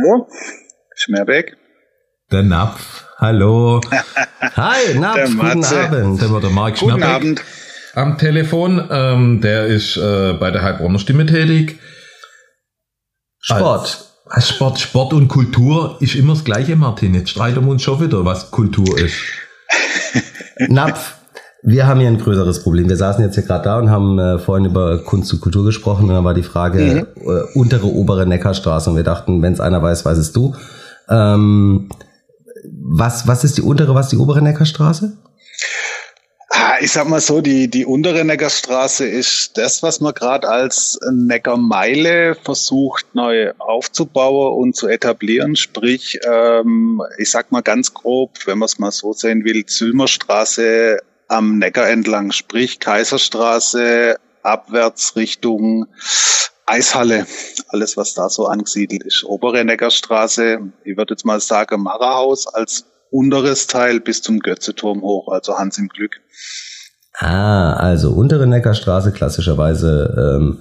Hallo? 0.00 0.28
Schmerbeck? 0.94 1.56
Der 2.30 2.42
Napf. 2.42 3.04
Hallo. 3.16 3.80
Hi, 4.56 4.92
Der 4.92 5.24
guten 5.24 5.36
Matze. 5.36 5.80
Abend. 5.80 6.20
Sind 6.20 6.30
wir 6.30 6.40
der 6.40 6.50
Marc 6.50 6.78
Guten 6.78 6.92
Schnappek 6.98 7.14
Abend. 7.14 7.42
am 7.94 8.18
Telefon. 8.18 8.86
Ähm, 8.90 9.40
der 9.40 9.66
ist 9.66 9.96
äh, 9.96 10.34
bei 10.34 10.50
der 10.50 10.62
Heilbronner 10.62 10.98
Stimme 10.98 11.24
tätig. 11.24 11.78
Sport. 13.40 14.04
Als 14.26 14.50
Sport, 14.50 14.78
Sport 14.78 15.14
und 15.14 15.28
Kultur 15.28 15.96
ist 16.00 16.14
immer 16.16 16.34
das 16.34 16.44
Gleiche, 16.44 16.76
Martin. 16.76 17.14
Jetzt 17.14 17.30
streiten 17.30 17.64
wir 17.64 17.70
uns 17.70 17.82
schon 17.82 17.98
wieder, 17.98 18.22
was 18.26 18.50
Kultur 18.50 18.98
ist. 18.98 19.14
Napf, 20.68 21.14
wir 21.62 21.86
haben 21.86 22.00
hier 22.00 22.08
ein 22.08 22.18
größeres 22.18 22.62
Problem. 22.62 22.90
Wir 22.90 22.98
saßen 22.98 23.24
jetzt 23.24 23.36
hier 23.36 23.44
gerade 23.44 23.64
da 23.64 23.78
und 23.78 23.90
haben 23.90 24.18
äh, 24.18 24.38
vorhin 24.38 24.66
über 24.66 25.02
Kunst 25.02 25.32
und 25.32 25.40
Kultur 25.40 25.64
gesprochen 25.64 26.10
und 26.10 26.14
dann 26.14 26.24
war 26.24 26.34
die 26.34 26.42
Frage 26.42 27.06
äh, 27.16 27.58
untere, 27.58 27.86
obere 27.86 28.26
Neckarstraße 28.26 28.90
und 28.90 28.96
wir 28.96 29.02
dachten, 29.04 29.40
wenn 29.40 29.54
es 29.54 29.60
einer 29.60 29.82
weiß, 29.82 30.04
weiß 30.04 30.18
es 30.18 30.32
du. 30.32 30.54
Ähm, 31.08 31.88
was, 32.90 33.26
was 33.26 33.44
ist 33.44 33.58
die 33.58 33.62
untere, 33.62 33.94
was 33.94 34.08
die 34.08 34.16
obere 34.16 34.42
Neckarstraße? 34.42 35.16
Ah, 36.50 36.76
Ich 36.80 36.92
sag 36.92 37.08
mal 37.08 37.20
so, 37.20 37.40
die, 37.40 37.68
die 37.68 37.84
untere 37.84 38.24
Neckarstraße 38.24 39.06
ist 39.06 39.58
das, 39.58 39.82
was 39.82 40.00
man 40.00 40.14
gerade 40.14 40.48
als 40.48 40.98
Neckarmeile 41.10 42.36
versucht 42.42 43.14
neu 43.14 43.52
aufzubauen 43.58 44.56
und 44.58 44.76
zu 44.76 44.88
etablieren. 44.88 45.56
Sprich, 45.56 46.18
ähm, 46.26 47.02
ich 47.18 47.30
sag 47.30 47.52
mal 47.52 47.60
ganz 47.60 47.92
grob, 47.92 48.38
wenn 48.46 48.58
man 48.58 48.66
es 48.66 48.78
mal 48.78 48.90
so 48.90 49.12
sehen 49.12 49.44
will, 49.44 49.66
Zülmerstraße 49.66 50.98
am 51.28 51.58
Neckar 51.58 51.90
entlang, 51.90 52.32
sprich 52.32 52.80
Kaiserstraße 52.80 54.16
abwärts 54.42 55.14
Richtung 55.16 55.86
Eishalle, 56.68 57.26
alles 57.68 57.96
was 57.96 58.14
da 58.14 58.28
so 58.28 58.46
angesiedelt 58.46 59.04
ist. 59.04 59.24
Obere 59.24 59.64
Neckarstraße, 59.64 60.58
ich 60.84 60.96
würde 60.96 61.14
jetzt 61.14 61.24
mal 61.24 61.40
sagen 61.40 61.82
Marerhaus 61.82 62.46
als 62.46 62.84
unteres 63.10 63.66
Teil 63.66 64.00
bis 64.00 64.22
zum 64.22 64.40
Götzeturm 64.40 65.02
hoch, 65.02 65.32
also 65.32 65.56
Hans 65.56 65.78
im 65.78 65.88
Glück. 65.88 66.20
Ah, 67.14 67.72
also 67.72 68.10
untere 68.12 68.46
Neckarstraße 68.46 69.12
klassischerweise 69.12 70.36
ähm, 70.40 70.58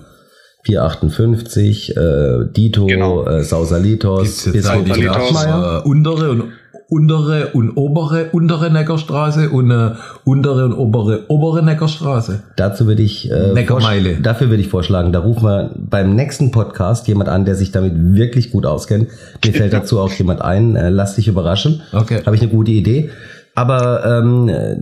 458, 0.63 1.95
äh, 1.95 2.51
Dito, 2.51 2.85
Genau. 2.87 3.25
äh, 3.25 3.43
Sausalitos, 3.43 4.43
Gibt's 4.43 4.55
jetzt 4.55 4.67
eigentlich 4.69 5.05
Salitos, 5.05 5.45
auch, 5.45 5.85
äh, 5.85 5.87
untere 5.87 6.31
und 6.31 6.53
untere 6.89 7.47
und 7.53 7.71
obere 7.75 8.29
untere 8.31 8.71
Neckarstraße 8.71 9.49
und 9.49 9.71
äh, 9.71 9.91
untere 10.23 10.65
und 10.65 10.73
obere 10.73 11.25
obere 11.27 11.63
Neckarstraße. 11.63 12.43
Dazu 12.55 12.87
würde 12.87 13.01
ich 13.03 13.29
äh, 13.29 13.53
Neckarmeile. 13.53 14.21
dafür 14.21 14.49
würde 14.49 14.61
ich 14.61 14.69
vorschlagen, 14.69 15.11
da 15.11 15.19
rufen 15.19 15.43
wir 15.43 15.71
beim 15.77 16.15
nächsten 16.15 16.51
Podcast 16.51 17.07
jemand 17.07 17.29
an, 17.29 17.45
der 17.45 17.55
sich 17.55 17.71
damit 17.71 17.93
wirklich 17.95 18.51
gut 18.51 18.65
auskennt. 18.65 19.09
Mir 19.43 19.53
fällt 19.53 19.73
dazu 19.73 19.99
auch 19.99 20.11
jemand 20.13 20.41
ein. 20.41 20.75
Äh, 20.75 20.89
lass 20.89 21.15
dich 21.15 21.27
überraschen. 21.27 21.81
Okay. 21.91 22.21
Habe 22.25 22.35
ich 22.35 22.41
eine 22.41 22.51
gute 22.51 22.71
Idee. 22.71 23.09
Aber 23.53 24.05
ähm, 24.05 24.49
äh, 24.49 24.77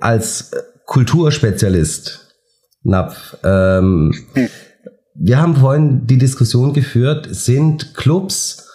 als 0.00 0.52
Kulturspezialist, 0.86 2.20
Napf, 2.82 3.36
ähm, 3.44 4.14
wir 5.14 5.40
haben 5.40 5.56
vorhin 5.56 6.06
die 6.06 6.18
Diskussion 6.18 6.72
geführt, 6.72 7.28
sind 7.30 7.94
Clubs 7.94 8.71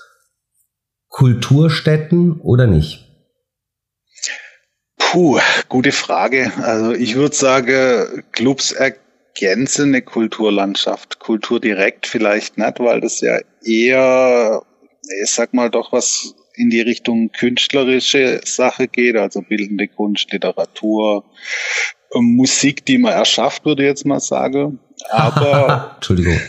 Kulturstätten 1.18 2.40
oder 2.42 2.68
nicht? 2.68 3.08
Puh, 5.00 5.40
gute 5.68 5.92
Frage. 5.92 6.52
Also 6.62 6.92
ich 6.92 7.16
würde 7.16 7.36
sagen, 7.36 8.24
Clubs 8.34 8.72
ergänzen 8.72 9.88
eine 9.88 10.04
Kulturlandschaft. 10.04 11.18
Kultur 11.18 11.60
direkt 11.60 12.06
vielleicht 12.06 12.60
nicht, 12.60 12.80
weil 12.80 13.02
das 13.02 13.22
ja 13.22 13.40
eher, 13.66 14.62
ich 15.24 15.32
sag 15.32 15.56
mal 15.56 15.72
doch 15.72 15.92
was 15.92 16.36
in 16.54 16.70
die 16.70 16.82
Richtung 16.82 17.32
künstlerische 17.32 18.42
Sache 18.46 18.88
geht, 18.88 19.16
also 19.16 19.42
bildende 19.42 19.88
Kunst, 19.88 20.32
Literatur, 20.32 21.24
Musik, 22.14 22.86
die 22.86 23.00
man 23.00 23.14
erschafft, 23.14 23.66
würde 23.66 23.82
ich 23.82 23.90
jetzt 23.90 24.06
mal 24.06 24.20
sagen. 24.20 24.78
Aber 25.10 25.94
Entschuldigung. 25.96 26.40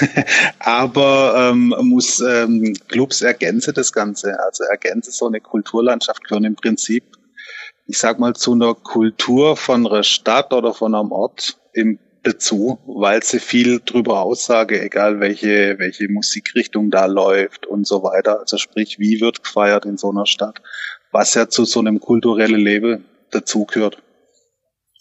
aber 0.58 1.50
ähm, 1.50 1.74
muss 1.82 2.20
ähm, 2.20 2.74
Clubs 2.88 3.22
ergänzen 3.22 3.74
das 3.74 3.92
Ganze. 3.92 4.38
Also 4.44 4.64
ergänzen 4.64 5.12
so 5.12 5.26
eine 5.26 5.40
Kulturlandschaft 5.40 6.24
gehören 6.24 6.44
im 6.44 6.56
Prinzip, 6.56 7.04
ich 7.86 7.98
sag 7.98 8.18
mal, 8.18 8.34
zu 8.34 8.52
einer 8.52 8.74
Kultur 8.74 9.56
von 9.56 9.86
einer 9.86 10.02
Stadt 10.02 10.52
oder 10.52 10.74
von 10.74 10.94
einem 10.94 11.12
Ort 11.12 11.56
im 11.72 11.98
dazu, 12.26 12.78
weil 12.86 13.22
sie 13.22 13.38
viel 13.38 13.80
drüber 13.84 14.22
aussage, 14.22 14.82
egal 14.82 15.20
welche, 15.20 15.78
welche 15.78 16.08
Musikrichtung 16.08 16.90
da 16.90 17.06
läuft 17.06 17.66
und 17.66 17.86
so 17.86 18.02
weiter. 18.02 18.40
Also 18.40 18.58
sprich, 18.58 18.98
wie 18.98 19.20
wird 19.20 19.44
gefeiert 19.44 19.84
in 19.84 19.96
so 19.96 20.10
einer 20.10 20.26
Stadt, 20.26 20.60
was 21.12 21.34
ja 21.34 21.48
zu 21.48 21.64
so 21.64 21.80
einem 21.80 22.00
kulturellen 22.00 22.60
Leben 22.60 23.04
dazugehört. 23.30 24.02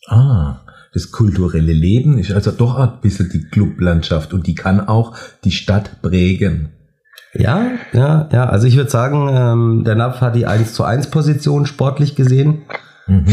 Ah, 0.07 0.59
das 0.95 1.11
kulturelle 1.11 1.73
Leben 1.73 2.17
ist 2.17 2.31
also 2.31 2.51
doch 2.51 2.77
ein 2.79 3.01
bisschen 3.01 3.29
die 3.29 3.43
Clublandschaft 3.43 4.33
und 4.33 4.47
die 4.47 4.55
kann 4.55 4.79
auch 4.79 5.13
die 5.43 5.51
Stadt 5.51 6.01
prägen. 6.01 6.69
Ja, 7.33 7.71
ja, 7.91 8.29
ja. 8.31 8.45
Also 8.45 8.65
ich 8.65 8.77
würde 8.77 8.89
sagen, 8.89 9.27
ähm, 9.29 9.83
der 9.83 9.95
Napf 9.95 10.21
hat 10.21 10.35
die 10.37 10.45
1 10.47 10.73
zu 10.73 10.85
1 10.85 11.07
Position 11.11 11.65
sportlich 11.65 12.15
gesehen 12.15 12.63
Mhm. 13.07 13.27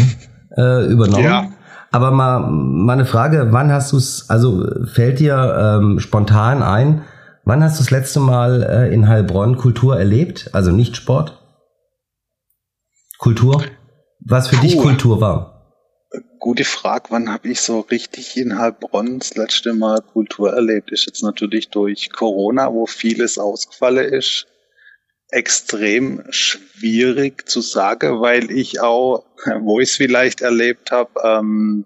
äh, 0.56 0.86
übernommen. 0.86 1.24
Ja. 1.24 1.46
Aber 1.92 2.10
mal, 2.10 2.40
mal 2.50 2.94
eine 2.94 3.06
Frage, 3.06 3.48
wann 3.52 3.70
hast 3.70 3.92
du 3.92 3.96
es, 3.96 4.28
also 4.28 4.66
fällt 4.92 5.20
dir 5.20 5.78
ähm, 5.80 6.00
spontan 6.00 6.62
ein, 6.62 7.02
wann 7.44 7.62
hast 7.62 7.78
du 7.78 7.82
das 7.84 7.90
letzte 7.92 8.18
Mal 8.18 8.62
äh, 8.62 8.92
in 8.92 9.06
Heilbronn 9.08 9.56
Kultur 9.56 9.98
erlebt? 9.98 10.50
Also 10.52 10.72
nicht 10.72 10.96
Sport? 10.96 11.38
Kultur? 13.18 13.62
Was 14.26 14.48
für 14.48 14.56
dich 14.56 14.76
Puh. 14.76 14.82
Kultur 14.82 15.20
war? 15.20 15.51
Gute 16.42 16.64
Frage, 16.64 17.04
wann 17.10 17.32
habe 17.32 17.50
ich 17.50 17.60
so 17.60 17.78
richtig 17.78 18.36
in 18.36 18.58
Heilbronn 18.58 19.20
das 19.20 19.36
letzte 19.36 19.74
Mal 19.74 20.00
Kultur 20.00 20.52
erlebt? 20.52 20.90
Ist 20.90 21.06
jetzt 21.06 21.22
natürlich 21.22 21.68
durch 21.68 22.10
Corona, 22.10 22.72
wo 22.72 22.86
vieles 22.86 23.38
ausgefallen 23.38 24.12
ist, 24.12 24.48
extrem 25.28 26.24
schwierig 26.30 27.48
zu 27.48 27.60
sagen, 27.60 28.20
weil 28.20 28.50
ich 28.50 28.80
auch, 28.80 29.24
wo 29.60 29.78
ich 29.78 29.90
es 29.90 29.96
vielleicht 29.96 30.40
erlebt 30.40 30.90
habe, 30.90 31.12
ähm, 31.22 31.84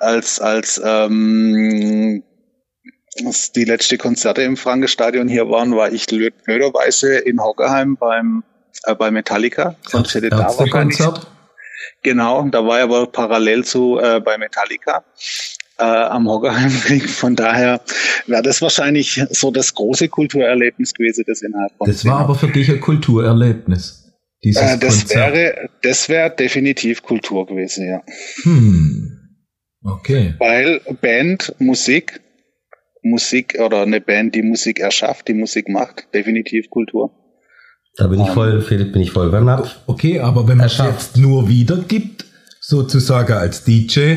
als 0.00 0.40
als 0.40 0.80
ähm, 0.82 2.22
die 3.56 3.64
letzte 3.64 3.98
Konzerte 3.98 4.40
im 4.40 4.56
Franke-Stadion 4.56 5.28
hier 5.28 5.50
waren, 5.50 5.76
war 5.76 5.92
ich 5.92 6.06
blöd- 6.06 6.42
blöderweise 6.44 7.18
in 7.18 7.42
Hockerheim 7.42 7.98
beim 7.98 8.42
äh, 8.84 8.94
bei 8.94 9.10
Metallica. 9.10 9.76
Sonst 9.86 10.14
hätte 10.14 10.30
da 10.30 10.38
wahrscheinlich 10.38 10.98
Ärztekonzert? 10.98 11.35
Genau, 12.02 12.42
da 12.48 12.64
war 12.66 12.78
er 12.78 12.84
aber 12.84 13.06
parallel 13.06 13.64
zu 13.64 13.98
äh, 13.98 14.20
bei 14.20 14.38
Metallica 14.38 15.04
äh, 15.78 15.84
am 15.84 16.28
Hockerheimring. 16.28 17.02
Von 17.02 17.36
daher 17.36 17.80
wäre 18.26 18.42
das 18.42 18.62
wahrscheinlich 18.62 19.22
so 19.30 19.50
das 19.50 19.74
große 19.74 20.08
Kulturerlebnis 20.08 20.94
gewesen, 20.94 21.24
das 21.26 21.42
innerhalb 21.42 21.72
von 21.76 21.86
Das 21.86 22.04
war 22.04 22.20
aber 22.20 22.34
für 22.34 22.48
dich 22.48 22.70
ein 22.70 22.80
Kulturerlebnis. 22.80 24.04
Dieses 24.42 24.62
äh, 24.62 24.78
das 24.78 25.00
Konzert. 25.00 25.34
wäre 25.34 25.68
das 25.82 26.08
wäre 26.08 26.30
definitiv 26.30 27.02
Kultur 27.02 27.46
gewesen, 27.46 27.88
ja. 27.88 28.02
Hm. 28.42 29.12
Okay. 29.82 30.34
Weil 30.38 30.80
Band, 31.00 31.54
Musik, 31.58 32.20
Musik 33.02 33.58
oder 33.60 33.82
eine 33.82 34.00
Band, 34.00 34.34
die 34.34 34.42
Musik 34.42 34.80
erschafft, 34.80 35.28
die 35.28 35.34
Musik 35.34 35.68
macht, 35.68 36.08
definitiv 36.12 36.70
Kultur. 36.70 37.12
Da 37.96 38.08
bin 38.08 38.20
ich 38.20 38.28
voll, 38.30 38.60
Philipp, 38.60 38.92
bin 38.92 39.02
ich 39.02 39.10
voll 39.10 39.30
beim 39.30 39.46
Napf. 39.46 39.76
Okay, 39.86 40.20
aber 40.20 40.46
wenn 40.46 40.58
man 40.58 40.66
es 40.66 40.76
jetzt 40.76 41.16
nur 41.16 41.48
wiedergibt, 41.48 42.26
sozusagen 42.60 43.32
als 43.32 43.64
DJ, 43.64 44.16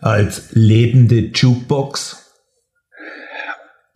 als 0.00 0.50
lebende 0.52 1.30
Jukebox, 1.34 2.16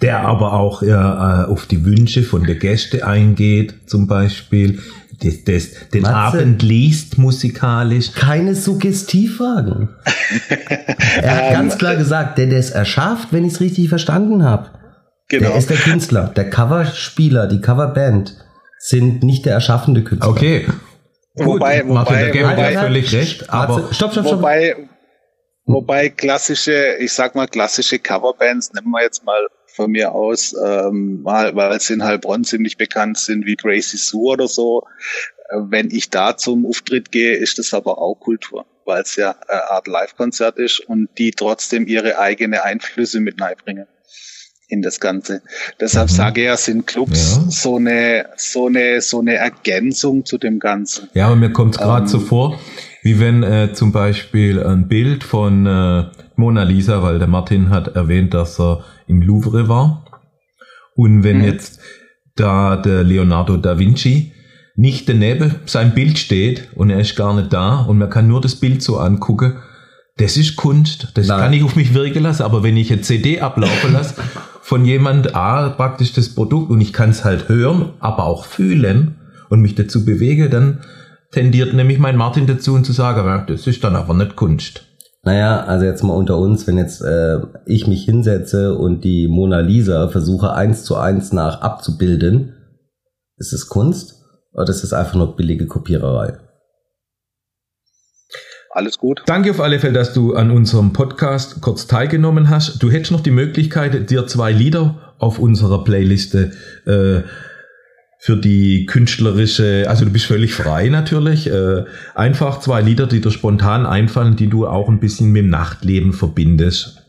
der 0.02 0.20
aber 0.20 0.52
auch 0.54 0.82
ja, 0.82 1.44
äh, 1.44 1.46
auf 1.46 1.66
die 1.66 1.84
Wünsche 1.84 2.24
von 2.24 2.44
der 2.44 2.56
Gäste 2.56 3.06
eingeht, 3.06 3.88
zum 3.88 4.06
Beispiel, 4.06 4.80
das, 5.22 5.44
das, 5.44 5.88
den 5.94 6.02
Matze. 6.02 6.14
Abend 6.14 6.62
liest 6.62 7.16
musikalisch. 7.16 8.12
Keine 8.12 8.56
Suggestivfragen. 8.56 9.90
er 11.22 11.36
hat 11.36 11.52
ganz 11.52 11.78
klar 11.78 11.94
gesagt, 11.94 12.38
der, 12.38 12.48
der 12.48 12.58
es 12.58 12.70
erschafft, 12.70 13.28
wenn 13.30 13.44
ich 13.44 13.54
es 13.54 13.60
richtig 13.60 13.88
verstanden 13.88 14.42
habe. 14.42 14.70
Genau. 15.28 15.50
Der 15.50 15.58
ist 15.58 15.70
der 15.70 15.76
Künstler. 15.76 16.32
Der 16.34 16.50
Coverspieler, 16.50 17.46
die 17.46 17.60
Coverband 17.60 18.34
sind 18.84 19.22
nicht 19.22 19.46
der 19.46 19.52
erschaffende 19.54 20.02
Künstler. 20.02 20.28
Okay. 20.30 20.66
Wobei- 21.34 21.80
Gut, 21.82 21.92
Martin, 21.94 22.14
wobei- 22.14 22.24
da 22.24 22.30
gebe 22.30 22.44
ich 22.44 22.56
wobei- 22.56 22.70
dir 22.72 22.78
völlig 22.80 23.12
recht, 23.12 23.48
aber 23.50 23.74
stopp, 23.92 24.12
stopp, 24.12 24.26
stopp. 24.26 24.38
Wobei, 24.38 24.76
wobei 25.66 26.08
klassische, 26.08 26.96
ich 26.98 27.12
sag 27.12 27.34
mal 27.36 27.46
klassische 27.46 27.98
Coverbands, 28.00 28.72
nehmen 28.72 28.90
wir 28.90 29.02
jetzt 29.02 29.24
mal 29.24 29.46
von 29.68 29.90
mir 29.92 30.12
aus, 30.12 30.52
ähm, 30.62 31.20
weil 31.22 31.80
sie 31.80 31.94
in 31.94 32.02
Heilbronn 32.04 32.44
ziemlich 32.44 32.76
bekannt 32.76 33.18
sind, 33.18 33.46
wie 33.46 33.54
Gracie 33.56 33.96
Sue 33.96 34.32
oder 34.32 34.48
so. 34.48 34.82
Äh, 35.50 35.56
Wenn 35.68 35.90
ich 35.90 36.10
da 36.10 36.36
zum 36.36 36.66
Auftritt 36.66 37.12
gehe, 37.12 37.34
ist 37.36 37.58
das 37.58 37.72
aber 37.72 37.98
auch 37.98 38.16
Kultur, 38.16 38.66
weil 38.84 39.02
es 39.02 39.14
ja 39.16 39.36
eine 39.48 39.70
Art 39.70 39.86
Live-Konzert 39.86 40.58
ist 40.58 40.80
und 40.80 41.08
die 41.18 41.30
trotzdem 41.30 41.86
ihre 41.86 42.18
eigene 42.18 42.62
Einflüsse 42.64 43.20
mit 43.20 43.40
reinbringen 43.40 43.86
in 44.72 44.82
das 44.82 44.98
Ganze. 45.00 45.42
Deshalb 45.80 46.08
Mhm. 46.10 46.14
sage 46.14 46.40
ich 46.40 46.46
ja, 46.46 46.56
sind 46.56 46.86
Clubs 46.86 47.36
Ja. 47.36 47.50
so 47.50 47.76
eine, 47.76 48.26
so 48.36 48.66
eine, 48.66 49.00
so 49.00 49.20
eine 49.20 49.34
Ergänzung 49.34 50.24
zu 50.24 50.38
dem 50.38 50.58
Ganzen. 50.58 51.08
Ja, 51.14 51.26
aber 51.26 51.36
mir 51.36 51.52
kommt 51.52 51.74
es 51.74 51.80
gerade 51.80 52.02
Ähm. 52.02 52.08
so 52.08 52.20
vor, 52.20 52.58
wie 53.02 53.20
wenn 53.20 53.42
äh, 53.42 53.72
zum 53.74 53.92
Beispiel 53.92 54.62
ein 54.62 54.88
Bild 54.88 55.24
von 55.24 55.66
äh, 55.66 56.04
Mona 56.36 56.62
Lisa, 56.62 57.02
weil 57.02 57.18
der 57.18 57.28
Martin 57.28 57.70
hat 57.70 57.94
erwähnt, 57.94 58.32
dass 58.34 58.58
er 58.58 58.84
im 59.06 59.20
Louvre 59.22 59.68
war. 59.68 60.04
Und 60.96 61.22
wenn 61.22 61.38
Mhm. 61.38 61.44
jetzt 61.44 61.80
da 62.34 62.76
der 62.76 63.02
Leonardo 63.04 63.56
da 63.58 63.78
Vinci 63.78 64.32
nicht 64.74 65.06
daneben 65.08 65.56
sein 65.66 65.92
Bild 65.94 66.18
steht 66.18 66.68
und 66.74 66.88
er 66.88 66.98
ist 67.00 67.14
gar 67.14 67.34
nicht 67.34 67.52
da 67.52 67.80
und 67.82 67.98
man 67.98 68.08
kann 68.08 68.26
nur 68.26 68.40
das 68.40 68.54
Bild 68.56 68.82
so 68.82 68.96
angucken, 68.98 69.58
das 70.18 70.36
ist 70.36 70.56
Kunst. 70.56 71.08
Das 71.14 71.26
Nein. 71.26 71.40
kann 71.40 71.52
ich 71.52 71.62
auf 71.62 71.76
mich 71.76 71.94
wirken 71.94 72.22
lassen. 72.22 72.42
Aber 72.42 72.62
wenn 72.62 72.76
ich 72.76 72.92
eine 72.92 73.02
CD 73.02 73.40
ablaufen 73.40 73.92
lasse 73.92 74.14
von 74.60 74.84
jemand, 74.84 75.34
ah, 75.34 75.70
praktisch 75.70 76.12
das 76.12 76.28
Produkt 76.30 76.70
und 76.70 76.80
ich 76.80 76.92
kann 76.92 77.10
es 77.10 77.24
halt 77.24 77.48
hören, 77.48 77.90
aber 78.00 78.24
auch 78.24 78.44
fühlen 78.44 79.16
und 79.48 79.60
mich 79.60 79.74
dazu 79.74 80.04
bewege, 80.04 80.50
dann 80.50 80.80
tendiert 81.30 81.74
nämlich 81.74 81.98
mein 81.98 82.16
Martin 82.16 82.46
dazu 82.46 82.74
und 82.74 82.84
zu 82.84 82.92
sagen, 82.92 83.26
ja, 83.26 83.38
das 83.38 83.66
ist 83.66 83.82
dann 83.82 83.96
aber 83.96 84.14
nicht 84.14 84.36
Kunst. 84.36 84.86
Naja, 85.24 85.62
also 85.64 85.86
jetzt 85.86 86.02
mal 86.02 86.14
unter 86.14 86.36
uns, 86.36 86.66
wenn 86.66 86.76
jetzt 86.76 87.00
äh, 87.00 87.38
ich 87.64 87.86
mich 87.86 88.04
hinsetze 88.04 88.74
und 88.76 89.04
die 89.04 89.28
Mona 89.28 89.60
Lisa 89.60 90.08
versuche 90.08 90.52
eins 90.52 90.84
zu 90.84 90.96
eins 90.96 91.32
nach 91.32 91.60
abzubilden, 91.60 92.54
ist 93.36 93.52
es 93.52 93.68
Kunst 93.68 94.16
oder 94.52 94.68
ist 94.68 94.82
es 94.82 94.92
einfach 94.92 95.14
nur 95.14 95.36
billige 95.36 95.66
Kopiererei? 95.66 96.38
Alles 98.74 98.98
gut. 98.98 99.22
Danke 99.26 99.50
auf 99.50 99.60
alle 99.60 99.78
Fälle, 99.78 99.92
dass 99.92 100.14
du 100.14 100.34
an 100.34 100.50
unserem 100.50 100.94
Podcast 100.94 101.60
kurz 101.60 101.86
teilgenommen 101.86 102.48
hast. 102.48 102.82
Du 102.82 102.90
hättest 102.90 103.12
noch 103.12 103.20
die 103.20 103.30
Möglichkeit, 103.30 104.08
dir 104.10 104.26
zwei 104.26 104.50
Lieder 104.50 105.14
auf 105.18 105.38
unserer 105.38 105.84
Playliste 105.84 106.52
äh, 106.86 107.28
für 108.18 108.36
die 108.36 108.86
künstlerische, 108.86 109.84
also 109.88 110.06
du 110.06 110.10
bist 110.12 110.24
völlig 110.24 110.54
frei 110.54 110.88
natürlich, 110.88 111.50
äh, 111.50 111.84
einfach 112.14 112.60
zwei 112.60 112.80
Lieder, 112.80 113.06
die 113.06 113.20
dir 113.20 113.30
spontan 113.30 113.84
einfallen, 113.84 114.36
die 114.36 114.48
du 114.48 114.66
auch 114.66 114.88
ein 114.88 115.00
bisschen 115.00 115.32
mit 115.32 115.42
dem 115.42 115.50
Nachtleben 115.50 116.12
verbindest. 116.14 117.02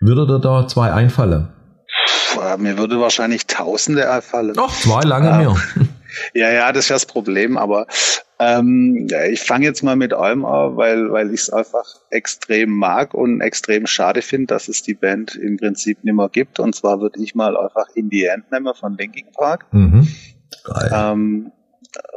Würde 0.00 0.26
dir 0.26 0.38
da 0.40 0.66
zwei 0.66 0.92
einfallen? 0.92 1.48
Mir 2.58 2.78
würde 2.78 2.98
wahrscheinlich 3.00 3.46
Tausende 3.46 4.10
einfallen. 4.10 4.54
Doch, 4.54 4.72
zwei 4.74 5.02
lange 5.02 5.28
Ja. 5.28 5.36
mehr. 5.38 5.56
Ja, 6.34 6.50
ja, 6.50 6.72
das 6.72 6.84
ist 6.86 6.88
ja 6.88 6.96
das 6.96 7.06
Problem, 7.06 7.56
aber 7.56 7.86
ähm, 8.40 9.06
ich 9.30 9.42
fange 9.42 9.66
jetzt 9.66 9.82
mal 9.82 9.96
mit 9.96 10.14
allem 10.14 10.46
an, 10.46 10.74
weil, 10.78 11.12
weil 11.12 11.34
ich 11.34 11.42
es 11.42 11.50
einfach 11.50 11.84
extrem 12.08 12.70
mag 12.70 13.12
und 13.12 13.42
extrem 13.42 13.86
schade 13.86 14.22
finde, 14.22 14.46
dass 14.46 14.68
es 14.68 14.82
die 14.82 14.94
Band 14.94 15.34
im 15.34 15.58
Prinzip 15.58 16.02
nicht 16.02 16.14
mehr 16.14 16.30
gibt. 16.30 16.58
Und 16.58 16.74
zwar 16.74 17.02
würde 17.02 17.22
ich 17.22 17.34
mal 17.34 17.54
einfach 17.54 17.88
In 17.94 18.08
the 18.10 18.24
End 18.24 18.50
nehmen 18.50 18.74
von 18.74 18.96
Linkin 18.96 19.30
Park. 19.32 19.66
Mhm. 19.72 20.08
Geil. 20.64 20.90
ähm, 20.90 21.52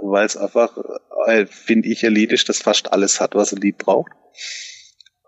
weil 0.01 0.25
es 0.25 0.37
einfach, 0.37 0.77
äh, 1.25 1.45
finde 1.45 1.89
ich, 1.89 2.03
ist, 2.03 2.47
das 2.47 2.59
fast 2.59 2.93
alles 2.93 3.19
hat, 3.19 3.35
was 3.35 3.51
ein 3.51 3.59
Lied 3.59 3.77
braucht. 3.77 4.13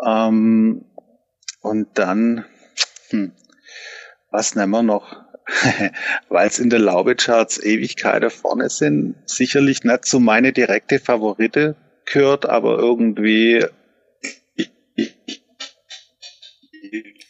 Ähm, 0.02 0.86
und 1.60 1.88
dann, 1.96 2.46
hm, 3.10 3.34
was 4.32 4.56
nehmen 4.56 4.72
wir 4.72 4.84
noch? 4.84 5.24
weil 6.30 6.48
es 6.48 6.60
in 6.60 6.70
der 6.70 6.80
Laube-Charts 6.80 7.64
Ewigkeiten 7.64 8.30
vorne 8.30 8.70
sind, 8.70 9.16
sicherlich 9.26 9.84
nicht 9.84 10.06
zu 10.06 10.20
meine 10.20 10.52
direkte 10.54 11.00
Favorite 11.00 11.76
gehört, 12.06 12.48
aber 12.48 12.78
irgendwie 12.80 13.66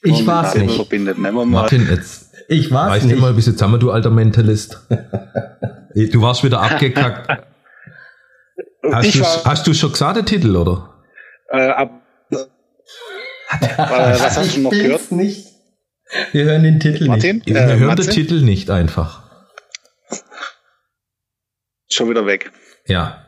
Ich 0.04 0.26
war's 0.28 0.48
Martin 0.48 0.66
nicht. 0.68 0.76
verbindet. 0.76 1.18
Nehmen 1.18 1.36
wir 1.38 1.46
mal 1.46 1.62
Martin, 1.62 1.88
jetzt 1.90 2.32
Ich 2.48 2.72
war's 2.72 3.02
dir 3.02 3.08
nicht. 3.08 3.20
mal 3.20 3.30
ein 3.30 3.36
bisschen 3.36 3.54
zusammen, 3.54 3.80
du 3.80 3.92
alter 3.92 4.10
Mentalist. 4.12 4.80
Du 6.12 6.22
warst 6.22 6.44
wieder 6.44 6.60
abgekackt. 6.62 7.42
Hast 8.92 9.08
Ich 9.08 9.14
du, 9.14 9.22
war- 9.22 9.46
hast 9.46 9.66
du 9.66 9.74
schon 9.74 9.94
gesagt 9.94 10.18
den 10.18 10.26
Titel, 10.26 10.54
oder? 10.58 10.94
äh, 11.50 11.70
ab, 11.70 12.02
äh, 12.32 12.36
was 13.70 14.38
hast 14.38 14.58
du 14.58 14.60
noch 14.60 14.74
Ich 14.74 14.84
gehört? 14.84 15.12
nicht. 15.14 15.48
Wir 16.32 16.46
hören 16.46 16.64
den 16.64 16.80
Titel 16.80 17.08
Martin? 17.08 17.38
nicht. 17.38 17.48
Wir 17.48 17.56
Äh, 17.58 17.78
hören 17.78 17.88
Matze? 17.88 18.04
den 18.04 18.12
Titel 18.12 18.42
nicht 18.42 18.70
einfach. 18.70 19.24
Schon 21.90 22.10
wieder 22.10 22.26
weg. 22.26 22.52
Ja. 22.88 23.22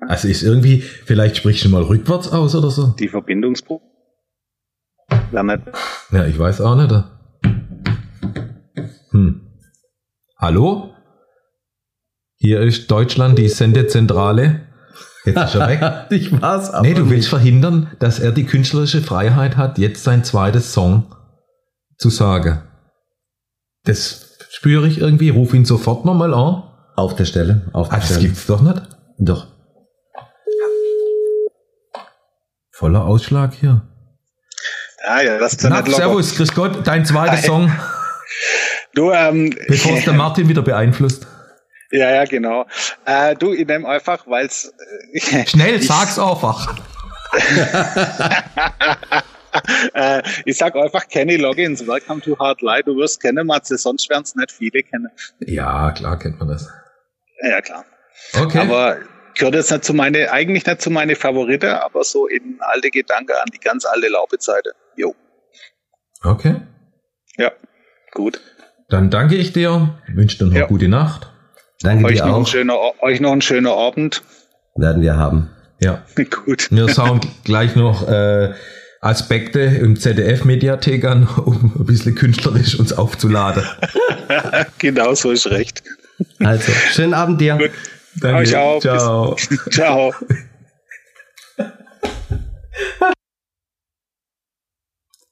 Also 0.00 0.28
ist 0.28 0.42
irgendwie, 0.42 0.80
vielleicht 0.82 1.36
sprichst 1.38 1.64
du 1.64 1.68
mal 1.70 1.82
rückwärts 1.82 2.28
aus 2.28 2.54
oder 2.54 2.70
so. 2.70 2.88
Die 2.98 3.08
Verbindungsprobe. 3.08 3.84
Ja, 6.12 6.26
ich 6.26 6.38
weiß 6.38 6.60
auch 6.60 6.76
nicht. 6.76 7.04
Hm. 9.10 9.40
Hallo? 10.38 10.94
Hier 12.36 12.60
ist 12.60 12.90
Deutschland, 12.90 13.38
die 13.38 13.48
Sendezentrale. 13.48 14.66
Jetzt 15.24 15.36
ist 15.38 15.54
er 15.56 15.68
weg. 15.68 15.82
ich 16.10 16.40
war's 16.40 16.70
aber 16.70 16.86
Nee, 16.86 16.94
du 16.94 17.10
willst 17.10 17.24
nicht. 17.24 17.28
verhindern, 17.30 17.90
dass 17.98 18.20
er 18.20 18.32
die 18.32 18.44
künstlerische 18.44 19.00
Freiheit 19.02 19.56
hat, 19.56 19.78
jetzt 19.78 20.04
sein 20.04 20.22
zweites 20.24 20.72
Song 20.72 21.14
zu 21.98 22.10
sagen. 22.10 22.62
Das 23.84 24.38
spüre 24.50 24.86
ich 24.86 24.98
irgendwie. 24.98 25.30
Ruf 25.30 25.52
ihn 25.54 25.64
sofort 25.64 26.04
nochmal 26.04 26.32
an. 26.34 26.62
Auf 26.96 27.14
der 27.16 27.24
Stelle. 27.26 27.70
Auf 27.72 27.88
der 27.88 27.98
Ah, 27.98 28.00
das 28.00 28.08
Stelle. 28.10 28.20
gibt's 28.26 28.46
doch 28.46 28.60
nicht. 28.60 28.82
Doch. 29.18 29.46
Voller 32.72 33.04
Ausschlag 33.04 33.54
hier. 33.54 33.82
Ja, 35.04 35.20
ja, 35.22 35.38
das 35.38 35.54
ist 35.54 35.62
ja 35.62 35.70
Na, 35.70 35.80
nicht 35.82 35.96
servus, 35.96 36.36
grüß 36.36 36.54
Gott, 36.54 36.86
dein 36.86 37.04
zweiter 37.06 37.32
Hi. 37.32 37.42
Song, 37.42 37.72
Du, 38.94 39.10
ähm, 39.12 39.54
bevor 39.68 39.96
es 39.96 40.04
der 40.04 40.12
Martin 40.14 40.48
wieder 40.48 40.62
beeinflusst. 40.62 41.26
ja, 41.90 42.10
ja, 42.10 42.24
genau. 42.24 42.66
Äh, 43.06 43.34
du, 43.36 43.52
ich 43.52 43.66
nehme 43.66 43.88
einfach, 43.88 44.26
weil's 44.26 44.72
äh, 45.12 45.46
Schnell, 45.46 45.76
ich, 45.76 45.86
sag's 45.86 46.18
einfach. 46.18 46.74
Äh, 49.94 50.22
ich 50.44 50.56
sag 50.56 50.74
einfach 50.76 51.08
Kenny 51.08 51.36
Loggins, 51.36 51.86
Welcome 51.86 52.20
to 52.22 52.38
Hard 52.38 52.62
Light. 52.62 52.86
Du 52.86 52.96
wirst 52.96 53.20
kennen, 53.20 53.46
Matze, 53.46 53.76
sonst 53.78 54.08
werden 54.10 54.22
es 54.24 54.34
nicht 54.34 54.50
viele 54.52 54.82
kennen. 54.82 55.08
Ja, 55.40 55.90
klar 55.92 56.18
kennt 56.18 56.38
man 56.38 56.48
das. 56.48 56.68
Ja, 57.42 57.60
klar. 57.60 57.84
Okay. 58.40 58.58
Aber 58.58 58.96
gehört 59.34 59.54
jetzt 59.54 59.70
nicht 59.70 59.84
zu 59.84 59.94
meine, 59.94 60.30
eigentlich 60.32 60.66
nicht 60.66 60.80
zu 60.80 60.90
meine 60.90 61.14
Favorite, 61.16 61.82
aber 61.82 62.04
so 62.04 62.26
in 62.26 62.56
alte 62.60 62.90
Gedanken 62.90 63.32
an 63.32 63.48
die 63.52 63.58
ganz 63.60 63.84
alte 63.84 64.08
Laubezeite. 64.08 64.72
Jo. 64.96 65.14
okay. 66.24 66.56
Ja, 67.36 67.52
gut. 68.12 68.40
Dann 68.88 69.10
danke 69.10 69.36
ich 69.36 69.52
dir, 69.52 70.00
wünsche 70.08 70.38
dir 70.38 70.44
noch 70.46 70.54
Ja. 70.56 70.66
gute 70.66 70.88
Nacht. 70.88 71.30
Danke 71.82 72.06
Euch 72.06 72.16
dir 72.16 72.26
noch, 72.26 72.36
ein 72.36 72.42
auch. 72.42 72.46
schöner, 72.48 73.02
euch 73.02 73.20
noch 73.20 73.32
ein 73.32 73.40
schöner 73.42 73.72
Abend. 73.74 74.22
Werden 74.74 75.02
wir 75.02 75.16
haben. 75.16 75.50
Ja. 75.80 76.02
gut. 76.44 76.72
Wir 76.72 76.88
schauen 76.88 77.20
gleich 77.44 77.76
noch 77.76 78.08
äh, 78.08 78.52
Aspekte 79.00 79.60
im 79.60 79.96
ZDF-Mediathek 79.96 81.04
an, 81.04 81.28
um 81.44 81.72
ein 81.78 81.86
bisschen 81.86 82.14
künstlerisch 82.14 82.78
uns 82.78 82.92
aufzuladen. 82.92 83.64
genau 84.78 85.14
so 85.14 85.30
ist 85.30 85.46
recht. 85.48 85.82
Also, 86.40 86.72
schönen 86.92 87.14
Abend 87.14 87.40
dir. 87.40 87.56
Gut. 87.56 87.70
Danke. 88.20 88.38
Euch 88.40 88.56
auch. 88.56 88.80
Ciao. 88.80 89.36
Ciao. 89.70 90.12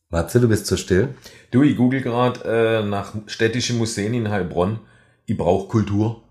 Matze, 0.09 0.41
du 0.41 0.49
bist 0.49 0.67
zu 0.67 0.77
still. 0.77 1.09
Du, 1.51 1.63
ich 1.63 1.77
google 1.77 2.01
gerade 2.01 2.41
äh, 2.45 2.87
nach 2.87 3.13
städtischen 3.27 3.79
Museen 3.79 4.15
in 4.15 4.31
Heilbronn. 4.31 4.79
Ich 5.27 5.37
brauche 5.37 5.67
Kultur. 5.67 6.23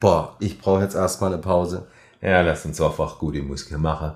Boah, 0.00 0.36
ich 0.40 0.58
brauche 0.58 0.82
jetzt 0.82 0.94
erstmal 0.94 1.32
eine 1.32 1.42
Pause. 1.42 1.86
Ja, 2.22 2.40
lass 2.40 2.64
uns 2.64 2.80
einfach 2.80 3.18
gute 3.18 3.42
Musik 3.42 3.76
machen. 3.78 4.14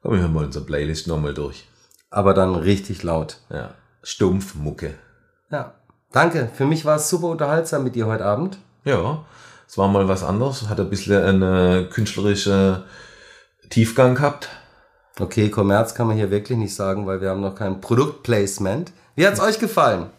Komm, 0.00 0.12
wir 0.12 0.20
hören 0.20 0.32
mal 0.32 0.44
unsere 0.44 0.64
Playlist 0.64 1.08
nochmal 1.08 1.34
durch. 1.34 1.66
Aber 2.10 2.34
dann 2.34 2.54
richtig 2.54 3.02
laut. 3.02 3.40
Ja. 3.50 3.70
Stumpf 4.02 4.54
Mucke. 4.54 4.94
Ja. 5.50 5.74
Danke. 6.12 6.48
Für 6.54 6.64
mich 6.64 6.84
war 6.84 6.96
es 6.96 7.08
super 7.08 7.26
unterhaltsam 7.26 7.84
mit 7.84 7.94
dir 7.94 8.06
heute 8.06 8.24
Abend. 8.24 8.58
Ja, 8.84 9.24
es 9.66 9.76
war 9.76 9.88
mal 9.88 10.08
was 10.08 10.22
anderes. 10.22 10.68
Hat 10.68 10.80
ein 10.80 10.88
bisschen 10.88 11.22
einen 11.22 11.90
künstlerischen 11.90 12.84
Tiefgang 13.70 14.14
gehabt. 14.14 14.48
Okay, 15.18 15.50
Kommerz 15.50 15.94
kann 15.94 16.06
man 16.06 16.16
hier 16.16 16.30
wirklich 16.30 16.58
nicht 16.58 16.74
sagen, 16.74 17.06
weil 17.06 17.20
wir 17.20 17.30
haben 17.30 17.40
noch 17.40 17.54
kein 17.54 17.80
Produktplacement. 17.80 18.92
Wie 19.14 19.26
hat's 19.26 19.40
euch 19.40 19.58
gefallen? 19.58 20.10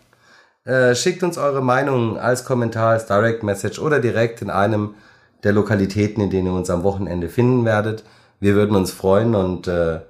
Äh, 0.66 0.96
schickt 0.96 1.24
uns 1.24 1.38
eure 1.38 1.62
Meinung 1.62 2.18
als 2.20 2.44
Kommentar, 2.44 2.90
als 2.90 3.06
Direct 3.06 3.44
Message 3.44 3.80
oder 3.80 4.00
direkt 4.00 4.42
in 4.42 4.50
einem 4.50 4.96
der 5.44 5.54
Lokalitäten, 5.54 6.22
in 6.22 6.30
denen 6.30 6.48
ihr 6.48 6.54
uns 6.54 6.70
am 6.70 6.84
Wochenende 6.84 7.30
finden 7.30 7.64
werdet. 7.64 8.04
Wir 8.40 8.56
würden 8.56 8.76
uns 8.76 8.92
freuen 8.92 9.34
und 9.36 9.68
äh, 9.68 10.02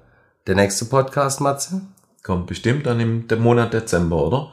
der 0.48 0.54
nächste 0.54 0.86
Podcast, 0.86 1.42
Matze? 1.42 1.82
Kommt 2.22 2.46
bestimmt 2.46 2.86
dann 2.86 2.98
im 3.00 3.28
dem 3.28 3.42
Monat 3.42 3.74
Dezember, 3.74 4.16
oder? 4.16 4.50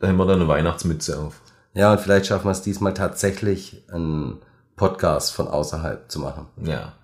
Da 0.00 0.08
haben 0.08 0.16
wir 0.16 0.26
dann 0.26 0.40
eine 0.40 0.48
Weihnachtsmütze 0.48 1.16
auf. 1.16 1.40
Ja, 1.74 1.92
und 1.92 2.00
vielleicht 2.00 2.26
schaffen 2.26 2.46
wir 2.46 2.50
es 2.50 2.62
diesmal 2.62 2.92
tatsächlich, 2.92 3.84
einen 3.88 4.42
Podcast 4.74 5.32
von 5.32 5.46
außerhalb 5.46 6.10
zu 6.10 6.18
machen. 6.18 6.48
Ja, 6.60 6.94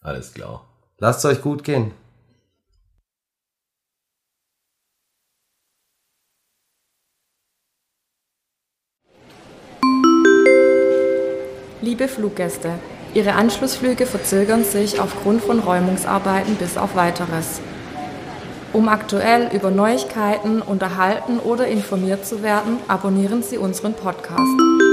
alles 0.00 0.34
klar. 0.34 0.64
Lasst 0.98 1.24
es 1.24 1.26
euch 1.26 1.42
gut 1.42 1.62
gehen. 1.62 1.92
Liebe 11.80 12.08
Fluggäste, 12.08 12.80
Ihre 13.14 13.34
Anschlussflüge 13.34 14.06
verzögern 14.06 14.64
sich 14.64 14.98
aufgrund 14.98 15.40
von 15.40 15.60
Räumungsarbeiten 15.60 16.56
bis 16.56 16.76
auf 16.76 16.96
weiteres. 16.96 17.60
Um 18.76 18.90
aktuell 18.90 19.48
über 19.54 19.70
Neuigkeiten 19.70 20.60
unterhalten 20.60 21.38
oder 21.38 21.66
informiert 21.66 22.26
zu 22.26 22.42
werden, 22.42 22.76
abonnieren 22.88 23.42
Sie 23.42 23.56
unseren 23.56 23.94
Podcast. 23.94 24.85